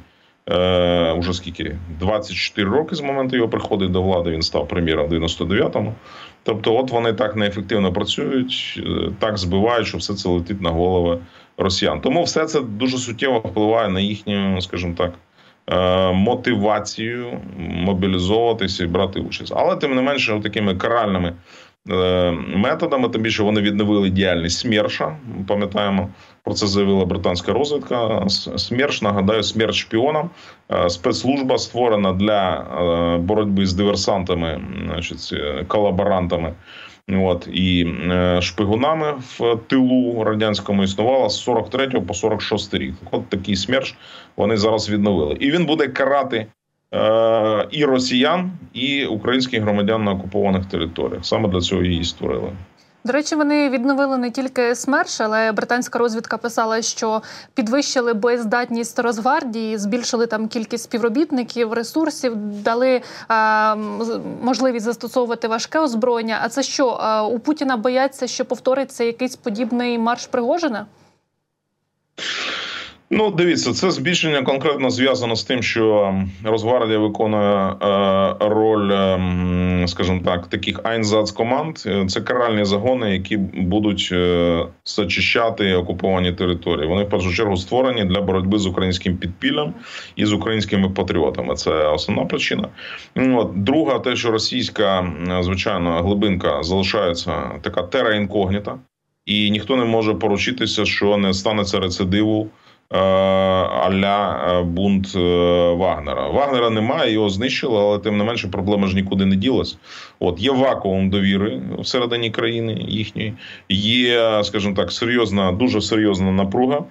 Е, 0.49 1.11
уже 1.11 1.33
скільки 1.33 1.77
24 1.99 2.69
роки 2.69 2.95
з 2.95 3.01
моменту 3.01 3.35
його 3.35 3.49
приходу 3.49 3.87
до 3.87 4.01
влади. 4.01 4.31
Він 4.31 4.41
став 4.41 4.67
прем'єром 4.67 5.07
в 5.09 5.13
99-му. 5.13 5.93
Тобто, 6.43 6.77
от 6.77 6.91
вони 6.91 7.13
так 7.13 7.35
неефективно 7.35 7.93
працюють, 7.93 8.83
е, 8.85 9.11
так 9.19 9.37
збивають, 9.37 9.87
що 9.87 9.97
все 9.97 10.13
це 10.13 10.29
летить 10.29 10.61
на 10.61 10.69
голови 10.69 11.19
росіян. 11.60 12.01
Тому 12.01 12.24
все 12.24 12.45
це 12.45 12.62
дуже 12.62 12.97
суттєво 12.97 13.39
впливає 13.39 13.89
на 13.89 13.99
їхню, 13.99 14.62
скажімо 14.62 14.93
так, 14.97 15.14
Е, 15.72 16.12
мотивацію 16.12 17.39
мобілізовуватися 17.57 18.84
і 18.84 18.88
брати 18.88 19.20
участь. 19.20 19.53
Але 19.55 19.76
тим 19.76 19.95
не 19.95 20.01
менше, 20.01 20.39
такими 20.43 20.76
каральними 20.76 21.34
е, 21.89 22.32
методами, 22.55 23.10
тим 23.10 23.22
більше 23.22 23.43
вони 23.43 23.62
відновили 23.62 24.10
діяльність 24.10 24.60
СМЕРШа. 24.60 25.16
Пам'ятаємо, 25.47 26.10
про 26.43 26.53
це 26.53 26.68
заявила 26.68 27.05
британська 27.05 27.53
розвідка. 27.53 28.30
СМЕРШ, 28.57 29.01
нагадаю, 29.01 29.43
смерть 29.43 29.76
шпіонам. 29.76 30.30
Е, 30.72 30.89
спецслужба 30.89 31.57
створена 31.57 32.14
для 32.14 32.66
боротьби 33.22 33.66
з 33.66 33.74
диверсантами, 33.74 34.62
значить, 34.86 35.34
колаборантами. 35.68 36.53
От 37.18 37.49
і 37.53 37.88
е, 38.12 38.41
шпигунами 38.41 39.14
в 39.18 39.57
тилу 39.68 40.24
радянському 40.24 40.84
існувала 40.84 41.30
з 41.30 41.43
43 41.43 41.88
по 41.88 42.14
46 42.14 42.74
рік. 42.74 42.93
От 43.12 43.30
такий 43.30 43.55
смерч 43.55 43.95
вони 44.38 44.57
зараз 44.57 44.89
відновили, 44.89 45.38
і 45.39 45.51
він 45.51 45.66
буде 45.66 45.88
карати 45.88 46.45
е, 46.93 47.68
і 47.72 47.86
росіян, 47.86 48.51
і 48.74 49.05
українських 49.05 49.62
громадян 49.62 50.03
на 50.03 50.12
окупованих 50.12 50.66
територіях. 50.66 51.26
Саме 51.26 51.49
для 51.49 51.62
цього 51.62 51.84
її 51.84 52.03
створили. 52.03 52.51
До 53.04 53.14
речі, 53.14 53.36
вони 53.36 53.70
відновили 53.70 54.18
не 54.18 54.32
тільки 54.32 54.76
СМЕРШ, 54.76 55.22
але 55.22 55.52
британська 55.52 56.00
розвідка 56.00 56.38
писала, 56.38 56.82
що 56.82 57.22
підвищили 57.54 58.14
боєздатність 58.14 59.00
Росгвардії, 59.00 59.78
збільшили 59.78 60.28
там 60.28 60.47
кількість 60.47 60.84
співробітників, 60.84 61.74
ресурсів, 61.74 62.36
дали 62.36 63.02
е, 63.32 63.76
можливість 64.41 64.86
застосовувати 64.86 65.47
важке 65.47 65.80
озброєння. 65.80 66.39
А 66.43 66.50
це 66.50 66.64
що 66.64 67.00
у 67.32 67.39
Путіна 67.39 67.78
бояться, 67.78 68.28
що 68.28 68.45
повториться 68.45 69.04
якийсь 69.04 69.36
подібний 69.36 70.00
марш 70.00 70.28
Пригожина? 70.28 70.86
Ну, 73.12 73.32
дивіться, 73.32 73.74
це 73.74 73.91
збільшення 73.91 74.41
конкретно 74.41 74.89
зв'язано 74.89 75.36
з 75.36 75.43
тим, 75.43 75.64
що 75.64 76.16
Росгвардія 76.43 76.99
виконує 76.99 77.68
е, 77.68 78.36
роль, 78.39 78.91
е, 78.91 79.88
скажімо 79.88 80.22
так, 80.26 80.47
таких 80.47 80.82
команд. 81.36 81.78
Це 82.07 82.22
каральні 82.22 82.66
загони, 82.66 83.12
які 83.12 83.38
будуть 83.38 84.10
е, 84.12 84.66
зачищати 84.86 85.74
окуповані 85.74 86.32
території. 86.32 86.88
Вони 86.88 87.03
в 87.03 87.10
першу 87.10 87.34
чергу 87.34 87.57
створені 87.57 88.05
для 88.05 88.22
боротьби 88.22 88.60
з 88.60 88.66
українським 88.66 89.18
підпіллям 89.18 89.74
і 90.16 90.26
з 90.26 90.34
українськими 90.34 90.89
патріотами. 90.89 91.55
Це 91.55 91.72
основна 91.72 92.26
причина. 92.26 92.68
От 93.16 93.64
друга, 93.64 93.99
те, 93.99 94.16
що 94.16 94.32
російська 94.32 95.12
звичайно 95.41 96.03
глибинка 96.03 96.64
залишається 96.64 97.51
така 97.62 97.84
тера 97.84 98.16
інкогніта, 98.16 98.80
і 99.26 99.51
ніхто 99.51 99.76
не 99.76 99.86
може 99.86 100.14
поручитися, 100.14 100.86
що 100.86 101.18
не 101.18 101.34
станеться 101.34 101.80
рецидиву. 101.80 102.49
Е, 102.93 102.97
аля 102.97 104.45
е, 104.49 104.63
бунт 104.63 105.15
е, 105.15 105.19
Вагнера. 105.73 106.27
Вагнера 106.27 106.69
немає, 106.69 107.13
його 107.13 107.29
знищили, 107.29 107.79
але 107.79 107.99
тим 107.99 108.17
не 108.17 108.23
менше 108.23 108.47
проблема 108.47 108.87
ж 108.87 108.95
нікуди 108.95 109.25
не 109.25 109.35
ділась. 109.35 109.77
От 110.19 110.39
є 110.39 110.51
вакуум 110.51 111.09
довіри 111.09 111.61
всередині 111.79 112.31
країни 112.31 112.85
їхньої, 112.87 113.33
є, 113.69 114.43
скажімо 114.43 114.75
так, 114.75 114.91
серйозна, 114.91 115.51
дуже 115.51 115.81
серйозна 115.81 116.31
напруга. 116.31 116.83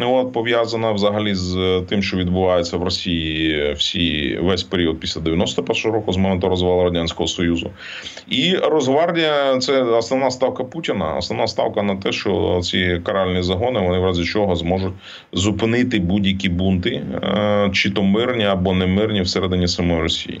От 0.00 0.32
пов'язана 0.32 0.92
взагалі 0.92 1.34
з 1.34 1.82
тим, 1.88 2.02
що 2.02 2.16
відбувається 2.16 2.76
в 2.76 2.82
Росії 2.82 3.72
всі 3.72 4.38
весь 4.42 4.62
період 4.62 5.00
після 5.00 5.20
91-го 5.20 5.94
року 5.94 6.12
з 6.12 6.16
моменту 6.16 6.48
розвалу 6.48 6.84
радянського 6.84 7.26
союзу, 7.26 7.70
і 8.28 8.56
Росгвардія 8.56 9.58
це 9.58 9.82
основна 9.82 10.30
ставка 10.30 10.64
Путіна. 10.64 11.14
Основна 11.14 11.46
ставка 11.46 11.82
на 11.82 11.96
те, 11.96 12.12
що 12.12 12.60
ці 12.62 13.00
каральні 13.04 13.42
загони 13.42 13.80
вони 13.80 13.98
в 13.98 14.04
разі 14.04 14.24
чого 14.24 14.56
зможуть 14.56 14.94
зупинити 15.32 15.98
будь-які 15.98 16.48
бунти, 16.48 16.90
е, 16.90 17.70
чи 17.72 17.90
то 17.90 18.02
мирні 18.02 18.44
або 18.44 18.72
не 18.72 18.86
мирні 18.86 19.22
всередині 19.22 19.68
самої 19.68 20.02
Росії. 20.02 20.40